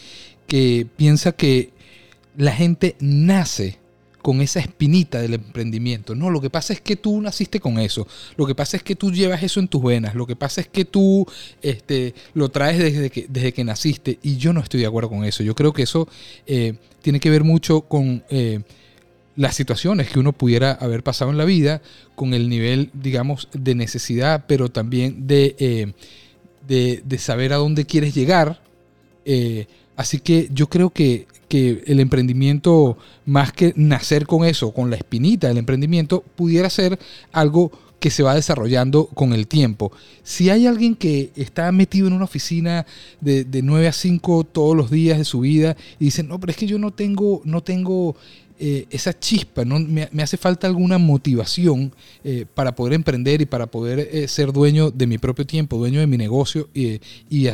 que 0.47 0.87
piensa 0.97 1.33
que 1.33 1.69
la 2.37 2.53
gente 2.53 2.95
nace 2.99 3.81
con 4.21 4.41
esa 4.41 4.59
espinita 4.59 5.21
del 5.21 5.33
emprendimiento. 5.33 6.15
No, 6.15 6.29
lo 6.29 6.41
que 6.41 6.49
pasa 6.49 6.73
es 6.73 6.81
que 6.81 6.95
tú 6.95 7.19
naciste 7.21 7.59
con 7.59 7.79
eso. 7.79 8.07
Lo 8.37 8.45
que 8.45 8.55
pasa 8.55 8.77
es 8.77 8.83
que 8.83 8.95
tú 8.95 9.11
llevas 9.11 9.43
eso 9.43 9.59
en 9.59 9.67
tus 9.67 9.81
venas. 9.83 10.15
Lo 10.15 10.27
que 10.27 10.35
pasa 10.35 10.61
es 10.61 10.67
que 10.67 10.85
tú 10.85 11.25
este, 11.61 12.13
lo 12.33 12.49
traes 12.49 12.77
desde 12.77 13.09
que, 13.09 13.25
desde 13.27 13.53
que 13.53 13.63
naciste. 13.63 14.19
Y 14.21 14.37
yo 14.37 14.53
no 14.53 14.61
estoy 14.61 14.81
de 14.81 14.85
acuerdo 14.85 15.09
con 15.09 15.25
eso. 15.25 15.43
Yo 15.43 15.55
creo 15.55 15.73
que 15.73 15.83
eso 15.83 16.07
eh, 16.45 16.75
tiene 17.01 17.19
que 17.19 17.29
ver 17.29 17.43
mucho 17.43 17.81
con 17.81 18.23
eh, 18.29 18.61
las 19.35 19.55
situaciones 19.55 20.09
que 20.09 20.19
uno 20.19 20.33
pudiera 20.33 20.73
haber 20.73 21.03
pasado 21.03 21.31
en 21.31 21.37
la 21.37 21.45
vida, 21.45 21.81
con 22.15 22.33
el 22.33 22.47
nivel, 22.47 22.91
digamos, 22.93 23.49
de 23.53 23.75
necesidad, 23.75 24.45
pero 24.47 24.69
también 24.69 25.25
de, 25.25 25.55
eh, 25.57 25.93
de, 26.67 27.17
saber 27.17 27.53
a 27.53 27.57
dónde 27.57 27.85
quieres 27.85 28.13
llegar. 28.13 28.61
así 29.95 30.19
que 30.19 30.49
yo 30.51 30.67
creo 30.67 30.89
que 30.91 31.27
que 31.51 31.83
el 31.85 31.99
emprendimiento, 31.99 32.97
más 33.25 33.51
que 33.51 33.73
nacer 33.75 34.25
con 34.25 34.45
eso, 34.45 34.71
con 34.71 34.89
la 34.89 34.95
espinita 34.95 35.49
del 35.49 35.57
emprendimiento, 35.57 36.23
pudiera 36.37 36.69
ser 36.69 36.97
algo 37.33 37.73
que 37.99 38.09
se 38.09 38.23
va 38.23 38.35
desarrollando 38.35 39.07
con 39.07 39.33
el 39.33 39.47
tiempo. 39.47 39.91
Si 40.23 40.49
hay 40.49 40.65
alguien 40.65 40.95
que 40.95 41.31
está 41.35 41.69
metido 41.73 42.07
en 42.07 42.13
una 42.13 42.23
oficina 42.23 42.85
de, 43.19 43.43
de 43.43 43.61
9 43.61 43.89
a 43.89 43.91
5 43.91 44.45
todos 44.45 44.77
los 44.77 44.89
días 44.89 45.17
de 45.17 45.25
su 45.25 45.41
vida 45.41 45.75
y 45.99 46.05
dice, 46.05 46.23
no, 46.23 46.39
pero 46.39 46.51
es 46.51 46.57
que 46.57 46.67
yo 46.67 46.79
no 46.79 46.91
tengo, 46.91 47.41
no 47.43 47.61
tengo 47.61 48.15
eh, 48.63 48.85
esa 48.91 49.17
chispa, 49.17 49.65
¿no? 49.65 49.79
Me, 49.79 50.07
hace 50.21 50.37
falta 50.37 50.67
alguna 50.67 50.99
motivación 50.99 51.91
eh, 52.23 52.45
para 52.53 52.75
poder 52.75 52.93
emprender 52.93 53.41
y 53.41 53.47
para 53.47 53.65
poder 53.65 53.97
eh, 54.11 54.27
ser 54.27 54.53
dueño 54.53 54.91
de 54.91 55.07
mi 55.07 55.17
propio 55.17 55.47
tiempo, 55.47 55.77
dueño 55.77 55.99
de 55.99 56.05
mi 56.05 56.15
negocio 56.15 56.69
y, 56.71 56.99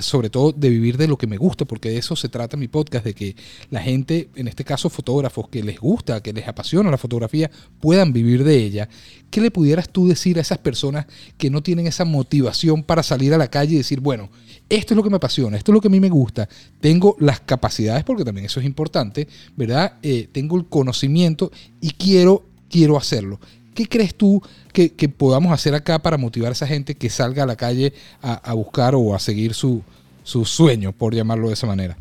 sobre 0.01 0.29
todo 0.29 0.51
de 0.51 0.69
vivir 0.69 0.97
de 0.97 1.07
lo 1.07 1.17
que 1.17 1.25
me 1.25 1.37
gusta, 1.37 1.63
porque 1.63 1.91
de 1.91 1.97
eso 1.97 2.17
se 2.17 2.27
trata 2.27 2.57
mi 2.57 2.67
podcast, 2.67 3.05
de 3.05 3.13
que 3.13 3.37
la 3.69 3.79
gente, 3.79 4.27
en 4.35 4.49
este 4.49 4.65
caso 4.65 4.89
fotógrafos, 4.89 5.47
que 5.47 5.63
les 5.63 5.79
gusta, 5.79 6.21
que 6.21 6.33
les 6.33 6.45
apasiona 6.45 6.91
la 6.91 6.97
fotografía, 6.97 7.49
puedan 7.79 8.11
vivir 8.11 8.43
de 8.43 8.57
ella. 8.57 8.89
¿Qué 9.29 9.39
le 9.39 9.49
pudieras 9.49 9.87
tú 9.87 10.09
decir 10.09 10.37
a 10.37 10.41
esas 10.41 10.57
personas 10.57 11.05
que 11.37 11.49
no 11.49 11.63
tienen 11.63 11.87
esa 11.87 12.03
motivación 12.03 12.83
para 12.83 13.01
salir 13.01 13.33
a 13.33 13.37
la 13.37 13.47
calle 13.47 13.75
y 13.75 13.77
decir, 13.77 14.01
bueno, 14.01 14.29
esto 14.69 14.93
es 14.93 14.97
lo 14.97 15.03
que 15.03 15.09
me 15.09 15.15
apasiona, 15.15 15.55
esto 15.55 15.71
es 15.71 15.73
lo 15.73 15.79
que 15.79 15.87
a 15.87 15.91
mí 15.91 16.01
me 16.01 16.09
gusta, 16.09 16.49
tengo 16.81 17.15
las 17.19 17.39
capacidades, 17.39 18.03
porque 18.03 18.25
también 18.25 18.45
eso 18.45 18.59
es 18.59 18.65
importante, 18.65 19.25
¿verdad? 19.55 19.99
Tengo 20.33 20.57
el 20.57 20.65
conocimiento 20.65 20.96
y 21.03 21.91
quiero, 21.91 22.43
quiero 22.69 22.97
hacerlo. 22.97 23.39
¿Qué 23.73 23.87
crees 23.87 24.15
tú 24.15 24.41
que, 24.73 24.89
podamos 25.09 25.51
hacer 25.51 25.75
acá 25.75 25.99
para 25.99 26.17
motivar 26.17 26.49
a 26.49 26.53
esa 26.53 26.67
gente 26.67 26.95
que 26.95 27.09
salga 27.09 27.43
a 27.43 27.45
la 27.45 27.55
calle 27.55 27.93
a, 28.21 28.53
buscar 28.53 28.95
o 28.95 29.13
a 29.13 29.19
seguir 29.19 29.53
su, 29.53 29.83
sueño, 30.23 30.91
por 30.91 31.13
llamarlo 31.13 31.47
de 31.47 31.53
esa 31.53 31.67
manera? 31.67 31.97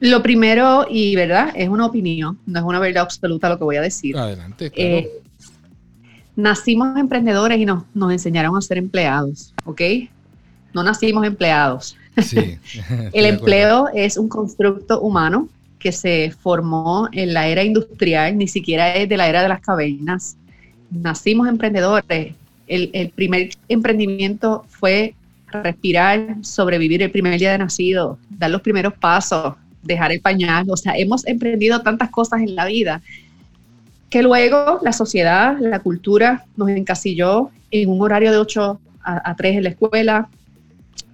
Lo 0.00 0.22
primero, 0.22 0.86
y 0.88 1.14
verdad, 1.14 1.52
es 1.54 1.68
una 1.68 1.84
opinión, 1.84 2.38
no 2.46 2.58
es 2.58 2.64
una 2.64 2.78
verdad 2.78 3.02
absoluta 3.02 3.50
lo 3.50 3.58
que 3.58 3.64
voy 3.64 3.76
a 3.76 3.82
decir. 3.82 4.16
Adelante. 4.16 4.70
Claro. 4.70 4.90
Eh, 4.90 5.10
nacimos 6.36 6.98
emprendedores 6.98 7.58
y 7.58 7.66
nos, 7.66 7.84
nos 7.92 8.12
enseñaron 8.12 8.56
a 8.56 8.62
ser 8.62 8.78
empleados, 8.78 9.52
¿ok? 9.66 9.82
no 10.72 10.82
nacimos 10.82 11.26
empleados. 11.26 11.96
el 13.12 13.26
empleo 13.26 13.88
es 13.94 14.16
un 14.16 14.28
constructo 14.28 15.00
humano 15.00 15.48
que 15.80 15.90
se 15.90 16.32
formó 16.38 17.08
en 17.10 17.34
la 17.34 17.48
era 17.48 17.64
industrial, 17.64 18.36
ni 18.38 18.46
siquiera 18.46 18.94
es 18.94 19.08
de 19.08 19.16
la 19.16 19.28
era 19.28 19.42
de 19.42 19.48
las 19.48 19.60
cavernas. 19.60 20.36
Nacimos 20.90 21.48
emprendedores. 21.48 22.34
El, 22.68 23.10
primer 23.16 23.48
emprendimiento 23.68 24.64
fue 24.68 25.14
respirar, 25.48 26.36
sobrevivir 26.42 27.02
el 27.02 27.10
primer 27.10 27.40
día 27.40 27.50
de 27.50 27.58
nacido, 27.58 28.18
dar 28.28 28.50
los 28.50 28.60
primeros 28.60 28.92
pasos, 28.94 29.54
dejar 29.82 30.12
el 30.12 30.20
pañal. 30.20 30.66
O 30.70 30.76
sea, 30.76 30.92
hemos 30.96 31.26
emprendido 31.26 31.80
tantas 31.80 32.10
cosas 32.10 32.42
en 32.42 32.54
la 32.54 32.66
vida 32.66 33.00
que 34.08 34.22
luego 34.22 34.78
la 34.82 34.92
sociedad, 34.92 35.56
la 35.58 35.80
cultura 35.80 36.44
nos 36.56 36.68
encasilló 36.68 37.50
en 37.70 37.88
un 37.88 38.02
horario 38.02 38.30
de 38.30 38.38
8 38.38 38.80
a, 39.02 39.30
a 39.30 39.34
3 39.34 39.56
en 39.56 39.62
la 39.64 39.68
escuela, 39.70 40.28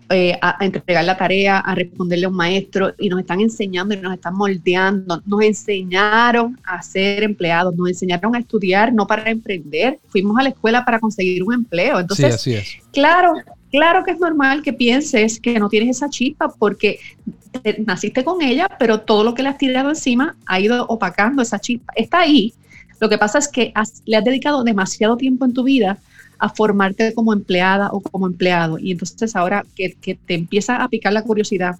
eh, 0.09 0.39
a, 0.41 0.65
entregar 0.65 1.05
la 1.05 1.17
tarea, 1.17 1.59
a 1.59 1.75
responderle 1.75 2.27
a 2.27 2.29
un 2.29 2.37
maestro 2.37 2.95
y 2.97 3.09
nos 3.09 3.19
están 3.19 3.41
enseñando 3.41 3.93
y 3.93 3.99
nos 3.99 4.15
están 4.15 4.37
moldeando. 4.37 5.21
Nos 5.27 5.43
enseñaron 5.43 6.57
a 6.63 6.81
ser 6.81 7.25
empleados, 7.25 7.75
nos 7.75 7.89
enseñaron 7.89 8.37
a 8.37 8.39
estudiar, 8.39 8.93
no 8.93 9.07
para 9.07 9.29
emprender. 9.29 9.99
Fuimos 10.09 10.39
a 10.39 10.45
la 10.45 10.51
escuela 10.51 10.85
para 10.85 11.01
conseguir 11.01 11.43
un 11.43 11.55
empleo. 11.55 11.99
Entonces, 11.99 12.79
claro, 12.93 13.33
claro 13.73 14.05
que 14.05 14.13
es 14.13 14.21
normal 14.21 14.63
que 14.63 14.73
pienses 14.73 15.41
que 15.41 15.59
no 15.59 15.69
tienes 15.69 15.97
esa 15.97 16.09
chispa 16.09 16.55
porque 16.57 17.01
naciste 17.85 18.23
con 18.23 18.43
ella, 18.43 18.69
pero 18.79 19.01
todo 19.01 19.25
lo 19.25 19.35
que 19.35 19.43
le 19.43 19.49
has 19.49 19.59
tirado 19.59 19.89
encima 19.89 20.37
ha 20.47 20.61
ido 20.61 20.87
opacando 20.87 21.43
esa 21.43 21.59
chispa. 21.59 21.93
Está 21.97 22.21
ahí. 22.21 22.55
Lo 23.01 23.09
que 23.09 23.19
pasa 23.19 23.39
es 23.39 23.49
que 23.49 23.73
le 24.05 24.17
has 24.17 24.25
dedicado 24.25 24.63
demasiado 24.63 25.17
tiempo 25.17 25.45
en 25.45 25.53
tu 25.53 25.65
vida 25.65 25.99
a 26.39 26.49
formarte 26.49 27.15
como 27.15 27.33
empleada 27.33 27.91
o 27.93 28.01
como 28.01 28.27
empleado. 28.27 28.79
Y 28.79 28.93
entonces 28.93 29.35
ahora 29.37 29.65
que, 29.75 29.97
te 30.27 30.35
empieza 30.35 30.83
a 30.83 30.89
picar 30.89 31.13
la 31.13 31.23
curiosidad, 31.23 31.77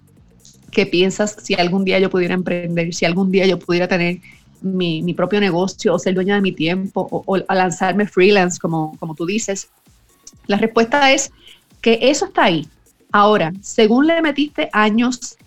que 0.71 0.85
piensas 0.85 1.35
si 1.41 1.53
algún 1.53 1.85
día 1.85 1.99
yo 1.99 2.09
pudiera 2.09 2.33
emprender, 2.33 2.93
si 2.93 3.05
algún 3.05 3.31
día 3.31 3.45
yo 3.45 3.59
pudiera 3.59 3.87
tener 3.87 4.19
mi, 4.61 5.13
propio 5.13 5.39
negocio 5.39 5.93
o 5.93 5.99
ser 5.99 6.15
dueña 6.15 6.35
de 6.35 6.41
mi 6.41 6.51
tiempo 6.51 7.07
o, 7.11 7.37
lanzarme 7.53 8.07
freelance, 8.07 8.59
como, 8.59 8.97
como 8.99 9.15
tú 9.15 9.25
dices, 9.25 9.69
la 10.47 10.57
respuesta 10.57 11.11
es 11.13 11.31
que 11.81 11.99
eso 12.01 12.25
está 12.25 12.45
ahí. 12.45 12.67
Ahora, 13.11 13.53
según 13.61 14.07
le 14.07 14.21
metiste 14.21 14.69
años 14.73 15.37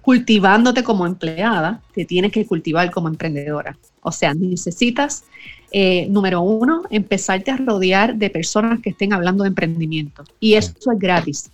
cultivándote 0.00 0.82
como 0.82 1.06
empleada, 1.06 1.80
te 1.94 2.04
tienes 2.04 2.32
que 2.32 2.46
cultivar 2.46 2.90
como 2.90 3.08
emprendedora. 3.08 3.76
O 4.02 4.10
sea, 4.10 4.34
necesitas 4.34 5.24
eh, 5.72 6.06
número 6.08 6.42
uno, 6.42 6.82
empezarte 6.90 7.50
a 7.50 7.56
rodear 7.56 8.14
de 8.16 8.30
personas 8.30 8.80
que 8.80 8.90
estén 8.90 9.12
hablando 9.12 9.44
de 9.44 9.48
emprendimiento. 9.48 10.24
Y 10.38 10.54
eso 10.54 10.72
es 10.92 10.98
gratis. 10.98 11.50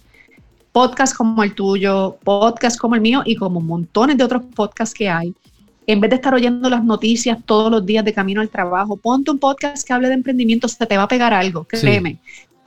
Podcasts 0.72 1.16
como 1.16 1.42
el 1.42 1.54
tuyo, 1.54 2.18
podcasts 2.24 2.78
como 2.78 2.94
el 2.94 3.00
mío 3.00 3.22
y 3.24 3.36
como 3.36 3.60
montones 3.60 4.18
de 4.18 4.24
otros 4.24 4.42
podcasts 4.54 4.94
que 4.94 5.08
hay. 5.08 5.34
En 5.86 6.00
vez 6.00 6.10
de 6.10 6.16
estar 6.16 6.34
oyendo 6.34 6.68
las 6.68 6.84
noticias 6.84 7.38
todos 7.46 7.70
los 7.70 7.86
días 7.86 8.04
de 8.04 8.12
camino 8.12 8.40
al 8.40 8.50
trabajo, 8.50 8.96
ponte 8.96 9.30
un 9.30 9.38
podcast 9.38 9.86
que 9.86 9.92
hable 9.92 10.08
de 10.08 10.14
emprendimiento, 10.14 10.68
se 10.68 10.84
te 10.84 10.96
va 10.96 11.04
a 11.04 11.08
pegar 11.08 11.32
algo, 11.32 11.64
créeme 11.64 12.18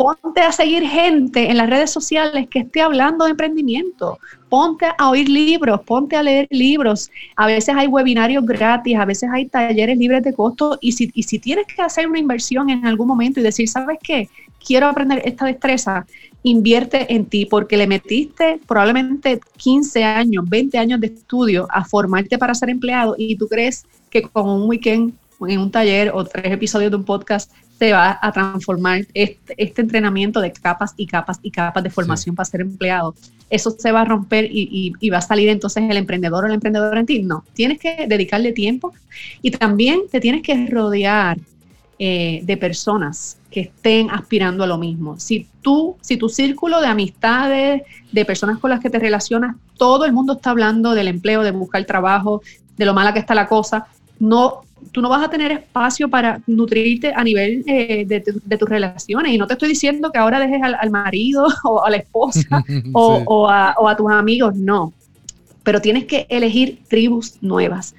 ponte 0.01 0.41
a 0.41 0.51
seguir 0.51 0.83
gente 0.87 1.51
en 1.51 1.57
las 1.57 1.69
redes 1.69 1.91
sociales 1.91 2.47
que 2.49 2.59
esté 2.59 2.81
hablando 2.81 3.25
de 3.25 3.31
emprendimiento, 3.31 4.17
ponte 4.49 4.87
a 4.97 5.09
oír 5.11 5.29
libros, 5.29 5.81
ponte 5.81 6.15
a 6.15 6.23
leer 6.23 6.47
libros. 6.49 7.11
A 7.35 7.45
veces 7.45 7.75
hay 7.77 7.85
webinarios 7.85 8.43
gratis, 8.43 8.97
a 8.97 9.05
veces 9.05 9.29
hay 9.31 9.45
talleres 9.45 9.95
libres 9.99 10.23
de 10.23 10.33
costo 10.33 10.79
y 10.81 10.93
si, 10.93 11.11
y 11.13 11.21
si 11.21 11.37
tienes 11.37 11.67
que 11.67 11.83
hacer 11.83 12.07
una 12.07 12.17
inversión 12.17 12.71
en 12.71 12.83
algún 12.87 13.07
momento 13.07 13.39
y 13.39 13.43
decir, 13.43 13.69
¿sabes 13.69 13.99
qué? 14.01 14.27
Quiero 14.65 14.87
aprender 14.87 15.21
esta 15.23 15.45
destreza, 15.45 16.07
invierte 16.41 17.13
en 17.13 17.25
ti 17.25 17.45
porque 17.45 17.77
le 17.77 17.85
metiste 17.85 18.59
probablemente 18.67 19.39
15 19.57 20.03
años, 20.03 20.45
20 20.49 20.79
años 20.79 20.99
de 20.99 21.07
estudio 21.07 21.67
a 21.69 21.85
formarte 21.85 22.39
para 22.39 22.55
ser 22.55 22.71
empleado 22.71 23.13
y 23.19 23.35
tú 23.35 23.47
crees 23.47 23.85
que 24.09 24.23
con 24.23 24.49
un 24.49 24.67
weekend 24.67 25.13
en 25.47 25.59
un 25.59 25.71
taller 25.71 26.11
o 26.13 26.23
tres 26.23 26.51
episodios 26.51 26.91
de 26.91 26.97
un 26.97 27.05
podcast 27.05 27.51
se 27.82 27.94
va 27.94 28.20
a 28.22 28.32
transformar 28.32 29.08
este, 29.15 29.56
este 29.58 29.82
entrenamiento 29.82 30.39
de 30.39 30.54
capas 30.54 30.94
y 30.98 31.08
capas 31.08 31.39
y 31.41 31.50
capas 31.50 31.84
de 31.84 31.89
formación 31.89 32.36
para 32.36 32.46
ser 32.46 32.62
empleado. 32.62 33.15
Eso 33.50 33.72
se 33.72 33.91
va 33.91 34.02
a 34.02 34.06
romper 34.06 34.46
y, 34.52 34.94
y, 35.00 35.10
va 35.10 35.17
a 35.17 35.22
salir 35.24 35.50
entonces 35.50 35.82
el 35.89 35.98
emprendedor 35.98 36.44
o 36.44 36.48
el 36.48 36.54
emprendedor 36.54 36.96
en 37.00 37.08
ti. 37.08 37.24
No, 37.24 37.44
tienes 37.54 37.80
que 37.80 38.06
dedicarle 38.08 38.52
tiempo 38.52 38.94
y 39.41 39.50
también 39.50 40.02
te 40.12 40.20
tienes 40.20 40.44
que 40.44 40.67
rodear 40.67 41.39
eh, 41.98 42.41
de 42.44 42.56
personas 42.56 43.39
que 43.50 43.62
estén 43.62 44.12
aspirando 44.12 44.63
a 44.63 44.67
lo 44.67 44.78
mismo. 44.78 45.20
Si 45.20 45.48
tú, 45.63 45.98
si 46.02 46.17
tu 46.17 46.30
círculo 46.30 46.82
de 46.82 46.88
amistades, 46.88 47.82
de 48.12 48.26
personas 48.26 48.60
con 48.60 48.70
las 48.70 48.80
que 48.80 48.91
te 48.91 49.00
relacionas, 49.00 49.56
todo 49.76 50.06
el 50.06 50.13
mundo 50.13 50.34
está 50.34 50.52
hablando 50.52 50.94
del 50.94 51.08
empleo, 51.08 51.41
de 51.41 51.50
buscar 51.50 51.84
trabajo, 51.86 52.44
de 52.78 52.86
lo 52.86 52.94
mala 52.94 53.12
que 53.12 53.20
está 53.20 53.34
la 53.34 53.48
cosa, 53.48 53.88
no 54.20 54.62
tú 54.91 55.02
no 55.02 55.10
vas 55.10 55.24
a 55.24 55.30
tener 55.30 55.52
espacio 55.52 56.10
para 56.10 56.41
nutrirte 56.48 57.13
a 57.15 57.24
nivel 57.24 57.63
eh, 57.67 58.06
de, 58.06 58.58
tus 58.58 58.70
relaciones. 58.70 59.34
Y 59.34 59.38
no 59.38 59.48
te 59.48 59.54
estoy 59.54 59.70
diciendo 59.70 60.12
que 60.12 60.20
ahora 60.20 60.39
dejes 60.39 60.62
al, 60.62 60.89
marido 60.89 61.48
o 61.63 61.84
a 61.84 61.89
la 61.89 61.98
esposa 61.98 62.63
o, 62.94 63.50
a, 63.50 63.96
tus 63.98 64.12
amigos, 64.12 64.56
no. 64.56 64.94
Pero 65.63 65.82
tienes 65.82 66.06
que 66.06 66.26
elegir 66.30 66.80
tribus 66.88 67.38
nuevas. 67.41 67.96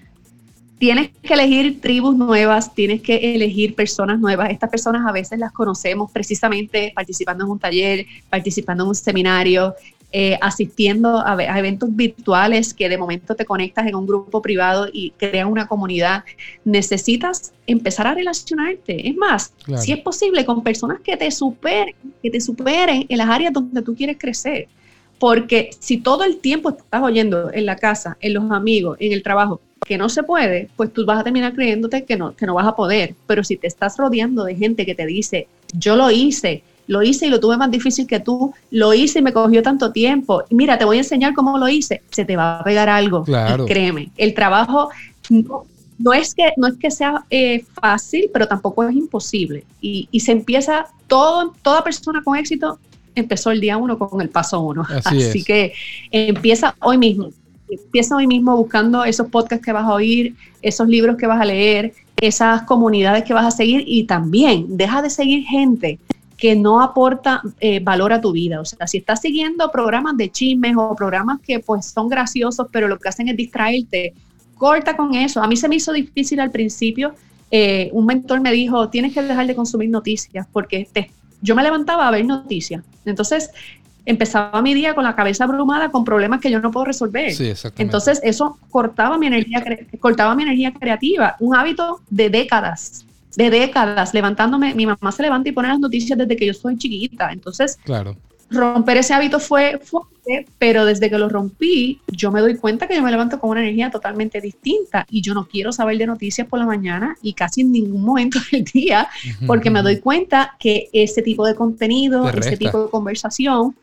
Tienes 0.78 1.10
que 1.22 1.34
elegir 1.34 1.80
tribus 1.80 2.16
nuevas, 2.16 2.74
tienes 2.74 3.02
que 3.02 3.36
elegir 3.36 3.76
personas 3.76 4.18
nuevas. 4.18 4.50
Estas 4.50 4.68
personas 4.68 5.06
a 5.06 5.12
veces 5.12 5.38
las 5.38 5.52
conocemos 5.52 6.10
precisamente 6.10 6.92
participando 6.92 7.44
en 7.44 7.50
un 7.52 7.58
taller, 7.60 8.04
participando 8.28 8.82
en 8.82 8.88
un 8.88 8.94
seminario, 8.96 9.76
eh, 10.14 10.38
asistiendo 10.42 11.26
a, 11.26 11.36
eventos 11.58 11.88
virtuales 11.96 12.74
que 12.74 12.88
de 12.90 12.98
momento 12.98 13.34
te 13.34 13.46
conectas 13.46 13.86
en 13.86 13.94
un 13.94 14.06
grupo 14.06 14.42
privado 14.42 14.86
y 14.92 15.12
crean 15.16 15.48
una 15.48 15.66
comunidad, 15.66 16.24
necesitas 16.64 17.52
empezar 17.66 18.06
a 18.06 18.14
relacionarte. 18.14 19.08
Es 19.08 19.16
más, 19.16 19.54
si 19.78 19.92
es 19.92 19.98
posible, 20.00 20.44
con 20.44 20.62
personas 20.62 21.00
que 21.00 21.16
te 21.16 21.30
superen, 21.30 21.94
que 22.22 22.30
te 22.30 22.40
superen 22.40 23.06
en 23.08 23.18
las 23.18 23.28
áreas 23.28 23.52
donde 23.52 23.80
tú 23.80 23.94
quieres 23.94 24.18
crecer. 24.18 24.68
Porque 25.18 25.70
si 25.78 25.98
todo 25.98 26.24
el 26.24 26.38
tiempo 26.38 26.70
estás 26.70 27.02
oyendo 27.02 27.52
en 27.52 27.64
la 27.64 27.76
casa, 27.76 28.18
en 28.20 28.34
los 28.34 28.50
amigos, 28.50 28.98
en 29.00 29.12
el 29.12 29.22
trabajo, 29.22 29.60
que 29.86 29.98
no 29.98 30.08
se 30.08 30.22
puede, 30.22 30.68
pues 30.76 30.92
tú 30.92 31.04
vas 31.06 31.20
a 31.20 31.24
terminar 31.24 31.54
creyéndote 31.54 32.04
que 32.04 32.16
no, 32.16 32.36
que 32.36 32.46
no 32.46 32.54
vas 32.54 32.66
a 32.66 32.76
poder. 32.76 33.14
Pero 33.26 33.44
si 33.44 33.56
te 33.56 33.66
estás 33.66 33.96
rodeando 33.96 34.44
de 34.44 34.56
gente 34.56 34.84
que 34.84 34.94
te 34.94 35.06
dice, 35.06 35.48
yo 35.74 35.96
lo 35.96 36.10
hice, 36.10 36.62
lo 36.86 37.02
hice 37.02 37.26
y 37.26 37.30
lo 37.30 37.40
tuve 37.40 37.56
más 37.56 37.70
difícil 37.70 38.06
que 38.06 38.20
tú, 38.20 38.52
lo 38.70 38.94
hice 38.94 39.20
y 39.20 39.22
me 39.22 39.32
cogió 39.32 39.62
tanto 39.62 39.92
tiempo. 39.92 40.42
Mira, 40.50 40.78
te 40.78 40.84
voy 40.84 40.96
a 40.96 41.00
enseñar 41.00 41.34
cómo 41.34 41.58
lo 41.58 41.68
hice, 41.68 42.02
se 42.10 42.24
te 42.24 42.36
va 42.36 42.58
a 42.58 42.64
pegar 42.64 42.88
algo. 42.88 43.24
Claro. 43.24 43.66
créeme, 43.66 44.10
el 44.16 44.34
trabajo 44.34 44.90
no, 45.98 46.12
es, 46.12 46.34
que, 46.34 46.52
no 46.56 46.66
es 46.66 46.76
que 46.76 46.90
sea 46.90 47.24
eh, 47.30 47.64
fácil, 47.80 48.30
pero 48.32 48.46
tampoco 48.46 48.84
es 48.84 48.94
imposible. 48.94 49.64
Y, 49.80 50.08
se 50.20 50.32
empieza, 50.32 50.86
todo, 51.06 51.54
toda 51.62 51.84
persona 51.84 52.22
con 52.22 52.36
éxito 52.36 52.78
empezó 53.14 53.50
el 53.50 53.60
día 53.60 53.76
uno 53.76 53.98
con 53.98 54.20
el 54.20 54.28
paso 54.28 54.60
uno. 54.60 54.86
Así, 55.04 55.44
que 55.44 55.72
empieza 56.10 56.74
hoy 56.80 56.98
mismo. 56.98 57.30
Empieza 57.68 58.16
hoy 58.16 58.26
mismo 58.26 58.56
buscando 58.56 59.04
esos 59.04 59.28
podcasts 59.28 59.64
que 59.64 59.72
vas 59.72 59.84
a 59.84 59.94
oír, 59.94 60.34
esos 60.60 60.88
libros 60.88 61.16
que 61.16 61.26
vas 61.26 61.40
a 61.40 61.44
leer, 61.44 61.94
esas 62.20 62.62
comunidades 62.62 63.24
que 63.24 63.32
vas 63.32 63.46
a 63.46 63.50
seguir 63.50 63.82
y 63.86 64.04
también 64.04 64.76
deja 64.76 65.00
de 65.02 65.10
seguir 65.10 65.44
gente 65.44 65.98
que 66.42 66.56
no 66.56 66.82
aporta 66.82 67.40
eh, 67.60 67.78
valor 67.78 68.12
a 68.12 68.20
tu 68.20 68.32
vida. 68.32 68.60
O 68.60 68.64
sea, 68.64 68.88
si 68.88 68.98
estás 68.98 69.20
siguiendo 69.20 69.70
programas 69.70 70.16
de 70.16 70.28
chismes 70.28 70.74
o 70.76 70.92
programas 70.96 71.38
que 71.40 71.60
pues 71.60 71.86
son 71.86 72.08
graciosos, 72.08 72.66
pero 72.72 72.88
lo 72.88 72.98
que 72.98 73.08
hacen 73.08 73.28
es 73.28 73.36
distraerte, 73.36 74.12
corta 74.56 74.96
con 74.96 75.14
eso. 75.14 75.40
A 75.40 75.46
mí 75.46 75.56
se 75.56 75.68
me 75.68 75.76
hizo 75.76 75.92
difícil 75.92 76.40
al 76.40 76.50
principio. 76.50 77.14
Eh, 77.52 77.90
un 77.92 78.06
mentor 78.06 78.40
me 78.40 78.50
dijo, 78.50 78.88
tienes 78.88 79.14
que 79.14 79.22
dejar 79.22 79.46
de 79.46 79.54
consumir 79.54 79.88
noticias 79.88 80.44
porque 80.52 80.88
yo 81.42 81.54
me 81.54 81.62
levantaba 81.62 82.08
a 82.08 82.10
ver 82.10 82.24
noticias. 82.24 82.82
Entonces, 83.04 83.50
empezaba 84.04 84.60
mi 84.62 84.74
día 84.74 84.96
con 84.96 85.04
la 85.04 85.14
cabeza 85.14 85.44
abrumada 85.44 85.92
con 85.92 86.04
problemas 86.04 86.40
que 86.40 86.50
yo 86.50 86.58
no 86.58 86.72
puedo 86.72 86.86
resolver. 86.86 87.32
Entonces, 87.78 88.20
eso 88.24 88.58
cortaba 88.68 89.16
mi 89.16 89.28
energía, 89.28 89.62
cortaba 90.00 90.34
mi 90.34 90.42
energía 90.42 90.72
creativa, 90.72 91.36
un 91.38 91.54
hábito 91.54 92.00
de 92.10 92.30
décadas 92.30 93.06
de 93.36 93.50
décadas 93.50 94.14
levantándome. 94.14 94.74
Mi 94.74 94.86
mamá 94.86 95.12
se 95.12 95.22
levanta 95.22 95.48
y 95.48 95.52
pone 95.52 95.68
las 95.68 95.80
noticias 95.80 96.18
desde 96.18 96.36
que 96.36 96.46
yo 96.46 96.54
soy 96.54 96.76
chiquita. 96.76 97.32
Entonces, 97.32 97.78
claro. 97.84 98.16
romper 98.50 98.98
ese 98.98 99.14
hábito 99.14 99.40
fue 99.40 99.80
fuerte, 99.82 100.46
pero 100.58 100.84
desde 100.84 101.10
que 101.10 101.18
lo 101.18 101.28
rompí, 101.28 102.00
yo 102.08 102.30
me 102.30 102.40
doy 102.40 102.56
cuenta 102.56 102.86
que 102.86 102.94
yo 102.94 103.02
me 103.02 103.10
levanto 103.10 103.38
con 103.38 103.50
una 103.50 103.62
energía 103.62 103.90
totalmente 103.90 104.40
distinta 104.40 105.06
y 105.10 105.22
yo 105.22 105.34
no 105.34 105.46
quiero 105.46 105.72
saber 105.72 105.98
de 105.98 106.06
noticias 106.06 106.46
por 106.46 106.58
la 106.58 106.66
mañana 106.66 107.16
y 107.22 107.32
casi 107.32 107.62
en 107.62 107.72
ningún 107.72 108.02
momento 108.02 108.38
del 108.52 108.64
día, 108.64 109.08
porque 109.46 109.70
me 109.70 109.82
doy 109.82 109.98
cuenta 110.00 110.56
que 110.58 110.88
ese 110.92 111.22
tipo 111.22 111.46
de 111.46 111.54
contenido, 111.54 112.28
ese 112.30 112.56
tipo 112.56 112.84
de 112.84 112.90
conversación 112.90 113.74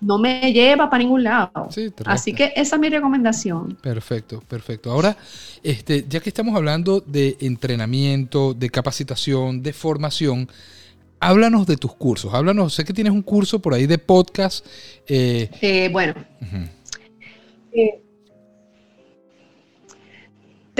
no 0.00 0.18
me 0.18 0.52
lleva 0.52 0.88
para 0.88 1.02
ningún 1.02 1.24
lado. 1.24 1.68
Así 2.06 2.32
que 2.32 2.52
esa 2.56 2.76
es 2.76 2.80
mi 2.80 2.88
recomendación. 2.88 3.76
Perfecto, 3.82 4.40
perfecto. 4.40 4.90
Ahora, 4.90 5.16
este, 5.62 6.04
ya 6.08 6.20
que 6.20 6.30
estamos 6.30 6.56
hablando 6.56 7.00
de 7.00 7.36
entrenamiento, 7.40 8.54
de 8.54 8.70
capacitación, 8.70 9.62
de 9.62 9.72
formación, 9.72 10.48
háblanos 11.20 11.66
de 11.66 11.76
tus 11.76 11.94
cursos. 11.94 12.32
Háblanos, 12.32 12.74
sé 12.74 12.84
que 12.84 12.92
tienes 12.92 13.12
un 13.12 13.22
curso 13.22 13.60
por 13.60 13.74
ahí 13.74 13.86
de 13.86 13.98
podcast. 13.98 14.66
Eh, 15.06 15.50
eh, 15.60 15.88
bueno. 15.92 16.14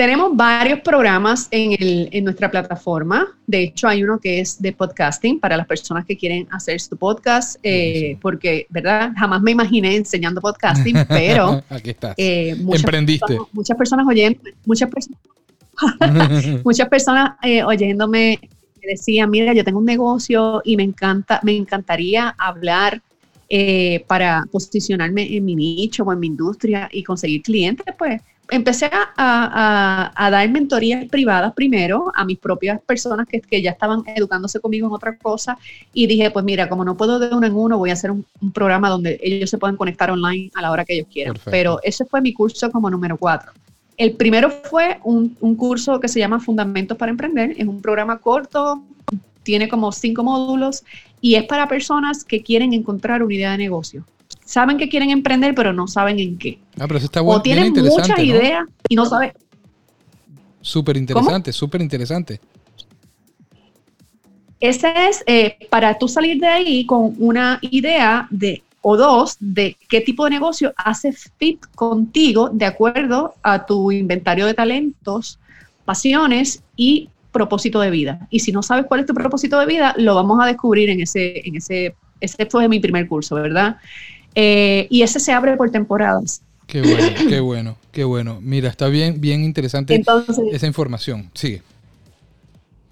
Tenemos 0.01 0.35
varios 0.35 0.79
programas 0.79 1.47
en, 1.51 2.23
nuestra 2.23 2.49
plataforma. 2.49 3.37
De 3.45 3.61
hecho, 3.61 3.87
hay 3.87 4.03
uno 4.03 4.17
que 4.19 4.39
es 4.39 4.59
de 4.59 4.73
podcasting 4.73 5.39
para 5.39 5.55
las 5.55 5.67
personas 5.67 6.05
que 6.07 6.17
quieren 6.17 6.47
hacer 6.49 6.81
su 6.81 6.97
podcast, 6.97 7.59
eh, 7.61 8.17
porque, 8.19 8.65
¿verdad? 8.69 9.11
Jamás 9.15 9.43
me 9.43 9.51
imaginé 9.51 9.95
enseñando 9.95 10.41
podcasting, 10.41 11.05
pero... 11.07 11.61
Aquí 11.69 11.91
estás. 11.91 12.15
Eh, 12.17 12.55
muchas 12.55 12.83
Emprendiste. 12.83 13.27
Personas, 13.27 13.53
muchas 13.53 13.77
personas 13.77 14.07
oyendo, 14.07 14.41
muchas 14.65 14.89
personas, 14.89 15.19
muchas 16.65 16.89
personas 16.89 17.35
eh, 17.43 17.63
oyéndome 17.63 18.39
decían, 18.81 19.29
mira, 19.29 19.53
yo 19.53 19.63
tengo 19.63 19.77
un 19.77 19.85
negocio 19.85 20.63
y 20.65 20.77
me 20.77 20.83
encanta, 20.83 21.39
me 21.43 21.55
encantaría 21.55 22.33
hablar 22.39 23.03
para 24.07 24.45
posicionarme 24.51 25.35
en 25.35 25.45
mi 25.45 25.55
nicho 25.55 26.03
o 26.03 26.11
en 26.11 26.19
mi 26.21 26.25
industria 26.25 26.89
y 26.91 27.03
conseguir 27.03 27.43
clientes, 27.43 27.85
pues 27.99 28.19
empecé 28.51 28.91
a, 28.91 30.29
dar 30.29 30.49
mentorías 30.49 31.05
privadas 31.09 31.53
primero 31.53 32.11
a 32.13 32.25
mis 32.25 32.37
propias 32.37 32.79
personas 32.81 33.25
que, 33.27 33.61
ya 33.61 33.71
estaban 33.71 34.03
educándose 34.05 34.59
conmigo 34.59 34.87
en 34.87 34.93
otra 34.93 35.17
cosa 35.17 35.57
y 35.93 36.05
dije, 36.05 36.29
pues 36.31 36.45
mira, 36.45 36.69
como 36.69 36.85
no 36.85 36.95
puedo 36.95 37.17
de 37.17 37.33
uno 37.33 37.47
en 37.47 37.55
uno, 37.55 37.77
voy 37.77 37.89
a 37.89 37.93
hacer 37.93 38.11
un, 38.11 38.25
programa 38.53 38.89
donde 38.89 39.19
ellos 39.23 39.49
se 39.49 39.57
puedan 39.57 39.77
conectar 39.77 40.11
online 40.11 40.51
a 40.53 40.61
la 40.61 40.71
hora 40.71 40.83
que 40.83 40.95
ellos 40.95 41.07
quieran. 41.11 41.35
Pero 41.45 41.79
ese 41.83 42.05
fue 42.05 42.21
mi 42.21 42.33
curso 42.33 42.69
como 42.69 42.89
número 42.89 43.17
cuatro. 43.17 43.51
El 43.97 44.13
primero 44.13 44.49
fue 44.49 44.99
un, 45.03 45.37
un 45.39 45.55
curso 45.55 45.99
que 45.99 46.09
se 46.09 46.19
llama 46.19 46.39
Fundamentos 46.39 46.97
para 46.97 47.11
Emprender. 47.11 47.55
Es 47.57 47.67
un 47.67 47.81
programa 47.81 48.17
corto, 48.17 48.83
tiene 49.43 49.69
como 49.69 49.91
cinco 49.91 50.23
módulos 50.23 50.83
y 51.21 51.35
es 51.35 51.43
para 51.43 51.67
personas 51.67 52.25
que 52.25 52.43
quieren 52.43 52.73
encontrar 52.73 53.23
una 53.23 53.33
idea 53.33 53.51
de 53.51 53.57
negocio 53.59 54.05
saben 54.43 54.77
que 54.77 54.89
quieren 54.89 55.09
emprender, 55.09 55.55
pero 55.55 55.73
no 55.73 55.87
saben 55.87 56.19
en 56.19 56.37
qué. 56.37 56.59
Ah, 56.79 56.87
pero 56.87 56.97
eso 56.97 57.05
está 57.05 57.21
bueno. 57.21 57.39
O 57.39 57.41
tienen 57.41 57.73
muchas 57.73 58.19
ideas 58.19 58.65
y 58.87 58.95
no 58.95 59.05
saben. 59.05 59.33
Súper 60.61 60.97
interesante, 60.97 61.51
súper 61.51 61.81
interesante. 61.81 62.39
Ese 64.59 64.93
es 65.09 65.23
eh, 65.25 65.57
para 65.69 65.97
tú 65.97 66.07
salir 66.07 66.39
de 66.39 66.47
ahí 66.47 66.85
con 66.85 67.15
una 67.17 67.57
idea 67.61 68.27
de 68.29 68.63
o 68.81 68.97
dos 68.97 69.37
de 69.39 69.77
qué 69.89 70.01
tipo 70.01 70.23
de 70.25 70.31
negocio 70.31 70.73
hace 70.75 71.11
fit 71.11 71.63
contigo 71.75 72.49
de 72.49 72.65
acuerdo 72.65 73.35
a 73.43 73.65
tu 73.65 73.91
inventario 73.91 74.45
de 74.45 74.53
talentos, 74.53 75.39
pasiones 75.85 76.63
y 76.75 77.09
propósito 77.31 77.79
de 77.79 77.89
vida. 77.89 78.27
Y 78.29 78.39
si 78.39 78.51
no 78.51 78.61
sabes 78.61 78.85
cuál 78.85 79.01
es 79.01 79.05
tu 79.05 79.13
propósito 79.13 79.59
de 79.59 79.65
vida, 79.65 79.95
lo 79.97 80.15
vamos 80.15 80.39
a 80.41 80.47
descubrir 80.47 80.89
en 80.89 81.01
ese, 81.01 81.47
en 81.47 81.55
ese, 81.55 81.95
ese 82.19 82.45
fue 82.47 82.67
mi 82.67 82.79
primer 82.79 83.07
curso, 83.07 83.35
¿verdad? 83.35 83.77
Eh, 84.35 84.87
y 84.89 85.01
ese 85.01 85.19
se 85.19 85.31
abre 85.31 85.55
por 85.57 85.71
temporadas. 85.71 86.41
Qué 86.67 86.81
bueno, 86.81 87.07
qué 87.27 87.39
bueno, 87.41 87.77
qué 87.91 88.03
bueno. 88.05 88.39
Mira, 88.41 88.69
está 88.69 88.87
bien, 88.87 89.19
bien 89.19 89.43
interesante 89.43 90.01
esa 90.51 90.67
información. 90.67 91.29
Sigue. 91.33 91.61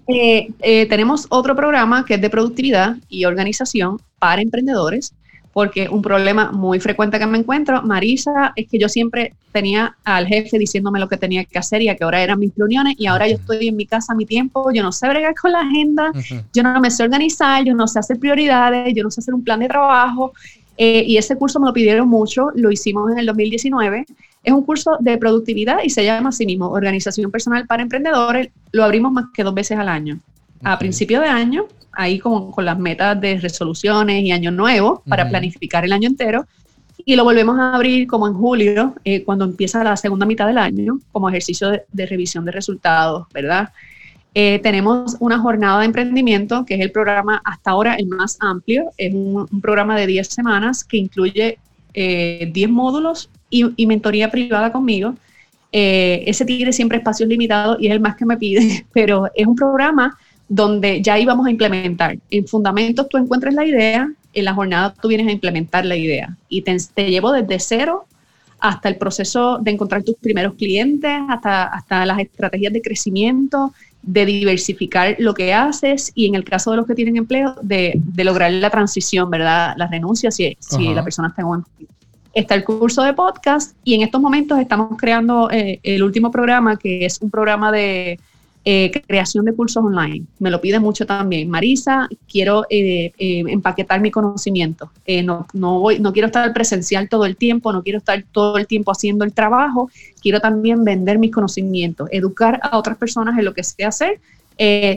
Eh, 0.06 0.50
eh, 0.60 0.86
tenemos 0.86 1.26
otro 1.30 1.54
programa 1.54 2.04
que 2.04 2.14
es 2.14 2.20
de 2.20 2.30
productividad 2.30 2.96
y 3.08 3.24
organización 3.24 3.98
para 4.18 4.42
emprendedores, 4.42 5.14
porque 5.52 5.88
un 5.88 6.02
problema 6.02 6.52
muy 6.52 6.80
frecuente 6.80 7.18
que 7.18 7.26
me 7.26 7.38
encuentro, 7.38 7.80
Marisa, 7.82 8.52
es 8.56 8.68
que 8.68 8.78
yo 8.78 8.88
siempre 8.88 9.34
tenía 9.52 9.96
al 10.04 10.26
jefe 10.26 10.58
diciéndome 10.58 11.00
lo 11.00 11.08
que 11.08 11.16
tenía 11.16 11.44
que 11.44 11.58
hacer 11.58 11.80
y 11.82 11.88
a 11.88 11.96
qué 11.96 12.04
hora 12.04 12.22
eran 12.22 12.38
mis 12.38 12.52
reuniones 12.56 12.96
y 12.98 13.06
ahora 13.06 13.28
yo 13.28 13.36
estoy 13.36 13.68
en 13.68 13.76
mi 13.76 13.86
casa 13.86 14.12
a 14.12 14.16
mi 14.16 14.26
tiempo, 14.26 14.70
yo 14.72 14.82
no 14.82 14.92
sé 14.92 15.08
bregar 15.08 15.34
con 15.34 15.52
la 15.52 15.60
agenda, 15.60 16.12
yo 16.52 16.62
no 16.62 16.80
me 16.80 16.90
sé 16.90 17.02
organizar, 17.02 17.64
yo 17.64 17.74
no 17.74 17.86
sé 17.86 17.98
hacer 17.98 18.18
prioridades, 18.18 18.92
yo 18.94 19.02
no 19.02 19.10
sé 19.10 19.20
hacer 19.20 19.34
un 19.34 19.42
plan 19.42 19.60
de 19.60 19.68
trabajo 19.68 20.32
eh, 20.82 21.04
y 21.06 21.18
ese 21.18 21.36
curso 21.36 21.60
me 21.60 21.66
lo 21.66 21.74
pidieron 21.74 22.08
mucho, 22.08 22.52
lo 22.54 22.72
hicimos 22.72 23.12
en 23.12 23.18
el 23.18 23.26
2019. 23.26 24.06
Es 24.42 24.52
un 24.54 24.64
curso 24.64 24.96
de 24.98 25.18
productividad 25.18 25.80
y 25.84 25.90
se 25.90 26.02
llama 26.02 26.30
así 26.30 26.46
mismo 26.46 26.70
Organización 26.70 27.30
Personal 27.30 27.66
para 27.66 27.82
Emprendedores. 27.82 28.48
Lo 28.72 28.82
abrimos 28.82 29.12
más 29.12 29.26
que 29.34 29.44
dos 29.44 29.52
veces 29.52 29.76
al 29.76 29.90
año. 29.90 30.18
A 30.62 30.78
principio 30.78 31.20
de 31.20 31.28
año 31.28 31.66
ahí 31.92 32.18
como 32.18 32.50
con 32.50 32.64
las 32.64 32.78
metas 32.78 33.20
de 33.20 33.38
resoluciones 33.38 34.24
y 34.24 34.32
año 34.32 34.50
nuevo 34.50 35.02
para 35.06 35.28
planificar 35.28 35.84
el 35.84 35.92
año 35.92 36.08
entero. 36.08 36.46
Y 37.04 37.14
lo 37.14 37.24
volvemos 37.24 37.58
a 37.58 37.74
abrir 37.74 38.06
como 38.06 38.26
en 38.26 38.32
julio, 38.32 38.94
eh, 39.04 39.22
cuando 39.22 39.44
empieza 39.44 39.84
la 39.84 39.98
segunda 39.98 40.24
mitad 40.24 40.46
del 40.46 40.56
año, 40.56 40.98
como 41.12 41.28
ejercicio 41.28 41.72
de, 41.92 42.06
revisión 42.06 42.46
de 42.46 42.52
resultados, 42.52 43.26
¿verdad? 43.34 43.68
Eh, 44.34 44.60
tenemos 44.62 45.16
una 45.18 45.38
jornada 45.38 45.80
de 45.80 45.86
emprendimiento, 45.86 46.64
que 46.64 46.74
es 46.74 46.80
el 46.80 46.92
programa 46.92 47.42
hasta 47.44 47.72
ahora 47.72 47.94
el 47.94 48.06
más 48.06 48.36
amplio. 48.40 48.90
Es 48.96 49.12
un, 49.12 49.46
programa 49.60 49.98
de 49.98 50.06
10 50.06 50.28
semanas 50.28 50.84
que 50.84 50.98
incluye 50.98 51.58
10 51.94 51.94
eh, 51.94 52.68
módulos 52.68 53.28
y, 53.48 53.64
y, 53.76 53.86
mentoría 53.86 54.30
privada 54.30 54.70
conmigo. 54.70 55.14
ese 55.72 56.44
tiene 56.44 56.72
siempre 56.72 56.98
espacios 56.98 57.28
limitados 57.28 57.78
y 57.80 57.88
es 57.88 57.92
el 57.92 58.00
más 58.00 58.16
que 58.16 58.24
me 58.24 58.36
pide, 58.36 58.86
pero 58.92 59.26
es 59.34 59.46
un 59.46 59.56
programa 59.56 60.16
donde 60.50 61.00
ya 61.00 61.16
íbamos 61.18 61.46
a 61.46 61.50
implementar. 61.50 62.18
En 62.28 62.46
fundamentos 62.46 63.08
tú 63.08 63.16
encuentras 63.16 63.54
la 63.54 63.64
idea, 63.64 64.12
en 64.34 64.44
la 64.44 64.52
jornada 64.52 64.92
tú 65.00 65.08
vienes 65.08 65.28
a 65.28 65.32
implementar 65.32 65.86
la 65.86 65.96
idea 65.96 66.36
y 66.48 66.62
te, 66.62 66.76
llevo 67.08 67.32
desde 67.32 67.60
cero 67.60 68.06
hasta 68.58 68.88
el 68.88 68.96
proceso 68.96 69.58
de 69.58 69.70
encontrar 69.70 70.02
tus 70.02 70.16
primeros 70.16 70.54
clientes, 70.54 71.10
hasta, 71.28 71.64
hasta 71.64 72.04
las 72.04 72.18
estrategias 72.18 72.72
de 72.72 72.82
crecimiento, 72.82 73.72
de 74.02 74.26
diversificar 74.26 75.16
lo 75.18 75.34
que 75.34 75.52
haces 75.52 76.12
y 76.14 76.26
en 76.26 76.34
el 76.34 76.44
caso 76.44 76.70
de 76.70 76.78
los 76.78 76.86
que 76.86 76.94
tienen 76.94 77.16
empleo, 77.16 77.54
de, 77.62 78.00
lograr 78.16 78.50
la 78.52 78.70
transición, 78.70 79.30
¿verdad? 79.30 79.74
La 79.76 79.86
renuncia 79.86 80.30
si, 80.30 80.56
si 80.58 80.94
la 80.94 81.04
persona 81.04 81.28
está 81.28 81.42
en 81.42 81.48
un 81.48 81.64
Está 82.32 82.54
el 82.54 82.62
curso 82.62 83.02
de 83.02 83.12
podcast 83.12 83.76
y 83.82 83.94
en 83.94 84.02
estos 84.02 84.20
momentos 84.20 84.60
estamos 84.60 84.96
creando 84.96 85.50
eh, 85.50 85.80
el 85.82 86.00
último 86.04 86.30
programa, 86.30 86.76
que 86.76 87.04
es 87.04 87.20
un 87.20 87.28
programa 87.28 87.72
de 87.72 88.20
eh, 88.62 88.90
creación 89.06 89.46
de 89.46 89.54
cursos 89.54 89.82
online. 89.82 90.26
Me 90.38 90.50
lo 90.50 90.60
pide 90.60 90.78
mucho 90.78 91.06
también. 91.06 91.48
Marisa, 91.48 92.08
quiero 92.30 92.66
eh, 92.68 93.10
eh, 93.18 93.44
empaquetar 93.48 94.02
mi 94.02 94.10
conocimiento. 94.10 94.90
no, 95.24 95.46
no, 95.54 95.80
voy, 95.80 95.98
no 95.98 96.12
quiero 96.12 96.26
estar 96.26 96.52
presencial 96.52 97.08
todo 97.08 97.24
el 97.24 97.36
tiempo, 97.36 97.72
no 97.72 97.82
quiero 97.82 97.98
estar 97.98 98.22
todo 98.30 98.58
el 98.58 98.66
tiempo 98.66 98.92
haciendo 98.92 99.24
el 99.24 99.32
trabajo. 99.32 99.90
Quiero 100.20 100.40
también 100.40 100.84
vender 100.84 101.18
mis 101.18 101.32
conocimientos, 101.32 102.08
educar 102.12 102.60
a 102.62 102.76
otras 102.76 102.98
personas 102.98 103.38
en 103.38 103.46
lo 103.46 103.54
que 103.54 103.64
sé 103.64 103.84
hacer. 103.84 104.20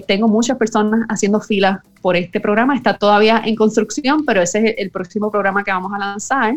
tengo 0.08 0.28
muchas 0.28 0.58
personas 0.58 1.06
haciendo 1.08 1.40
filas 1.40 1.80
por 2.02 2.18
este 2.18 2.42
programa. 2.42 2.76
Está 2.76 2.98
todavía 2.98 3.42
en 3.46 3.56
construcción, 3.56 4.26
pero 4.26 4.42
ese 4.42 4.60
es 4.60 4.76
el 4.78 4.90
próximo 4.90 5.32
programa 5.32 5.64
que 5.64 5.72
vamos 5.72 5.94
a 5.94 6.00
lanzar. 6.00 6.56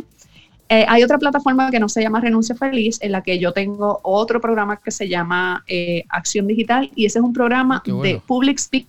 Eh, 0.69 0.85
hay 0.89 1.03
otra 1.05 1.19
plataforma 1.19 1.71
que 1.71 1.79
no 1.79 1.89
se 1.89 2.03
llama 2.03 2.21
Renuncia 2.21 2.57
Feliz, 2.57 2.99
en 3.01 3.13
la 3.13 3.23
que 3.23 3.39
yo 3.39 3.53
tengo 3.53 4.01
otro 4.03 4.41
programa 4.41 4.79
que 4.79 4.91
se 4.91 5.09
llama 5.09 5.63
eh, 5.69 6.05
Acción 6.09 6.47
Digital 6.47 6.91
y 6.97 7.07
ese 7.07 7.21
es 7.21 7.25
un 7.25 7.33
programa 7.33 7.83
de 7.85 8.21
public, 8.27 8.59
speak, 8.59 8.87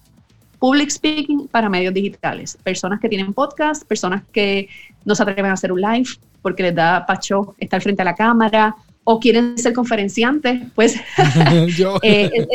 public 0.57 0.89
speaking 0.89 1.47
para 1.47 1.69
medios 1.69 1.93
digitales. 1.93 2.57
Personas 2.63 2.99
que 2.99 3.09
tienen 3.09 3.31
podcast, 3.31 3.85
personas 3.85 4.23
que 4.31 4.69
no 5.05 5.13
se 5.13 5.21
atreven 5.21 5.51
a 5.51 5.53
hacer 5.53 5.71
un 5.71 5.81
live 5.81 6.09
porque 6.41 6.63
les 6.63 6.73
da 6.73 7.05
pacho 7.05 7.55
estar 7.59 7.79
frente 7.81 8.01
a 8.01 8.05
la 8.05 8.15
cámara 8.15 8.75
o 9.03 9.19
quieren 9.19 9.57
ser 9.57 9.73
conferenciantes, 9.73 10.61
pues. 10.73 10.99
Eh, 12.01 12.47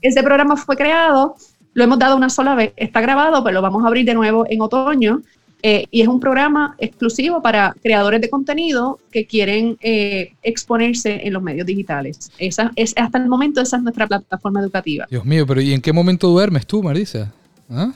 ese 0.00 0.22
programa 0.22 0.56
fue 0.56 0.76
creado, 0.76 1.36
lo 1.72 1.84
hemos 1.84 1.98
dado 1.98 2.16
una 2.16 2.28
sola 2.28 2.54
vez, 2.54 2.72
está 2.76 3.00
grabado, 3.00 3.42
pero 3.42 3.54
lo 3.54 3.62
vamos 3.62 3.82
a 3.82 3.86
abrir 3.86 4.04
de 4.04 4.14
nuevo 4.14 4.44
en 4.48 4.60
otoño 4.60 5.22
eh, 5.62 5.86
y 5.90 6.02
es 6.02 6.08
un 6.08 6.20
programa 6.20 6.76
exclusivo 6.78 7.42
para 7.42 7.74
creadores 7.82 8.20
de 8.20 8.30
contenido 8.30 9.00
que 9.10 9.26
quieren 9.26 9.76
eh, 9.80 10.34
exponerse 10.42 11.26
en 11.26 11.32
los 11.32 11.42
medios 11.42 11.66
digitales. 11.66 12.30
Esa 12.38 12.70
es, 12.76 12.94
hasta 12.96 13.18
el 13.18 13.28
momento 13.28 13.60
esa 13.60 13.76
es 13.76 13.82
nuestra 13.82 14.06
plataforma 14.06 14.60
educativa. 14.60 15.06
Dios 15.10 15.24
mío, 15.24 15.46
pero 15.46 15.60
¿y 15.60 15.72
en 15.72 15.80
qué 15.80 15.92
momento 15.92 16.28
duermes 16.28 16.66
tú, 16.66 16.82
Marisa? 16.82 17.32
¿Ah? 17.68 17.92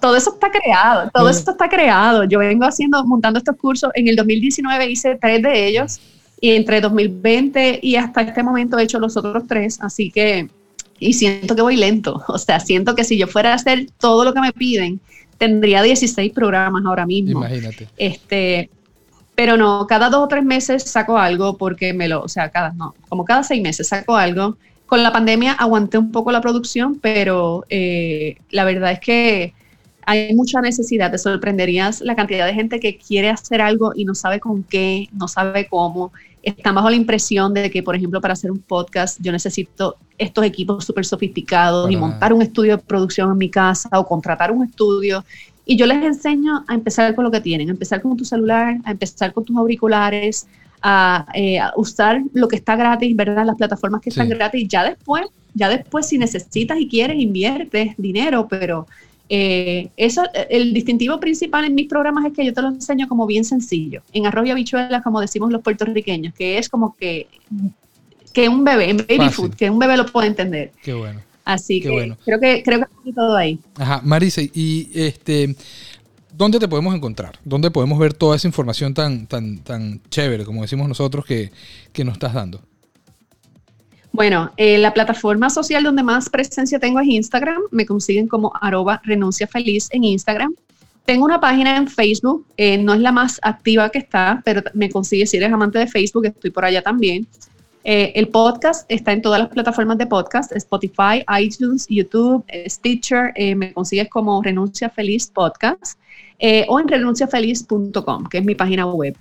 todo, 0.00 0.16
eso 0.16 0.32
está 0.34 0.50
creado, 0.50 1.10
todo 1.12 1.28
eso 1.28 1.50
está 1.50 1.68
creado. 1.68 2.24
Yo 2.24 2.38
vengo 2.38 2.64
haciendo, 2.64 3.04
montando 3.04 3.38
estos 3.38 3.56
cursos. 3.56 3.90
En 3.94 4.08
el 4.08 4.16
2019 4.16 4.90
hice 4.90 5.18
tres 5.20 5.42
de 5.42 5.66
ellos 5.66 6.00
y 6.40 6.52
entre 6.52 6.80
2020 6.80 7.80
y 7.82 7.96
hasta 7.96 8.22
este 8.22 8.42
momento 8.42 8.78
he 8.78 8.84
hecho 8.84 8.98
los 8.98 9.16
otros 9.16 9.44
tres, 9.46 9.78
así 9.80 10.10
que, 10.10 10.48
y 10.98 11.12
siento 11.12 11.54
que 11.54 11.62
voy 11.62 11.76
lento. 11.76 12.22
O 12.28 12.38
sea, 12.38 12.60
siento 12.60 12.94
que 12.94 13.04
si 13.04 13.18
yo 13.18 13.26
fuera 13.26 13.52
a 13.52 13.54
hacer 13.54 13.88
todo 13.98 14.24
lo 14.24 14.32
que 14.32 14.40
me 14.40 14.52
piden, 14.52 15.00
tendría 15.42 15.82
16 15.82 16.32
programas 16.32 16.84
ahora 16.86 17.04
mismo. 17.04 17.40
Imagínate. 17.40 17.88
Este, 17.96 18.70
pero 19.34 19.56
no, 19.56 19.88
cada 19.88 20.08
dos 20.08 20.22
o 20.22 20.28
tres 20.28 20.44
meses 20.44 20.84
saco 20.84 21.18
algo 21.18 21.56
porque 21.56 21.92
me 21.92 22.06
lo, 22.06 22.22
o 22.22 22.28
sea, 22.28 22.50
cada, 22.50 22.70
no, 22.74 22.94
como 23.08 23.24
cada 23.24 23.42
seis 23.42 23.60
meses 23.60 23.88
saco 23.88 24.16
algo. 24.16 24.56
Con 24.86 25.02
la 25.02 25.10
pandemia 25.10 25.54
aguanté 25.54 25.98
un 25.98 26.12
poco 26.12 26.30
la 26.30 26.40
producción, 26.40 27.00
pero 27.00 27.64
eh, 27.70 28.36
la 28.50 28.62
verdad 28.62 28.92
es 28.92 29.00
que 29.00 29.52
hay 30.06 30.34
mucha 30.34 30.60
necesidad. 30.60 31.10
Te 31.10 31.18
sorprenderías 31.18 32.00
la 32.00 32.16
cantidad 32.16 32.46
de 32.46 32.54
gente 32.54 32.80
que 32.80 32.96
quiere 32.96 33.30
hacer 33.30 33.60
algo 33.60 33.92
y 33.94 34.04
no 34.04 34.14
sabe 34.14 34.40
con 34.40 34.62
qué, 34.62 35.08
no 35.12 35.28
sabe 35.28 35.66
cómo. 35.66 36.12
Está 36.42 36.72
bajo 36.72 36.90
la 36.90 36.96
impresión 36.96 37.54
de 37.54 37.70
que, 37.70 37.82
por 37.82 37.94
ejemplo, 37.94 38.20
para 38.20 38.32
hacer 38.32 38.50
un 38.50 38.58
podcast 38.58 39.18
yo 39.20 39.30
necesito 39.30 39.96
estos 40.18 40.44
equipos 40.44 40.84
súper 40.84 41.04
sofisticados 41.04 41.90
y 41.90 41.96
montar 41.96 42.32
un 42.32 42.42
estudio 42.42 42.76
de 42.76 42.82
producción 42.82 43.30
en 43.30 43.38
mi 43.38 43.48
casa 43.48 43.88
o 43.92 44.06
contratar 44.06 44.50
un 44.50 44.64
estudio. 44.64 45.24
Y 45.64 45.76
yo 45.76 45.86
les 45.86 46.02
enseño 46.02 46.64
a 46.66 46.74
empezar 46.74 47.14
con 47.14 47.24
lo 47.24 47.30
que 47.30 47.40
tienen, 47.40 47.68
a 47.68 47.72
empezar 47.72 48.02
con 48.02 48.16
tu 48.16 48.24
celular, 48.24 48.78
a 48.84 48.90
empezar 48.90 49.32
con 49.32 49.44
tus 49.44 49.56
auriculares, 49.56 50.48
a, 50.82 51.26
eh, 51.34 51.60
usar 51.76 52.22
lo 52.32 52.48
que 52.48 52.56
está 52.56 52.74
gratis, 52.74 53.14
¿verdad? 53.14 53.46
Las 53.46 53.56
plataformas 53.56 54.00
que 54.00 54.10
están 54.10 54.28
gratis. 54.28 54.66
Ya 54.68 54.82
después, 54.82 55.26
ya 55.54 55.68
después 55.68 56.08
si 56.08 56.18
necesitas 56.18 56.80
y 56.80 56.88
quieres, 56.88 57.20
inviertes 57.20 57.94
dinero, 57.96 58.48
pero 58.48 58.88
eh, 59.28 59.90
eso, 59.96 60.22
el 60.50 60.74
distintivo 60.74 61.18
principal 61.18 61.64
en 61.64 61.74
mis 61.74 61.88
programas 61.88 62.24
es 62.26 62.32
que 62.32 62.44
yo 62.44 62.52
te 62.52 62.62
lo 62.62 62.68
enseño 62.68 63.08
como 63.08 63.26
bien 63.26 63.44
sencillo, 63.44 64.02
en 64.12 64.26
arroz 64.26 64.46
y 64.46 64.50
habichuelas, 64.50 65.02
como 65.02 65.20
decimos 65.20 65.50
los 65.50 65.62
puertorriqueños, 65.62 66.34
que 66.34 66.58
es 66.58 66.68
como 66.68 66.94
que, 66.96 67.28
que 68.32 68.48
un 68.48 68.64
bebé, 68.64 68.90
en 68.90 68.96
baby 68.98 69.30
food, 69.30 69.54
que 69.54 69.70
un 69.70 69.78
bebé 69.78 69.96
lo 69.96 70.06
puede 70.06 70.28
entender. 70.28 70.72
Qué 70.82 70.92
bueno. 70.92 71.20
Así 71.44 71.80
que 71.80 72.14
creo 72.24 72.38
que 72.38 72.62
creo 72.62 72.80
que 72.80 73.12
todo 73.12 73.36
ahí. 73.36 73.58
Ajá, 73.76 74.00
Marisa, 74.04 74.42
y 74.42 74.90
este 74.94 75.56
¿dónde 76.32 76.58
te 76.58 76.68
podemos 76.68 76.94
encontrar? 76.94 77.38
¿Dónde 77.44 77.70
podemos 77.70 77.98
ver 77.98 78.14
toda 78.14 78.36
esa 78.36 78.48
información 78.48 78.94
tan, 78.94 79.26
tan, 79.26 79.58
tan 79.58 80.00
chévere, 80.10 80.44
como 80.44 80.62
decimos 80.62 80.88
nosotros, 80.88 81.24
que, 81.24 81.50
que 81.92 82.04
nos 82.04 82.14
estás 82.14 82.34
dando? 82.34 82.60
Bueno, 84.12 84.52
eh, 84.58 84.76
la 84.76 84.92
plataforma 84.92 85.48
social 85.48 85.82
donde 85.82 86.02
más 86.02 86.28
presencia 86.28 86.78
tengo 86.78 87.00
es 87.00 87.08
Instagram. 87.08 87.62
Me 87.70 87.86
consiguen 87.86 88.28
como 88.28 88.52
arroba 88.60 89.00
renuncia 89.04 89.46
feliz 89.46 89.88
en 89.90 90.04
Instagram. 90.04 90.54
Tengo 91.06 91.24
una 91.24 91.40
página 91.40 91.76
en 91.78 91.88
Facebook, 91.88 92.46
eh, 92.56 92.78
no 92.78 92.94
es 92.94 93.00
la 93.00 93.10
más 93.10 93.40
activa 93.42 93.88
que 93.88 93.98
está, 93.98 94.40
pero 94.44 94.62
me 94.74 94.88
consigue 94.88 95.26
si 95.26 95.38
eres 95.38 95.50
amante 95.50 95.78
de 95.78 95.88
Facebook, 95.88 96.26
estoy 96.26 96.50
por 96.50 96.64
allá 96.64 96.82
también. 96.82 97.26
Eh, 97.84 98.12
el 98.14 98.28
podcast 98.28 98.84
está 98.88 99.12
en 99.12 99.22
todas 99.22 99.40
las 99.40 99.48
plataformas 99.48 99.98
de 99.98 100.06
podcast, 100.06 100.52
Spotify, 100.52 101.24
iTunes, 101.40 101.86
YouTube, 101.88 102.44
Stitcher, 102.68 103.32
me 103.56 103.72
consigues 103.72 104.08
como 104.10 104.40
Renuncia 104.42 104.90
Feliz 104.90 105.26
Podcast 105.26 105.98
o 106.68 106.78
en 106.78 106.86
renunciafeliz.com, 106.86 108.26
que 108.26 108.38
es 108.38 108.44
mi 108.44 108.54
página 108.54 108.86
web. 108.86 109.16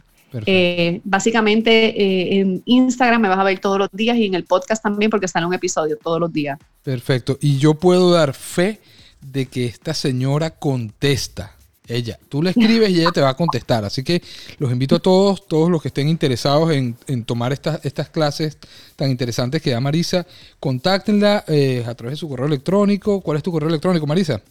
Eh, 0.46 1.02
básicamente 1.04 2.02
eh, 2.02 2.40
en 2.40 2.62
Instagram 2.66 3.22
me 3.22 3.28
vas 3.28 3.40
a 3.40 3.44
ver 3.44 3.60
todos 3.60 3.78
los 3.78 3.90
días 3.92 4.18
y 4.18 4.26
en 4.26 4.34
el 4.34 4.46
podcast 4.46 4.82
también 4.82 5.12
porque 5.12 5.28
sale 5.28 5.46
un 5.46 5.54
episodio 5.54 5.98
todos 5.98 6.20
los 6.20 6.32
días. 6.32 6.58
Perfecto. 6.84 7.38
Y 7.42 7.58
yo 7.58 7.74
puedo 7.76 8.12
dar 8.12 8.34
fe 8.34 8.80
de 9.22 9.46
que 9.46 9.66
esta 9.66 9.94
señora 9.94 10.52
contesta. 10.52 11.56
Ella, 11.88 12.18
tú 12.30 12.42
le 12.42 12.52
escribes 12.52 12.90
y 12.92 13.02
ella 13.02 13.12
te 13.12 13.20
va 13.20 13.30
a 13.30 13.34
contestar. 13.36 13.84
Así 13.84 14.04
que 14.04 14.22
los 14.60 14.72
invito 14.72 14.96
a 14.96 15.00
todos, 15.00 15.46
todos 15.48 15.70
los 15.70 15.82
que 15.82 15.90
estén 15.90 16.08
interesados 16.08 16.72
en, 16.72 16.96
tomar 17.26 17.52
estas, 17.52 17.84
estas 17.84 18.10
clases 18.10 18.58
tan 18.96 19.12
interesantes 19.12 19.62
que 19.62 19.72
da 19.72 19.82
Marisa, 19.82 20.26
contáctenla 20.60 21.44
eh, 21.48 21.84
a 21.86 21.94
través 21.96 22.14
de 22.14 22.18
su 22.18 22.30
correo 22.30 22.48
electrónico. 22.48 23.20
¿Cuál 23.20 23.38
es 23.38 23.44
tu 23.44 23.52
correo 23.52 23.68
electrónico, 23.68 24.08
Marisa? 24.08 24.42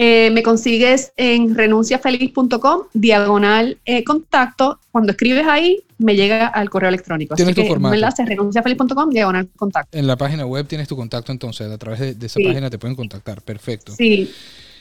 Eh, 0.00 0.30
me 0.30 0.44
consigues 0.44 1.12
en 1.16 1.56
renunciafeliz.com, 1.56 2.82
diagonal 2.94 3.78
eh, 3.84 4.04
contacto. 4.04 4.78
Cuando 4.92 5.10
escribes 5.10 5.44
ahí, 5.48 5.80
me 5.98 6.14
llega 6.14 6.46
al 6.46 6.70
correo 6.70 6.88
electrónico. 6.88 7.34
Así 7.34 7.40
Tienes 7.42 7.56
tu 7.56 7.62
que 7.62 7.68
formato. 7.68 7.90
me 7.90 7.96
enlace 7.96 8.24
renunciafeliz.com, 8.24 9.10
diagonal 9.10 9.48
contacto. 9.56 9.98
En 9.98 10.06
la 10.06 10.16
página 10.16 10.46
web 10.46 10.66
tienes 10.68 10.86
tu 10.86 10.94
contacto, 10.96 11.32
entonces 11.32 11.68
a 11.70 11.78
través 11.78 11.98
de, 11.98 12.14
de 12.14 12.26
esa 12.26 12.36
Sí. 12.38 12.44
página 12.44 12.70
te 12.70 12.78
pueden 12.78 12.94
contactar. 12.94 13.42
Perfecto. 13.42 13.92
Sí. 13.92 14.30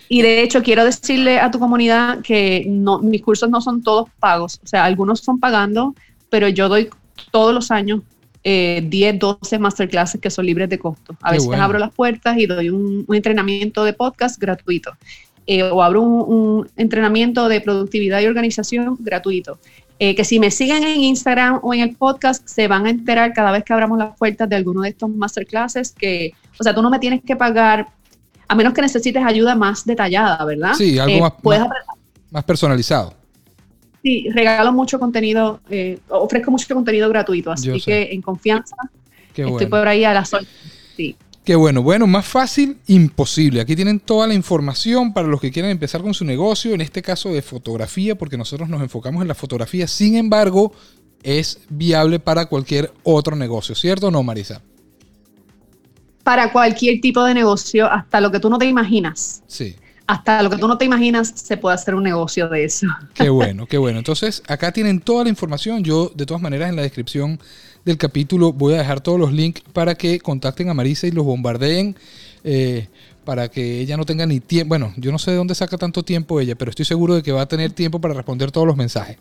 Y 0.07 0.21
de 0.21 0.43
hecho, 0.43 0.61
quiero 0.61 0.85
decirle 0.85 1.39
a 1.39 1.49
tu 1.49 1.57
comunidad 1.59 2.21
que 2.21 2.65
no, 2.67 2.99
mis 2.99 3.21
cursos 3.23 3.49
no 3.49 3.59
son 3.59 3.81
todos 3.81 4.09
pagos. 4.19 4.59
O 4.63 4.67
sea, 4.67 4.85
algunos 4.85 5.19
son 5.21 5.39
pagando, 5.39 5.95
pero 6.29 6.47
yo 6.47 6.69
doy 6.69 6.89
todos 7.31 7.53
los 7.55 7.71
años 7.71 8.01
eh, 8.43 8.83
10, 8.87 9.19
12 9.19 9.59
masterclasses 9.59 10.19
que 10.21 10.29
son 10.29 10.45
libres 10.45 10.69
de 10.69 10.79
costo. 10.79 11.15
A 11.21 11.29
Qué 11.29 11.35
veces 11.35 11.47
bueno. 11.47 11.63
abro 11.63 11.79
las 11.79 11.93
puertas 11.93 12.37
y 12.37 12.45
doy 12.45 12.69
un, 12.69 13.03
un 13.07 13.15
entrenamiento 13.15 13.83
de 13.83 13.93
podcast 13.93 14.39
gratuito. 14.39 14.91
Eh, 15.45 15.63
o 15.63 15.81
abro 15.81 16.01
un, 16.01 16.33
un 16.33 16.69
entrenamiento 16.75 17.47
de 17.47 17.61
productividad 17.61 18.19
y 18.21 18.25
organización 18.25 18.97
gratuito. 18.99 19.59
Eh, 19.99 20.13
que 20.13 20.23
si 20.23 20.39
me 20.39 20.51
siguen 20.51 20.83
en 20.83 20.99
Instagram 21.01 21.59
o 21.63 21.73
en 21.73 21.79
el 21.79 21.95
podcast, 21.95 22.47
se 22.47 22.67
van 22.67 22.85
a 22.85 22.89
enterar 22.91 23.33
cada 23.33 23.51
vez 23.51 23.63
que 23.63 23.73
abramos 23.73 23.97
las 23.97 24.15
puertas 24.15 24.47
de 24.47 24.55
alguno 24.55 24.81
de 24.81 24.89
estos 24.89 25.09
masterclasses 25.09 25.91
que, 25.91 26.33
o 26.59 26.63
sea, 26.63 26.75
tú 26.75 26.83
no 26.83 26.89
me 26.91 26.99
tienes 26.99 27.23
que 27.23 27.35
pagar, 27.35 27.87
a 28.47 28.53
menos 28.55 28.73
que 28.73 28.81
necesites 28.81 29.23
ayuda 29.25 29.55
más 29.55 29.85
detallada, 29.85 30.43
¿verdad? 30.45 30.73
Sí, 30.77 30.99
algo 30.99 31.15
Eh, 31.15 31.59
Más 32.29 32.43
personalizado. 32.43 33.13
Sí, 34.03 34.27
regalo 34.33 34.71
mucho 34.71 34.99
contenido, 34.99 35.59
eh, 35.69 35.99
ofrezco 36.09 36.51
mucho 36.51 36.73
contenido 36.73 37.09
gratuito, 37.09 37.51
así 37.51 37.67
Yo 37.67 37.79
sé. 37.79 37.85
que 37.85 38.13
en 38.13 38.21
confianza 38.21 38.75
Qué 39.33 39.41
estoy 39.41 39.51
bueno. 39.51 39.69
por 39.69 39.87
ahí 39.87 40.03
a 40.03 40.13
la 40.13 40.23
sol. 40.25 40.47
Sí. 40.95 41.15
Qué 41.43 41.55
bueno. 41.55 41.81
Bueno, 41.81 42.07
más 42.07 42.25
fácil, 42.27 42.77
imposible. 42.87 43.61
Aquí 43.61 43.75
tienen 43.75 43.99
toda 44.01 44.27
la 44.27 44.33
información 44.33 45.13
para 45.13 45.27
los 45.27 45.39
que 45.39 45.51
quieran 45.51 45.71
empezar 45.71 46.01
con 46.01 46.13
su 46.13 46.25
negocio, 46.25 46.73
en 46.73 46.81
este 46.81 47.01
caso 47.01 47.29
de 47.29 47.41
fotografía, 47.41 48.15
porque 48.15 48.37
nosotros 48.37 48.67
nos 48.69 48.81
enfocamos 48.81 49.21
en 49.21 49.27
la 49.29 49.35
fotografía. 49.35 49.87
Sin 49.87 50.15
embargo, 50.15 50.73
es 51.23 51.61
viable 51.69 52.19
para 52.19 52.47
cualquier 52.47 52.91
otro 53.03 53.35
negocio, 53.35 53.75
¿cierto 53.75 54.07
o 54.07 54.11
no, 54.11 54.23
Marisa? 54.23 54.61
Para 56.23 56.51
cualquier 56.51 56.99
tipo 56.99 57.23
de 57.23 57.33
negocio, 57.33 57.89
hasta 57.89 58.19
lo 58.19 58.29
que 58.31 58.39
tú 58.39 58.49
no 58.49 58.57
te 58.57 58.65
imaginas, 58.65 59.41
Sí. 59.47 59.75
Hasta 60.07 60.41
lo 60.41 60.49
que 60.49 60.57
tú 60.57 60.67
no 60.67 60.77
te 60.77 60.85
imaginas, 60.85 61.33
se 61.35 61.57
puede 61.57 61.75
hacer 61.75 61.93
un 61.95 62.03
negocio 62.03 62.47
de 62.49 62.63
eso. 62.63 62.87
Qué 63.13 63.29
bueno, 63.29 63.65
qué 63.67 63.77
bueno. 63.77 63.99
Entonces, 63.99 64.41
acá 64.47 64.71
tienen 64.71 64.99
toda 65.01 65.23
la 65.25 65.29
información. 65.29 65.83
Yo, 65.83 66.11
de 66.15 66.25
todas 66.25 66.41
maneras, 66.41 66.69
en 66.69 66.75
la 66.77 66.81
descripción 66.81 67.39
del 67.85 67.97
capítulo 67.97 68.53
voy 68.53 68.73
a 68.73 68.77
dejar 68.79 69.01
todos 69.01 69.19
los 69.19 69.31
links 69.33 69.61
para 69.73 69.95
que 69.95 70.19
contacten 70.19 70.69
a 70.69 70.73
Marisa 70.73 71.07
y 71.07 71.11
los 71.11 71.25
bombardeen. 71.25 71.95
eh, 72.43 72.87
para 73.23 73.49
que 73.49 73.81
ella 73.81 73.97
no 73.97 74.05
tenga 74.05 74.25
ni 74.25 74.39
tiempo. 74.39 74.69
Bueno, 74.69 74.93
yo 74.95 75.11
no 75.11 75.19
sé 75.19 75.31
de 75.31 75.37
dónde 75.37 75.53
saca 75.53 75.77
tanto 75.77 76.01
tiempo 76.03 76.39
ella, 76.39 76.55
pero 76.55 76.69
estoy 76.69 76.85
seguro 76.85 77.13
de 77.15 77.23
que 77.23 77.33
va 77.33 77.41
a 77.41 77.45
tener 77.45 77.73
tiempo 77.73 77.99
para 77.99 78.13
responder 78.13 78.51
todos 78.51 78.65
los 78.65 78.77
mensajes. 78.77 79.17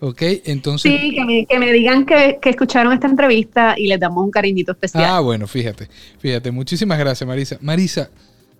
¿Ok? 0.00 0.20
Entonces. 0.44 0.92
Sí, 0.92 1.14
que 1.14 1.24
me, 1.24 1.46
que 1.46 1.58
me 1.58 1.72
digan 1.72 2.04
que, 2.04 2.38
que 2.42 2.50
escucharon 2.50 2.92
esta 2.92 3.06
entrevista 3.06 3.74
y 3.78 3.86
les 3.86 3.98
damos 3.98 4.22
un 4.22 4.30
cariñito 4.30 4.72
especial. 4.72 5.04
Ah, 5.06 5.20
bueno, 5.20 5.46
fíjate, 5.46 5.88
fíjate. 6.18 6.50
Muchísimas 6.50 6.98
gracias, 6.98 7.26
Marisa. 7.26 7.56
Marisa, 7.62 8.10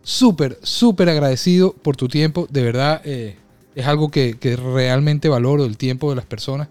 súper, 0.06 0.60
súper 0.62 1.08
agradecido 1.08 1.72
por 1.72 1.96
tu 1.96 2.06
tiempo. 2.06 2.46
De 2.48 2.62
verdad, 2.62 3.02
eh, 3.04 3.34
es 3.74 3.86
algo 3.86 4.08
que, 4.08 4.36
realmente 4.56 5.28
valoro, 5.28 5.64
el 5.64 5.76
tiempo 5.76 6.08
de 6.08 6.16
las 6.16 6.24
personas. 6.24 6.68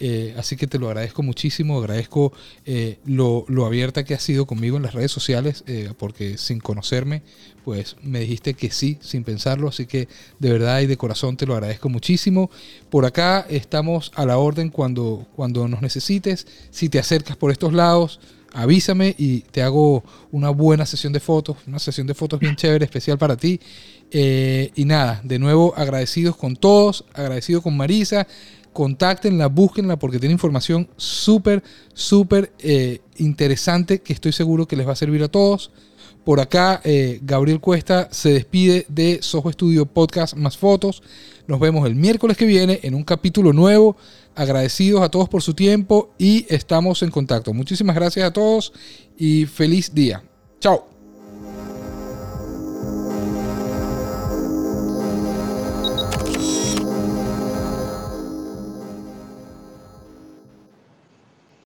Eh, 0.00 0.34
así 0.36 0.56
que 0.56 0.66
te 0.66 0.78
lo 0.78 0.88
agradezco 0.88 1.22
muchísimo. 1.22 1.78
Agradezco 1.78 2.34
eh, 2.66 2.98
lo, 3.06 3.46
lo 3.48 3.64
abierta 3.64 4.04
que 4.04 4.12
has 4.12 4.22
sido 4.22 4.44
conmigo 4.44 4.76
en 4.76 4.82
las 4.82 4.92
redes 4.92 5.10
sociales, 5.10 5.64
porque 5.98 6.36
sin 6.36 6.60
conocerme, 6.60 7.22
pues 7.64 7.96
me 8.02 8.20
dijiste 8.20 8.52
que 8.52 8.70
sí, 8.70 8.98
sin 9.00 9.24
pensarlo. 9.24 9.68
Así 9.68 9.86
que 9.86 10.06
de 10.38 10.52
verdad 10.52 10.80
y 10.80 10.86
de 10.86 10.98
corazón 10.98 11.38
te 11.38 11.46
lo 11.46 11.54
agradezco 11.54 11.88
muchísimo. 11.88 12.50
Por 12.90 13.06
acá 13.06 13.46
estamos 13.48 14.12
a 14.14 14.26
la 14.26 14.36
orden 14.36 14.68
cuando, 14.68 15.26
cuando 15.34 15.66
nos 15.68 15.80
necesites. 15.80 16.46
Si 16.70 16.90
te 16.90 16.98
acercas 16.98 17.38
por 17.38 17.50
estos 17.50 17.72
lados, 17.72 18.20
avísame 18.54 19.14
y 19.18 19.40
te 19.40 19.62
hago 19.62 20.02
una 20.32 20.50
buena 20.50 20.86
sesión 20.86 21.12
de 21.12 21.20
fotos, 21.20 21.56
una 21.66 21.78
sesión 21.78 22.06
de 22.06 22.14
fotos 22.14 22.40
bien 22.40 22.56
chévere, 22.56 22.84
especial 22.84 23.18
para 23.18 23.36
ti. 23.36 23.60
Eh, 24.10 24.70
y 24.74 24.84
nada, 24.84 25.20
de 25.24 25.38
nuevo 25.38 25.74
agradecidos 25.76 26.36
con 26.36 26.56
todos, 26.56 27.04
agradecido 27.12 27.60
con 27.60 27.76
Marisa. 27.76 28.26
Contáctenla, 28.72 29.46
búsquenla 29.48 29.98
porque 29.98 30.18
tiene 30.18 30.32
información 30.32 30.88
súper, 30.96 31.62
súper 31.92 32.52
eh, 32.58 33.00
interesante 33.18 34.00
que 34.00 34.12
estoy 34.12 34.32
seguro 34.32 34.66
que 34.66 34.76
les 34.76 34.86
va 34.86 34.92
a 34.92 34.96
servir 34.96 35.22
a 35.22 35.28
todos. 35.28 35.70
Por 36.24 36.40
acá, 36.40 36.80
eh, 36.84 37.20
Gabriel 37.22 37.60
Cuesta 37.60 38.08
se 38.10 38.32
despide 38.32 38.86
de 38.88 39.18
Soho 39.20 39.52
Studio 39.52 39.84
Podcast 39.84 40.34
más 40.34 40.56
fotos. 40.56 41.02
Nos 41.46 41.60
vemos 41.60 41.86
el 41.86 41.94
miércoles 41.94 42.36
que 42.36 42.46
viene 42.46 42.80
en 42.82 42.94
un 42.94 43.04
capítulo 43.04 43.52
nuevo. 43.52 43.96
Agradecidos 44.34 45.02
a 45.02 45.10
todos 45.10 45.28
por 45.28 45.42
su 45.42 45.54
tiempo 45.54 46.10
y 46.18 46.46
estamos 46.48 47.02
en 47.02 47.10
contacto. 47.10 47.52
Muchísimas 47.52 47.94
gracias 47.94 48.26
a 48.26 48.32
todos 48.32 48.72
y 49.16 49.46
feliz 49.46 49.94
día. 49.94 50.24
Chao. 50.60 50.93